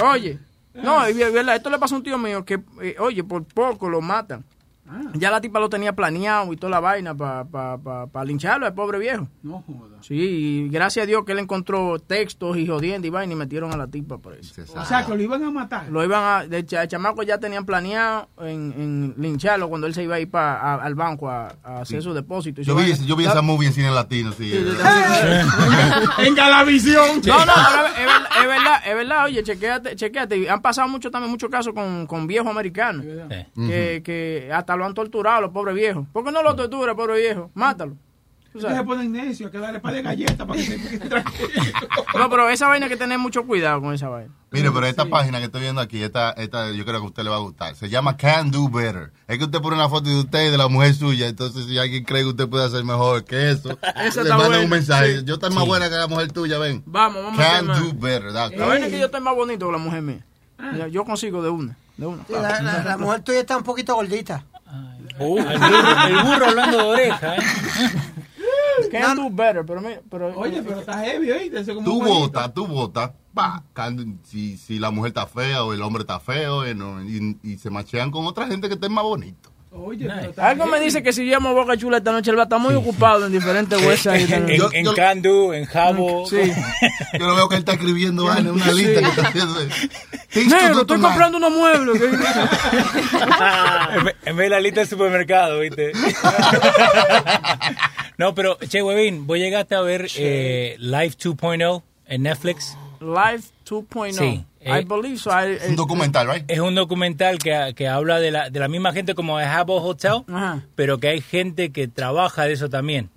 Oye, 0.04 0.38
no, 0.74 1.04
esto 1.04 1.70
le 1.70 1.78
pasó 1.80 1.96
a 1.96 1.98
un 1.98 2.04
tío 2.04 2.18
mío 2.18 2.44
que, 2.44 2.62
eh, 2.80 2.94
oye, 3.00 3.24
por 3.24 3.44
poco 3.44 3.88
lo 3.88 4.00
matan. 4.00 4.44
Ya 5.14 5.32
la 5.32 5.40
tipa 5.40 5.58
lo 5.58 5.68
tenía 5.68 5.92
planeado 5.92 6.52
y 6.52 6.56
toda 6.56 6.70
la 6.70 6.78
vaina 6.78 7.16
para 7.16 7.44
pa, 7.44 7.78
pa, 7.78 8.06
pa 8.06 8.24
lincharlo 8.24 8.64
al 8.64 8.74
pobre 8.74 9.00
viejo. 9.00 9.26
No 9.42 9.64
jodas. 9.66 9.93
Sí, 10.06 10.14
y 10.16 10.68
gracias 10.68 11.04
a 11.04 11.06
Dios 11.06 11.24
que 11.24 11.32
él 11.32 11.38
encontró 11.38 11.98
textos 11.98 12.58
y 12.58 12.66
jodiendo 12.66 13.06
y 13.06 13.10
vaina 13.10 13.32
y 13.32 13.36
metieron 13.36 13.72
a 13.72 13.76
la 13.78 13.86
tipa 13.86 14.18
por 14.18 14.34
eso. 14.34 14.54
O 14.76 14.84
sea, 14.84 15.06
que 15.06 15.14
lo 15.14 15.22
iban 15.22 15.42
a 15.42 15.50
matar. 15.50 15.88
Lo 15.90 16.04
iban 16.04 16.22
a, 16.22 16.46
de 16.46 16.66
cha- 16.66 16.82
el 16.82 16.88
chamaco 16.88 17.22
ya 17.22 17.38
tenían 17.38 17.64
planeado 17.64 18.28
en, 18.40 18.74
en 18.76 19.14
lincharlo 19.16 19.68
cuando 19.70 19.86
él 19.86 19.94
se 19.94 20.02
iba 20.02 20.16
a 20.16 20.20
ir 20.20 20.30
pa- 20.30 20.56
a- 20.56 20.74
al 20.84 20.94
banco 20.94 21.30
a, 21.30 21.54
a 21.62 21.80
hacer 21.80 22.02
su 22.02 22.12
depósito. 22.12 22.60
y 22.60 22.64
Yo 22.64 22.76
vi, 22.76 22.92
yo 23.06 23.16
vi 23.16 23.24
esa 23.24 23.40
movie 23.40 23.68
en 23.68 23.72
cine 23.72 23.90
latino, 23.90 24.32
sí. 24.32 24.52
en 26.18 26.34
Galavisión. 26.34 27.20
No, 27.26 27.44
no, 27.46 27.52
pero 27.54 27.86
es 27.88 27.94
verdad, 28.06 28.28
es 28.40 28.46
verdad, 28.48 28.76
es 28.86 28.94
verdad, 28.94 29.24
oye, 29.24 29.42
chequéate, 29.42 29.96
chequéate. 29.96 30.50
Han 30.50 30.60
pasado 30.62 30.88
mucho 30.88 31.10
también 31.10 31.30
muchos 31.30 31.50
casos 31.50 31.72
con, 31.74 32.06
con 32.06 32.26
viejos 32.26 32.50
americanos. 32.50 33.04
Que, 33.54 34.02
que 34.04 34.50
hasta 34.52 34.76
lo 34.76 34.84
han 34.84 34.94
torturado 34.94 35.40
los 35.42 35.50
pobres 35.50 35.74
viejos. 35.74 36.06
¿Por 36.12 36.24
qué 36.24 36.32
no 36.32 36.42
lo 36.42 36.54
tortura, 36.54 36.94
pobre 36.94 37.20
viejo? 37.20 37.50
Mátalo. 37.54 37.96
Ustedes 38.54 38.76
se 38.76 38.84
ponen 38.84 39.10
necios, 39.12 39.50
que 39.50 39.58
darle 39.58 39.80
par 39.80 39.92
de 39.94 40.02
galletas 40.02 40.46
para 40.46 40.54
que 40.54 40.64
se 40.64 40.76
quede 40.80 40.98
tranquilo. 41.08 41.48
No, 42.16 42.30
pero 42.30 42.48
esa 42.48 42.68
vaina 42.68 42.86
hay 42.86 42.90
que 42.92 42.96
tener 42.96 43.18
mucho 43.18 43.44
cuidado 43.44 43.80
con 43.80 43.92
esa 43.92 44.08
vaina. 44.08 44.30
Mire, 44.52 44.70
pero 44.70 44.86
esta 44.86 45.06
página 45.06 45.38
que 45.38 45.46
estoy 45.46 45.62
viendo 45.62 45.80
aquí, 45.80 46.00
esta, 46.00 46.30
esta 46.32 46.70
yo 46.70 46.84
creo 46.84 47.00
que 47.00 47.04
a 47.06 47.08
usted 47.08 47.24
le 47.24 47.30
va 47.30 47.36
a 47.36 47.40
gustar. 47.40 47.74
Se 47.74 47.88
llama 47.88 48.16
Can 48.16 48.52
Do 48.52 48.68
Better. 48.68 49.10
Es 49.26 49.38
que 49.38 49.44
usted 49.44 49.60
pone 49.60 49.74
una 49.74 49.88
foto 49.88 50.08
de 50.08 50.20
usted 50.20 50.46
y 50.46 50.50
de 50.52 50.58
la 50.58 50.68
mujer 50.68 50.94
suya, 50.94 51.26
entonces 51.26 51.66
si 51.66 51.76
alguien 51.78 52.04
cree 52.04 52.22
que 52.22 52.28
usted 52.28 52.48
puede 52.48 52.64
hacer 52.64 52.84
mejor 52.84 53.24
que 53.24 53.50
eso, 53.50 53.76
Esa 53.96 54.22
le 54.22 54.30
manda 54.30 54.46
buena, 54.46 54.62
un 54.62 54.70
mensaje. 54.70 55.18
sí. 55.18 55.24
Yo 55.24 55.34
estoy 55.34 55.50
más 55.50 55.64
Sí. 55.64 55.68
buena 55.68 55.88
que 55.88 55.96
la 55.96 56.06
mujer 56.06 56.30
tuya, 56.30 56.58
ven. 56.58 56.82
Vamos, 56.86 57.24
vamos 57.24 57.40
a 57.40 57.42
Can 57.42 57.66
Do. 57.66 57.92
Better. 57.94 58.30
La 58.32 58.48
vaina 58.66 58.86
es 58.86 58.92
que 58.92 58.98
yo 59.00 59.06
estoy 59.06 59.20
más 59.20 59.34
bonito 59.34 59.66
que 59.66 59.72
la 59.72 59.78
mujer 59.78 60.02
mía. 60.02 60.20
Mira, 60.72 60.86
Yo 60.86 61.04
consigo 61.04 61.42
de 61.42 61.50
una, 61.50 61.76
de 61.96 62.06
una. 62.06 62.24
Sí, 62.28 62.32
la, 62.34 62.62
la- 62.62 62.84
la 62.84 62.96
mujer 62.98 63.22
tuya 63.22 63.40
está 63.40 63.56
un 63.56 63.64
poquito 63.64 63.96
gordita. 63.96 64.44
Uh, 65.18 65.38
el, 65.38 65.58
burro, 65.58 66.06
el 66.08 66.24
burro 66.24 66.46
hablando 66.46 66.76
de 66.78 66.84
oreja, 66.84 67.36
¿eh? 67.36 67.40
Can't 68.90 69.16
do 69.16 69.30
better, 69.30 69.64
pero, 69.66 69.80
pero 70.10 70.38
Oye, 70.38 70.62
pero 70.62 70.80
está 70.80 70.98
heavy, 71.04 71.30
¿oíste? 71.30 71.60
Eso 71.60 71.74
como 71.74 71.84
Tú 71.86 72.02
votas, 72.02 72.54
tú 72.54 72.66
votas. 72.66 73.12
pa, 73.32 73.62
can- 73.72 74.20
Si, 74.24 74.56
si 74.56 74.78
la 74.78 74.90
mujer 74.90 75.08
está 75.08 75.26
fea 75.26 75.64
o 75.64 75.72
el 75.72 75.82
hombre 75.82 76.02
está 76.02 76.20
feo 76.20 76.64
eh, 76.64 76.74
no, 76.74 77.02
y, 77.02 77.36
y 77.42 77.58
se 77.58 77.70
machean 77.70 78.10
con 78.10 78.26
otra 78.26 78.46
gente 78.46 78.68
que 78.68 78.74
esté 78.74 78.88
más 78.88 79.04
bonito. 79.04 79.50
Oye, 79.76 80.08
Algo 80.36 80.66
me 80.66 80.78
dice 80.78 81.02
que 81.02 81.12
si 81.12 81.24
llamo 81.24 81.48
a 81.48 81.52
Boca 81.52 81.76
Chula 81.76 81.96
esta 81.96 82.12
noche, 82.12 82.30
él 82.30 82.36
va 82.38 82.42
a 82.42 82.44
estar 82.44 82.60
muy 82.60 82.74
ocupado 82.76 83.26
en 83.26 83.32
diferentes 83.32 83.84
websites. 83.84 84.30
En, 84.30 84.48
en, 84.48 84.62
en 84.72 84.94
Candu, 84.94 85.52
en 85.52 85.64
Jabo. 85.64 86.24
Sí. 86.30 86.36
Yo 87.18 87.26
lo 87.26 87.34
veo 87.34 87.48
que 87.48 87.56
él 87.56 87.60
está 87.60 87.72
escribiendo 87.72 88.24
vaina, 88.24 88.52
una 88.52 88.70
lista 88.70 89.00
que 89.00 89.08
está 89.08 89.28
haciendo. 89.28 89.58
Negro, 89.60 90.80
estoy 90.80 90.86
tonight. 90.86 91.02
comprando 91.02 91.38
unos 91.38 91.50
muebles. 91.52 92.02
en, 93.96 94.04
vez, 94.04 94.16
en 94.24 94.36
vez 94.36 94.46
de 94.46 94.50
la 94.50 94.60
lista 94.60 94.80
del 94.80 94.88
supermercado, 94.88 95.58
¿viste? 95.60 95.90
no, 98.16 98.32
pero, 98.34 98.56
che, 98.68 98.80
Webin, 98.80 99.26
¿vos 99.26 99.38
llegaste 99.38 99.74
a 99.74 99.80
ver 99.80 100.06
eh, 100.16 100.76
Live 100.78 101.14
2.0 101.18 101.82
en 102.06 102.22
Netflix? 102.22 102.76
Live 103.04 103.42
2.0. 103.68 104.12
Sí. 104.12 104.44
I 104.66 104.80
Eh, 104.80 104.84
believe 104.88 105.18
so. 105.18 105.30
I- 105.30 105.58
Un 105.68 105.76
documental, 105.76 106.26
¿right? 106.26 106.44
Es 106.50 106.58
un 106.58 106.74
documental 106.74 107.38
que, 107.38 107.74
que 107.76 107.86
habla 107.86 108.18
de 108.18 108.30
la, 108.30 108.48
de 108.50 108.58
la 108.60 108.68
misma 108.68 108.92
gente 108.92 109.14
como 109.14 109.36
de 109.38 109.44
Habbo 109.44 109.76
Hotel, 109.82 110.22
Ajá. 110.32 110.62
pero 110.74 110.98
que 110.98 111.08
hay 111.08 111.20
gente 111.20 111.70
que 111.70 111.86
trabaja 111.86 112.44
de 112.44 112.54
eso 112.54 112.68
también. 112.70 113.10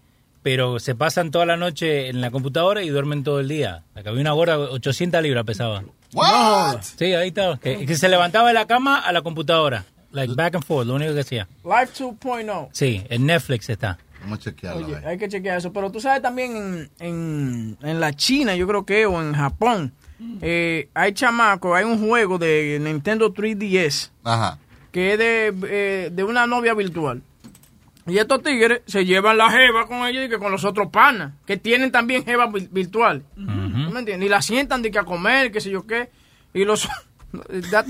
Pero 0.43 0.79
se 0.79 0.93
pasan 0.95 1.31
toda 1.31 1.45
la 1.45 1.57
noche 1.57 2.09
en 2.09 2.21
la 2.21 2.31
computadora 2.31 2.81
y 2.83 2.89
duermen 2.89 3.23
todo 3.23 3.39
el 3.39 3.47
día. 3.47 3.83
Que 4.01 4.07
había 4.07 4.21
una 4.21 4.31
gorda, 4.33 4.57
800 4.59 5.21
libras 5.21 5.43
pesaba. 5.45 5.83
What? 6.13 6.81
Sí, 6.97 7.13
ahí 7.13 7.29
está. 7.29 7.57
Que, 7.61 7.85
que 7.85 7.95
se 7.95 8.07
levantaba 8.09 8.47
de 8.49 8.53
la 8.53 8.65
cama 8.65 8.99
a 8.99 9.11
la 9.11 9.21
computadora. 9.21 9.85
Like 10.11 10.35
back 10.35 10.55
and 10.55 10.63
forth, 10.63 10.87
lo 10.87 10.95
único 10.95 11.13
que 11.13 11.19
hacía. 11.19 11.47
Live 11.65 11.89
2.0. 11.97 12.69
Sí, 12.71 13.03
en 13.09 13.25
Netflix 13.25 13.69
está. 13.69 13.97
Vamos 14.29 14.39
a 14.39 14.41
chequearlo. 14.51 14.85
Oye, 14.85 14.97
hay 15.05 15.17
que 15.17 15.27
chequear 15.29 15.57
eso. 15.57 15.71
Pero 15.73 15.91
tú 15.91 15.99
sabes 15.99 16.21
también 16.21 16.55
en, 16.55 16.89
en, 16.99 17.77
en 17.81 17.99
la 17.99 18.13
China, 18.13 18.55
yo 18.55 18.67
creo 18.67 18.85
que, 18.85 19.05
o 19.05 19.21
en 19.21 19.33
Japón, 19.33 19.93
eh, 20.41 20.89
hay 20.93 21.13
chamacos, 21.13 21.75
hay 21.77 21.85
un 21.85 22.05
juego 22.05 22.37
de 22.37 22.79
Nintendo 22.81 23.33
3DS 23.33 24.09
Ajá. 24.23 24.57
que 24.91 25.13
es 25.13 25.19
de, 25.19 25.53
eh, 25.67 26.09
de 26.11 26.23
una 26.23 26.45
novia 26.47 26.73
virtual. 26.73 27.21
Y 28.05 28.17
estos 28.19 28.41
tigres 28.41 28.81
se 28.85 29.03
llevan 29.05 29.37
la 29.37 29.49
jeva 29.49 29.85
con 29.85 30.05
ellos 30.07 30.25
y 30.25 30.29
que 30.29 30.37
con 30.39 30.51
los 30.51 30.63
otros 30.63 30.87
panas, 30.89 31.33
que 31.45 31.57
tienen 31.57 31.91
también 31.91 32.23
jevas 32.23 32.51
vi- 32.53 32.69
virtuales. 32.71 33.23
¿Tú 33.35 33.41
me 33.41 33.99
entiendes? 33.99 34.25
Y 34.25 34.29
la 34.29 34.41
sientan 34.41 34.81
de 34.81 34.91
que 34.91 34.99
a 34.99 35.03
comer, 35.03 35.51
qué 35.51 35.59
sé 35.61 35.69
yo 35.69 35.85
qué. 35.85 36.09
Y 36.53 36.63
los... 36.65 36.87
Ya 37.71 37.85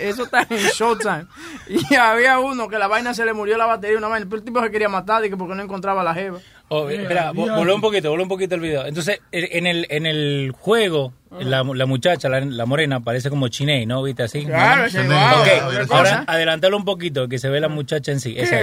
eso 0.00 0.24
está 0.24 0.46
en 0.48 0.58
Showtime. 0.58 1.24
Y 1.68 1.94
había 1.94 2.38
uno 2.38 2.68
que 2.68 2.78
la 2.78 2.86
vaina 2.88 3.14
se 3.14 3.24
le 3.24 3.32
murió 3.32 3.56
la 3.56 3.66
batería, 3.66 3.96
una 3.98 4.08
vaina. 4.08 4.26
Pero 4.28 4.38
el 4.40 4.44
tipo 4.44 4.60
se 4.62 4.70
quería 4.70 4.88
matar 4.88 5.22
que 5.22 5.36
porque 5.36 5.54
no 5.54 5.62
encontraba 5.62 6.04
la 6.04 6.14
jeva. 6.14 6.38
Oh, 6.68 6.88
espera, 6.88 7.32
vo- 7.32 7.54
voló 7.54 7.74
un 7.74 7.80
poquito, 7.82 8.08
voló 8.10 8.22
un 8.22 8.28
poquito 8.28 8.54
el 8.54 8.60
video. 8.62 8.86
Entonces, 8.86 9.20
en 9.30 9.66
el, 9.66 9.86
en 9.90 10.06
el 10.06 10.52
juego, 10.58 11.12
la, 11.30 11.62
la 11.64 11.86
muchacha, 11.86 12.28
la, 12.30 12.40
la 12.40 12.64
morena, 12.64 13.00
parece 13.00 13.28
como 13.28 13.48
Chiney, 13.48 13.84
¿no? 13.84 14.02
¿Viste 14.02 14.22
así? 14.22 14.44
Claro, 14.46 14.82
¿No? 14.82 14.86
es 14.86 14.94
igual, 14.94 15.34
Ok, 15.40 15.48
otra 15.66 15.86
cosa. 15.86 15.96
ahora 15.98 16.24
adelantalo 16.26 16.76
un 16.78 16.84
poquito, 16.86 17.28
que 17.28 17.38
se 17.38 17.50
ve 17.50 17.60
la 17.60 17.68
muchacha 17.68 18.10
en 18.12 18.20
sí. 18.20 18.34
Esa 18.38 18.60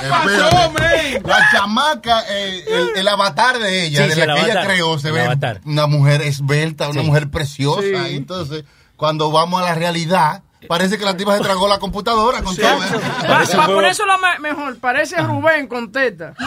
¿Qué 0.00 0.08
pasó, 0.08 0.72
man? 0.72 1.22
La 1.24 1.48
chamaca, 1.52 2.22
eh, 2.28 2.64
el, 2.68 2.88
el 2.96 3.08
avatar 3.08 3.58
de 3.58 3.86
ella, 3.86 4.02
Sí, 4.04 4.08
de 4.08 4.14
sí, 4.14 4.20
la 4.26 4.34
el 4.34 4.44
que 4.44 4.50
ella 4.50 4.64
creó, 4.64 4.98
se 4.98 5.08
El 5.08 5.14
ve 5.14 5.24
avatar. 5.24 5.60
una 5.64 5.86
mujer 5.86 6.22
esbelta, 6.22 6.88
una 6.88 7.00
Sí. 7.02 7.06
mujer 7.06 7.30
preciosa. 7.30 7.82
Sí. 7.82 8.12
Y 8.12 8.16
entonces, 8.16 8.64
cuando 8.96 9.30
vamos 9.30 9.60
a 9.62 9.64
la 9.66 9.74
realidad, 9.74 10.42
parece 10.68 10.98
que 10.98 11.04
la 11.04 11.16
tipa 11.16 11.36
se 11.36 11.42
tragó 11.42 11.68
la 11.68 11.78
computadora 11.78 12.42
con 12.42 12.56
todo. 12.56 12.66
¿eh? 12.66 12.86
Pa- 13.26 13.44
pa- 13.56 13.66
por 13.66 13.84
eso 13.84 14.04
lo 14.06 14.18
me- 14.18 14.38
mejor, 14.40 14.78
parece 14.78 15.16
Rubén 15.22 15.66
con 15.68 15.92
teta. 15.92 16.34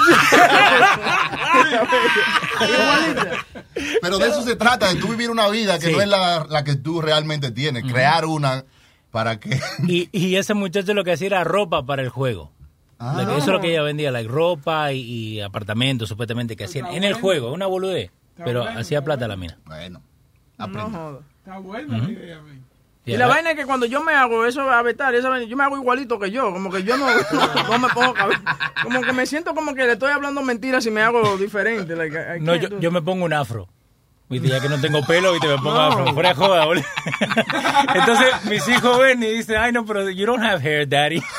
Pero 4.01 4.17
de 4.17 4.27
eso 4.27 4.41
se 4.43 4.55
trata, 4.55 4.87
de 4.93 4.99
tú 4.99 5.07
vivir 5.09 5.29
una 5.29 5.47
vida 5.49 5.79
que 5.79 5.87
Sí. 5.87 5.91
no 5.93 6.01
es 6.01 6.07
la, 6.07 6.45
la 6.49 6.63
que 6.63 6.75
tú 6.75 7.01
realmente 7.01 7.51
tienes, 7.51 7.83
crear 7.83 8.25
una 8.25 8.65
para 9.11 9.39
que... 9.39 9.59
Y, 9.87 10.09
y 10.11 10.35
ese 10.37 10.53
muchacho 10.53 10.93
lo 10.93 11.03
que 11.03 11.13
hacía 11.13 11.27
era 11.27 11.43
ropa 11.43 11.85
para 11.85 12.01
el 12.01 12.09
juego. 12.09 12.51
Ah. 13.03 13.13
Like, 13.17 13.31
eso 13.31 13.39
es 13.39 13.47
lo 13.47 13.59
que 13.61 13.71
ella 13.71 13.81
vendía, 13.81 14.11
like, 14.11 14.29
ropa 14.29 14.91
y, 14.93 14.99
y 15.01 15.41
apartamentos 15.41 16.07
supuestamente 16.07 16.55
que 16.55 16.65
hacían 16.65 16.85
en 16.87 17.03
el 17.03 17.15
juego, 17.15 17.51
una 17.51 17.65
boludez. 17.65 18.11
Pero 18.43 18.63
hacía 18.63 19.03
plata 19.03 19.27
la 19.27 19.35
mina. 19.35 19.57
Bueno, 19.65 20.01
No 20.57 20.89
joda. 20.89 21.19
Está 21.39 21.57
buena 21.57 21.97
la 21.97 22.09
idea, 22.11 22.41
man. 22.41 22.61
Y 23.03 23.17
la 23.17 23.25
vaina 23.25 23.51
es 23.51 23.57
que 23.57 23.65
cuando 23.65 23.87
yo 23.87 24.03
me 24.03 24.13
hago 24.13 24.45
eso 24.45 24.61
a 24.69 24.79
vetar, 24.83 25.15
esa 25.15 25.27
vaina, 25.29 25.47
yo 25.47 25.57
me 25.57 25.63
hago 25.63 25.75
igualito 25.75 26.19
que 26.19 26.29
yo, 26.29 26.53
como 26.53 26.69
que 26.71 26.83
yo 26.83 26.95
no, 26.97 27.07
no 27.69 27.79
me 27.79 27.89
pongo 27.89 28.13
como 28.83 29.01
que 29.01 29.11
me 29.13 29.25
siento 29.25 29.55
como 29.55 29.73
que 29.73 29.85
le 29.85 29.93
estoy 29.93 30.11
hablando 30.11 30.43
mentiras 30.43 30.85
y 30.85 30.91
me 30.91 31.01
hago 31.01 31.35
diferente. 31.37 31.95
like, 31.95 32.15
I- 32.15 32.37
I 32.37 32.39
No, 32.41 32.55
yo, 32.55 32.79
yo 32.79 32.91
me 32.91 33.01
pongo 33.01 33.25
un 33.25 33.33
afro. 33.33 33.67
Viste, 34.31 34.47
ya 34.47 34.59
que 34.61 34.69
no 34.69 34.79
tengo 34.79 35.05
pelo, 35.05 35.35
y 35.35 35.39
te 35.39 35.47
me 35.47 35.57
pongo 35.57 35.73
No. 35.73 36.13
Fuera 36.13 36.29
de 36.29 36.35
joda, 36.35 36.65
boludo. 36.65 36.85
Entonces, 37.93 38.27
mis 38.45 38.67
hijos 38.69 38.97
ven 38.97 39.21
y 39.21 39.27
dicen, 39.27 39.57
ay, 39.57 39.71
no, 39.73 39.85
pero 39.85 40.09
you 40.09 40.25
don't 40.25 40.41
have 40.43 40.61
hair, 40.63 40.87
daddy. 40.87 41.21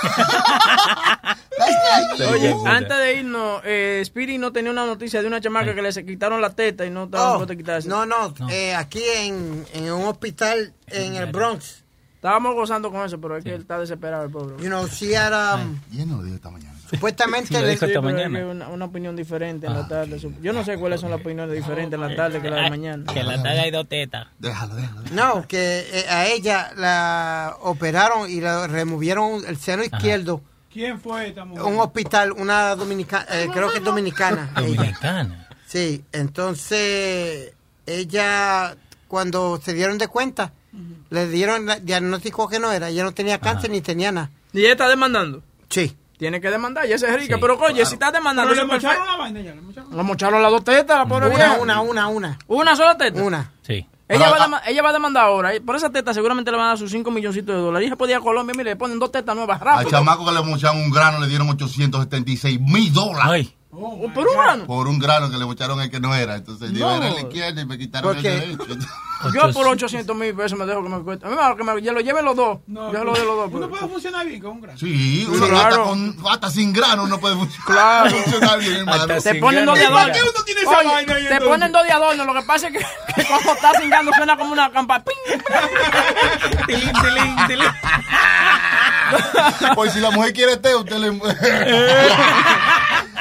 Oye, 2.31 2.55
antes 2.67 2.97
de 2.99 3.15
irnos, 3.15 3.63
eh, 3.65 4.03
Speedy 4.05 4.39
no 4.39 4.53
tenía 4.53 4.71
una 4.71 4.87
noticia 4.87 5.21
de 5.23 5.27
una 5.29 5.41
chamaca 5.41 5.75
que 5.75 5.83
le 5.83 5.93
se 5.93 6.05
quitaron 6.05 6.41
la 6.41 6.51
teta 6.51 6.85
y 6.87 6.91
no 6.91 7.05
estaba 7.05 7.39
Oh, 7.39 7.47
quitarse. 7.47 7.89
no, 7.89 8.05
no, 8.07 8.35
eh, 8.51 8.75
aquí 8.75 9.03
en, 9.17 9.65
en 9.75 9.93
un 9.93 10.05
hospital 10.07 10.73
en 10.89 11.17
el 11.17 11.27
Bronx. 11.33 11.83
Estábamos 12.15 12.55
gozando 12.55 12.91
con 12.93 13.05
eso, 13.05 13.21
pero 13.21 13.37
es 13.37 13.43
que 13.45 13.55
él 13.55 13.63
está 13.63 13.79
desesperado, 13.79 14.25
el 14.25 14.31
pobre. 14.31 14.55
You 14.63 14.69
know, 14.69 14.87
she 14.87 15.17
had, 15.17 15.33
um, 15.33 15.79
¿Quién 15.91 16.09
lo 16.11 16.23
dijo 16.23 16.37
esta 16.37 16.51
mañana? 16.51 16.72
Supuestamente 16.93 17.49
Sí, 17.49 17.55
le- 17.55 17.79
que 17.79 18.45
una, 18.45 18.69
una 18.69 18.85
opinión 18.85 19.17
diferente 19.17 19.67
en 19.67 19.75
la 19.75 19.89
tarde. 19.89 20.19
Su- 20.19 20.33
Yo 20.43 20.53
no 20.53 20.65
sé 20.65 20.77
cuáles 20.79 21.01
son 21.01 21.11
las 21.11 21.21
opiniones 21.21 21.55
diferentes 21.55 21.95
en 21.95 22.01
la 22.01 22.15
tarde 22.15 22.41
que 22.41 22.51
la 22.51 22.63
de 22.63 22.71
mañana. 22.71 23.13
Que 23.13 23.23
la 23.23 23.43
tarde 23.43 23.61
hay 23.61 23.71
dos 23.71 23.89
tetas. 23.89 24.27
Déjalo, 24.39 24.75
déjalo. 24.77 25.03
no, 25.13 25.47
que 25.49 25.81
eh, 25.93 26.07
a 26.09 26.27
ella 26.29 26.73
la 26.77 27.57
operaron 27.61 28.31
y 28.31 28.41
le 28.41 28.67
removieron 28.69 29.43
el 29.47 29.57
seno 29.57 29.83
izquierdo. 29.83 30.41
¿Quién 30.73 30.99
fue 31.01 31.29
esta 31.29 31.45
mujer? 31.45 31.65
Un 31.65 31.81
hospital, 31.81 32.33
una 32.33 32.75
dominicana, 32.77 33.27
creo 33.53 33.71
que 33.71 33.79
es 33.79 33.85
dominicana. 33.85 34.51
ella. 34.57 34.67
Dominicana. 34.77 35.49
Sí, 35.67 36.05
entonces 36.63 37.53
ella, 37.87 38.77
cuando 39.09 39.61
se 39.63 39.73
dieron 39.75 39.99
de 39.99 40.09
cuenta, 40.09 40.53
le 41.11 41.29
dieron 41.29 41.69
el 41.69 41.85
diagnóstico 41.85 42.49
que 42.49 42.59
no 42.59 42.73
era, 42.73 42.89
ella 42.89 43.05
no 43.05 43.13
tenía 43.13 43.39
cáncer 43.39 43.71
ni 43.71 43.81
tenía 43.83 44.13
nada. 44.13 44.31
Y 44.53 44.61
ella 44.61 44.73
está 44.73 44.89
demandando. 44.89 45.43
Sí. 45.69 45.97
Tiene 46.23 46.41
que 46.41 46.53
demandar, 46.53 46.87
ya 46.87 46.95
esa 46.95 47.09
es 47.09 47.17
rica. 47.17 47.35
Sí, 47.35 47.41
pero 47.41 47.59
oye, 47.59 47.85
si 47.85 47.95
está 47.95 48.13
demandando, 48.13 48.53
Pero 48.55 48.65
le 48.65 48.73
mocharon 48.73 49.05
la 49.09 49.17
vaina 49.17 49.41
ya, 49.41 49.57
le 49.57 49.61
mocharon. 49.61 49.97
Le 49.97 50.03
mocharon 50.05 50.41
las 50.41 50.53
dos 50.53 50.63
tetas, 50.63 50.97
la 50.99 51.05
pobre 51.05 51.27
Una, 51.27 51.35
vieja. 51.35 51.59
una, 51.61 51.81
una, 51.81 52.07
una, 52.07 52.39
¿Una 52.47 52.77
sola 52.77 52.97
teta. 52.97 53.21
una. 53.21 53.51
Sí. 53.63 53.85
Ella, 54.07 54.31
va 54.31 54.37
a 54.37 54.45
ah, 54.59 54.63
ella 54.69 54.83
va 54.85 54.91
a 54.91 54.93
demandar 54.93 55.25
ahora. 55.25 55.53
y 55.53 55.59
Por 55.59 55.75
esa 55.75 55.91
teta 55.91 56.15
seguramente 56.15 56.53
le 56.53 56.59
van 56.59 56.67
a 56.67 56.69
dar 56.69 56.79
sus 56.79 56.93
5 56.93 57.11
milloncitos 57.11 57.53
de 57.57 57.61
dólares. 57.61 57.87
Y 57.87 57.89
ella 57.89 57.97
podía 57.97 58.19
a 58.19 58.21
Colombia, 58.21 58.55
mire, 58.57 58.71
le 58.71 58.77
ponen 58.77 59.01
dos 59.01 59.11
tetas 59.11 59.35
nuevas 59.35 59.61
Al 59.61 59.67
rápido. 59.67 59.91
chamaco 59.91 60.25
que 60.25 60.31
le 60.31 60.43
mocharon 60.43 60.77
un 60.81 60.93
grano 60.93 61.19
le 61.19 61.27
dieron 61.27 61.49
876 61.49 62.61
mil 62.61 62.93
dólares. 62.93 63.25
Ay. 63.29 63.57
Oh, 63.75 64.07
Por 64.13 64.27
un 64.29 64.37
grano. 64.37 64.67
Por 64.67 64.87
un 64.87 64.99
grano 64.99 65.31
que 65.31 65.39
le 65.39 65.47
mocharon 65.47 65.81
el 65.81 65.91
que 65.91 65.99
no 65.99 66.15
era. 66.15 66.37
Entonces 66.37 66.73
yo 66.73 66.91
No. 66.91 66.97
era 66.97 67.09
el 67.09 67.19
izquierdo 67.25 67.61
y 67.63 67.65
me 67.65 67.79
quitaron 67.79 68.17
el 68.19 68.23
derecho. 68.23 68.67
Yo 69.33 69.53
por 69.53 69.69
800 69.69 70.17
mil 70.17 70.35
pesos 70.35 70.59
me 70.59 70.67
dejo 70.67 70.83
que 70.83 70.89
me 70.89 71.01
cueste. 71.01 71.25
A 71.25 71.31
mí 71.31 71.37
me 71.37 71.57
que 71.57 71.63
me, 71.63 71.81
yo 71.81 71.93
lo 71.93 72.01
lleve 72.01 72.23
los 72.23 72.35
dos. 72.35 72.59
No, 72.67 72.93
yo 72.93 73.05
lo 73.05 73.13
de 73.13 73.21
los 73.25 73.37
dos. 73.37 73.47
Uno 73.53 73.53
pero- 73.53 73.69
puede 73.71 73.87
funcionar 73.93 74.27
bien 74.27 74.41
con 74.43 74.51
un 74.51 74.61
grano. 74.63 74.77
Sí, 74.81 75.25
uno 75.31 75.47
Claro. 75.47 75.69
hasta, 75.69 75.79
con, 75.85 76.17
hasta 76.29 76.51
sin 76.51 76.73
grano 76.73 77.07
no 77.07 77.19
puede 77.21 77.37
funcionar. 77.37 77.65
Claro. 78.09 78.11
funcionar 78.25 78.59
bien, 78.59 78.75
hermano. 78.79 79.07
Te 79.07 79.21
sin 79.21 79.39
ponen 79.41 79.65
dos 79.65 79.79
de 79.79 79.85
grano. 79.85 79.97
adorno. 79.99 80.13
¿Para 80.13 80.25
qué 80.25 80.29
uno 80.29 80.45
tiene 80.45 80.61
esa 80.63 80.71
Oye, 80.71 80.89
vaina 80.89 81.15
ahí, 81.15 81.23
Te 81.23 81.29
entonces? 81.35 81.49
ponen 81.49 81.71
dos 81.73 81.83
de 81.85 81.93
adorno. 81.93 82.25
Lo 82.25 82.35
que 82.35 82.43
pasa 82.43 82.67
es 82.67 82.73
que, 82.73 82.79
que 83.15 83.25
cuando 83.29 83.53
estás 83.53 83.77
cingando 83.81 84.13
suena 84.13 84.37
como 84.37 84.53
una 84.53 84.73
campa. 84.73 85.05
¡Ping! 85.05 85.39
Tilín, 86.67 86.93
tilín, 86.93 87.37
tilín. 87.47 87.69
Pues 89.77 89.93
si 89.93 90.01
la 90.01 90.11
mujer 90.11 90.33
quiere 90.33 90.57
té, 90.57 90.75
usted 90.75 90.97
le. 90.97 91.11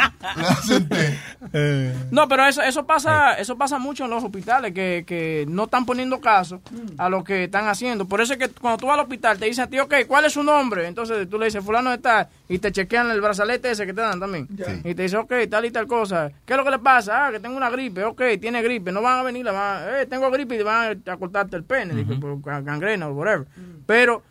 té. 0.89 1.93
No, 2.12 2.28
pero 2.28 2.47
eso, 2.47 2.62
eso 2.62 2.86
pasa, 2.86 3.34
eso 3.34 3.58
pasa 3.58 3.78
mucho 3.80 4.06
en 4.06 4.10
los 4.10 4.24
hospitales, 4.24 4.74
que, 4.74 5.04
que 5.06 5.45
no 5.47 5.66
están 5.66 5.86
poniendo 5.86 6.20
caso 6.20 6.62
a 6.97 7.10
lo 7.10 7.24
que 7.24 7.45
están 7.45 7.68
haciendo. 7.68 8.06
Por 8.06 8.22
eso 8.22 8.34
es 8.34 8.39
que 8.39 8.49
cuando 8.49 8.78
tú 8.78 8.88
vas 8.88 8.95
al 8.95 9.02
hospital 9.02 9.38
te 9.38 9.45
dicen 9.45 9.66
a 9.66 9.68
ti, 9.68 9.80
ok, 9.80 9.93
¿cuál 10.08 10.26
es 10.26 10.34
su 10.34 10.43
nombre? 10.43 10.88
Entonces 10.88 11.30
tú 11.30 11.38
le 11.38 11.45
dices, 11.45 11.64
fulano 11.64 11.93
está, 11.93 12.30
y 12.47 12.60
te 12.60 12.72
chequean 12.72 13.12
el 13.12 13.22
brazalete 13.22 13.72
ese 13.72 13.86
que 13.86 13.93
te 13.93 14.02
dan 14.02 14.20
también. 14.20 14.47
Sí. 14.47 14.89
Y 14.89 14.95
te 14.95 15.04
dicen, 15.04 15.20
ok, 15.20 15.34
tal 15.49 15.66
y 15.66 15.72
tal 15.72 15.88
cosa. 15.88 16.32
¿Qué 16.45 16.54
es 16.54 16.58
lo 16.58 16.64
que 16.64 16.72
le 16.72 16.80
pasa? 16.80 17.28
Ah, 17.28 17.32
que 17.32 17.39
tengo 17.39 17.58
una 17.58 17.70
gripe, 17.70 18.04
ok, 18.04 18.22
tiene 18.39 18.62
gripe. 18.62 18.91
No 18.91 19.02
van 19.02 19.20
a 19.20 19.24
venir, 19.24 19.45
le 19.45 19.52
van 19.52 19.84
a, 19.84 20.02
eh, 20.02 20.06
tengo 20.06 20.30
gripe 20.32 20.56
y 20.56 20.64
van 20.64 21.02
a 21.08 21.18
cortarte 21.18 21.56
el 21.56 21.64
pene, 21.64 22.04
por 22.20 22.41
gangrena 22.64 23.08
o 23.08 23.14
whatever. 23.14 23.47
Pero 23.86 24.24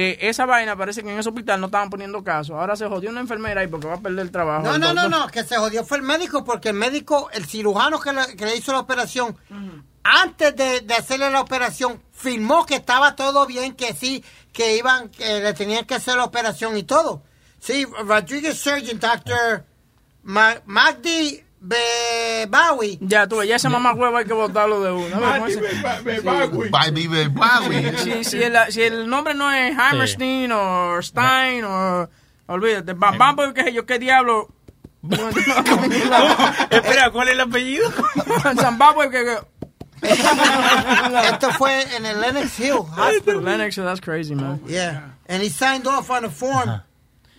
eh, 0.00 0.18
esa 0.28 0.46
vaina 0.46 0.76
parece 0.76 1.02
que 1.02 1.10
en 1.10 1.18
ese 1.18 1.28
hospital 1.28 1.60
no 1.60 1.66
estaban 1.66 1.90
poniendo 1.90 2.22
caso. 2.22 2.58
Ahora 2.58 2.76
se 2.76 2.86
jodió 2.86 3.10
una 3.10 3.20
enfermera 3.20 3.60
ahí 3.62 3.66
porque 3.66 3.86
va 3.88 3.94
a 3.94 4.00
perder 4.00 4.20
el 4.26 4.30
trabajo. 4.30 4.62
No, 4.64 4.78
no, 4.78 4.94
no, 4.94 5.08
no, 5.08 5.26
que 5.28 5.42
se 5.44 5.56
jodió 5.56 5.84
fue 5.84 5.96
el 5.98 6.02
médico 6.04 6.44
porque 6.44 6.68
el 6.68 6.74
médico, 6.76 7.28
el 7.32 7.44
cirujano 7.46 7.98
que 8.00 8.12
le, 8.12 8.36
que 8.36 8.44
le 8.46 8.56
hizo 8.56 8.72
la 8.72 8.80
operación, 8.80 9.36
antes 10.04 10.54
de, 10.56 10.80
de 10.82 10.94
hacerle 10.94 11.30
la 11.30 11.40
operación, 11.40 12.00
firmó 12.12 12.64
que 12.64 12.76
estaba 12.76 13.16
todo 13.16 13.46
bien, 13.46 13.74
que 13.74 13.92
sí, 13.94 14.24
que 14.52 14.76
iban, 14.76 15.08
que 15.08 15.40
le 15.40 15.52
tenían 15.54 15.84
que 15.84 15.94
hacer 15.96 16.16
la 16.16 16.24
operación 16.24 16.76
y 16.76 16.82
todo. 16.84 17.22
Sí, 17.60 17.84
Rodriguez 18.04 18.56
Surgeon. 18.58 19.00
Ma- 20.22 20.60
Magdi 20.66 21.42
Bebawi. 21.60 22.98
Ya, 23.00 23.26
tú 23.26 23.42
ya 23.42 23.56
ese 23.56 23.68
mamá 23.68 23.92
huevo 23.92 24.16
hay 24.16 24.24
que 24.24 24.32
botarlo 24.32 24.80
de 24.80 24.92
una. 24.92 25.38
Vive, 26.92 27.28
bye. 27.28 27.98
si, 27.98 28.24
si, 28.24 28.42
el, 28.42 28.56
si 28.70 28.82
el 28.82 29.08
nombre 29.08 29.34
no 29.34 29.50
es 29.50 29.76
Hammerstein 29.76 30.52
o 30.52 31.00
Stein 31.02 31.64
o... 31.64 32.08
Olvídate, 32.46 32.94
Bam 32.94 33.18
Bam, 33.18 33.36
porque 33.36 33.52
qué 33.54 33.64
sé 33.64 33.72
yo, 33.74 33.84
qué 33.84 33.98
diablo... 33.98 34.48
Espera, 36.70 37.10
¿cuál 37.12 37.28
es 37.28 37.34
el 37.34 37.40
apellido? 37.40 37.90
Zimbabue, 38.58 39.10
que... 39.10 39.24
que- 39.24 39.58
Esto 41.28 41.50
fue 41.52 41.82
en 41.96 42.06
el 42.06 42.20
Lenox 42.20 42.58
Hill 42.58 42.84
Hospital. 42.96 43.44
Lennox, 43.44 43.76
that's 43.76 44.00
crazy, 44.00 44.34
man. 44.34 44.60
Yeah. 44.66 45.10
And 45.28 45.42
he 45.42 45.48
signed 45.50 45.86
off 45.86 46.10
on 46.10 46.24
a 46.24 46.30
form 46.30 46.80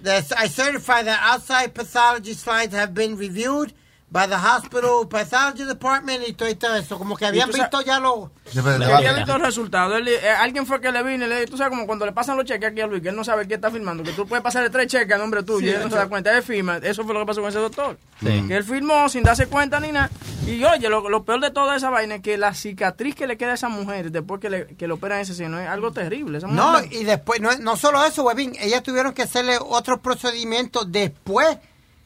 that 0.04 0.32
I 0.38 0.48
certify 0.48 1.04
that 1.04 1.20
outside 1.24 1.74
pathology 1.74 2.34
slides 2.34 2.74
have 2.74 2.94
been 2.94 3.18
reviewed 3.18 3.74
by 4.12 4.28
the 4.28 4.36
hospital 4.36 5.08
pathology 5.08 5.66
department 5.66 6.28
y 6.28 6.34
todo, 6.34 6.50
y 6.50 6.56
todo 6.56 6.76
eso. 6.76 6.98
Como 6.98 7.16
que 7.16 7.28
habían 7.28 7.50
visto 7.52 7.82
ya 7.82 8.00
lo... 8.00 8.32
Que 8.52 8.60
había 8.60 9.14
visto 9.14 9.36
el 9.36 9.42
resultado. 9.42 9.96
Él, 9.98 10.08
eh, 10.08 10.28
alguien 10.30 10.66
fue 10.66 10.82
que 10.82 10.92
le 10.92 11.04
vino 11.04 11.26
y 11.26 11.30
le 11.30 11.46
tú 11.46 11.56
sabes 11.58 11.70
como 11.70 11.86
cuando 11.86 12.08
le 12.08 12.12
pasan 12.12 12.36
los 12.36 12.46
cheques 12.46 12.72
aquí 12.72 12.82
a 12.82 12.88
Luis, 12.88 13.04
que 13.04 13.10
él 13.10 13.16
no 13.16 13.24
sabe 13.24 13.46
quién 13.46 13.60
está 13.60 13.70
firmando, 13.70 14.02
que 14.04 14.12
tú 14.14 14.28
puedes 14.28 14.42
pasarle 14.44 14.72
tres 14.72 14.88
cheques 14.88 15.14
a 15.14 15.20
nombre 15.20 15.44
tuyo 15.44 15.60
Sí, 15.60 15.66
y 15.68 15.70
él 15.70 15.84
no 15.84 15.90
se 15.92 15.96
da 15.98 16.08
cuenta, 16.08 16.36
él 16.36 16.42
firma. 16.42 16.78
Eso 16.78 17.04
fue 17.04 17.14
lo 17.14 17.20
que 17.20 17.26
pasó 17.28 17.42
con 17.42 17.50
ese 17.50 17.60
doctor. 17.60 17.98
Sí. 18.20 18.46
Que 18.48 18.58
él 18.58 18.64
firmó 18.64 19.08
sin 19.10 19.22
darse 19.22 19.46
cuenta 19.46 19.80
ni 19.80 19.92
nada. 19.92 20.10
Y 20.48 20.64
oye, 20.64 20.90
lo, 20.90 21.08
lo 21.08 21.24
peor 21.24 21.42
de 21.42 21.52
toda 21.52 21.76
esa 21.76 21.92
vaina 21.92 22.16
es 22.16 22.22
que 22.24 22.36
la 22.40 22.56
cicatriz 22.56 23.14
que 23.14 23.28
le 23.28 23.38
queda 23.38 23.52
a 23.52 23.54
esa 23.54 23.70
mujer 23.70 24.10
después 24.12 24.42
que 24.42 24.50
le, 24.50 24.66
que 24.76 24.88
le 24.88 24.94
operan 24.94 25.20
ese 25.20 25.36
seno 25.36 25.60
es 25.60 25.68
algo 25.70 25.92
terrible. 25.92 26.40
Esa 26.40 26.48
No, 26.48 26.72
mujer- 26.72 26.90
y 26.92 27.04
después, 27.04 27.40
no, 27.42 27.56
no 27.60 27.78
solo 27.78 28.04
eso, 28.04 28.24
Webin, 28.24 28.56
ellas 28.60 28.82
tuvieron 28.82 29.14
que 29.14 29.22
hacerle 29.22 29.58
otro 29.60 30.02
procedimiento 30.02 30.84
después 30.86 31.60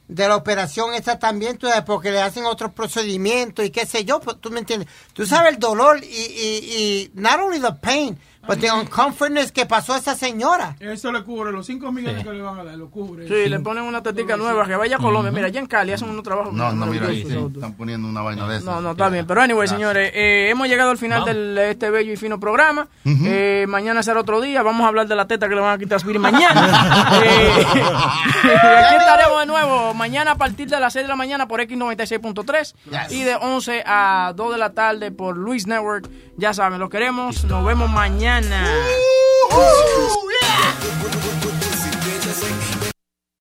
de 0.08 0.28
la 0.28 0.36
operación 0.36 0.94
esa 0.94 1.18
también, 1.18 1.58
tú 1.58 1.68
porque 1.86 2.12
le 2.12 2.22
hacen 2.22 2.46
otros 2.46 2.74
procedimientos 2.74 3.66
y 3.66 3.70
qué 3.70 3.86
sé 3.86 4.06
yo, 4.06 4.20
pues, 4.20 4.38
tú 4.40 4.52
me 4.52 4.60
entiendes. 4.60 4.90
Tú 5.14 5.26
sabes 5.26 5.54
el 5.54 5.60
dolor 5.60 6.04
y, 6.04 6.08
y, 6.08 6.76
y 6.76 7.12
not 7.16 7.40
only 7.40 7.60
the 7.60 7.74
pain, 7.74 8.20
But 8.46 8.60
the 8.60 8.70
uncomfortness 8.72 9.54
que 9.54 9.66
pasó 9.66 9.94
a 9.94 9.98
esa 9.98 10.16
señora. 10.16 10.76
Eso 10.80 11.12
le 11.14 11.24
cubre, 11.24 11.52
los 11.54 11.66
5 11.66 11.92
millones 11.94 12.24
que 12.26 12.34
le 12.34 12.42
van 12.42 12.60
a 12.60 12.64
dar, 12.66 12.76
lo 12.76 12.90
cubre. 12.90 13.26
Sí, 13.26 13.50
le 13.50 13.60
ponen 13.60 13.86
una 13.86 14.04
tetica 14.04 14.36
nueva 14.36 14.66
que 14.68 14.76
vaya 14.76 14.98
a 14.98 15.00
Colombia. 15.00 15.32
Mira, 15.32 15.48
allá 15.48 15.62
en 15.62 15.66
Cali 15.66 15.94
hacen 15.94 16.10
unos 16.10 16.24
trabajos. 16.24 16.54
No, 16.54 16.74
no, 16.74 16.86
mira 16.88 17.08
ahí, 17.08 17.24
sí, 17.24 17.38
están 17.56 17.74
poniendo 17.74 18.06
una 18.08 18.22
vaina 18.22 18.46
de 18.48 18.58
esa. 18.58 18.66
No, 18.66 18.82
no, 18.82 18.92
está 18.92 19.08
bien. 19.08 19.26
Pero 19.26 19.42
anyway, 19.42 19.68
señores, 19.68 20.12
eh, 20.14 20.50
hemos 20.50 20.68
llegado 20.68 20.92
al 20.92 20.98
final 20.98 21.22
Vamos. 21.22 21.36
de 21.36 21.72
este 21.72 21.90
bello 21.90 22.12
y 22.12 22.18
fino 22.18 22.38
programa. 22.40 22.88
Eh, 23.06 23.66
mañana 23.70 24.04
será 24.04 24.20
otro 24.20 24.42
día. 24.42 24.62
Vamos 24.62 24.84
a 24.84 24.90
hablar 24.90 25.08
de 25.08 25.16
la 25.16 25.26
teta 25.26 25.48
que 25.48 25.56
le 25.56 25.62
van 25.62 25.76
a 25.76 25.78
quitar 25.78 25.96
a 25.96 26.00
Speedy 26.00 26.20
mañana. 26.20 27.12
Eh, 27.24 27.66
aquí 27.74 28.96
estaremos 28.96 29.40
de 29.40 29.46
nuevo 29.46 29.94
mañana 29.94 30.32
a 30.32 30.36
partir 30.36 30.70
de 30.70 30.80
las 30.80 30.94
6 30.94 31.06
de 31.06 31.08
la 31.08 31.16
mañana 31.16 31.48
por 31.48 31.62
X96.3 31.62 32.74
y 33.12 33.24
de 33.24 33.36
11 33.36 33.84
a 33.86 34.34
2 34.36 34.52
de 34.52 34.58
la 34.58 34.74
tarde 34.74 35.12
por 35.12 35.38
Luis 35.38 35.68
Network. 35.68 36.10
Ya 36.38 36.54
saben, 36.54 36.80
lo 36.80 36.90
queremos. 36.90 37.44
Nos 37.46 37.64
vemos 37.64 37.90
mañana. 37.90 38.33
mañana. 38.34 38.66
Ooh, 38.66 39.54
ooh, 39.54 40.30
yeah. 40.42 40.74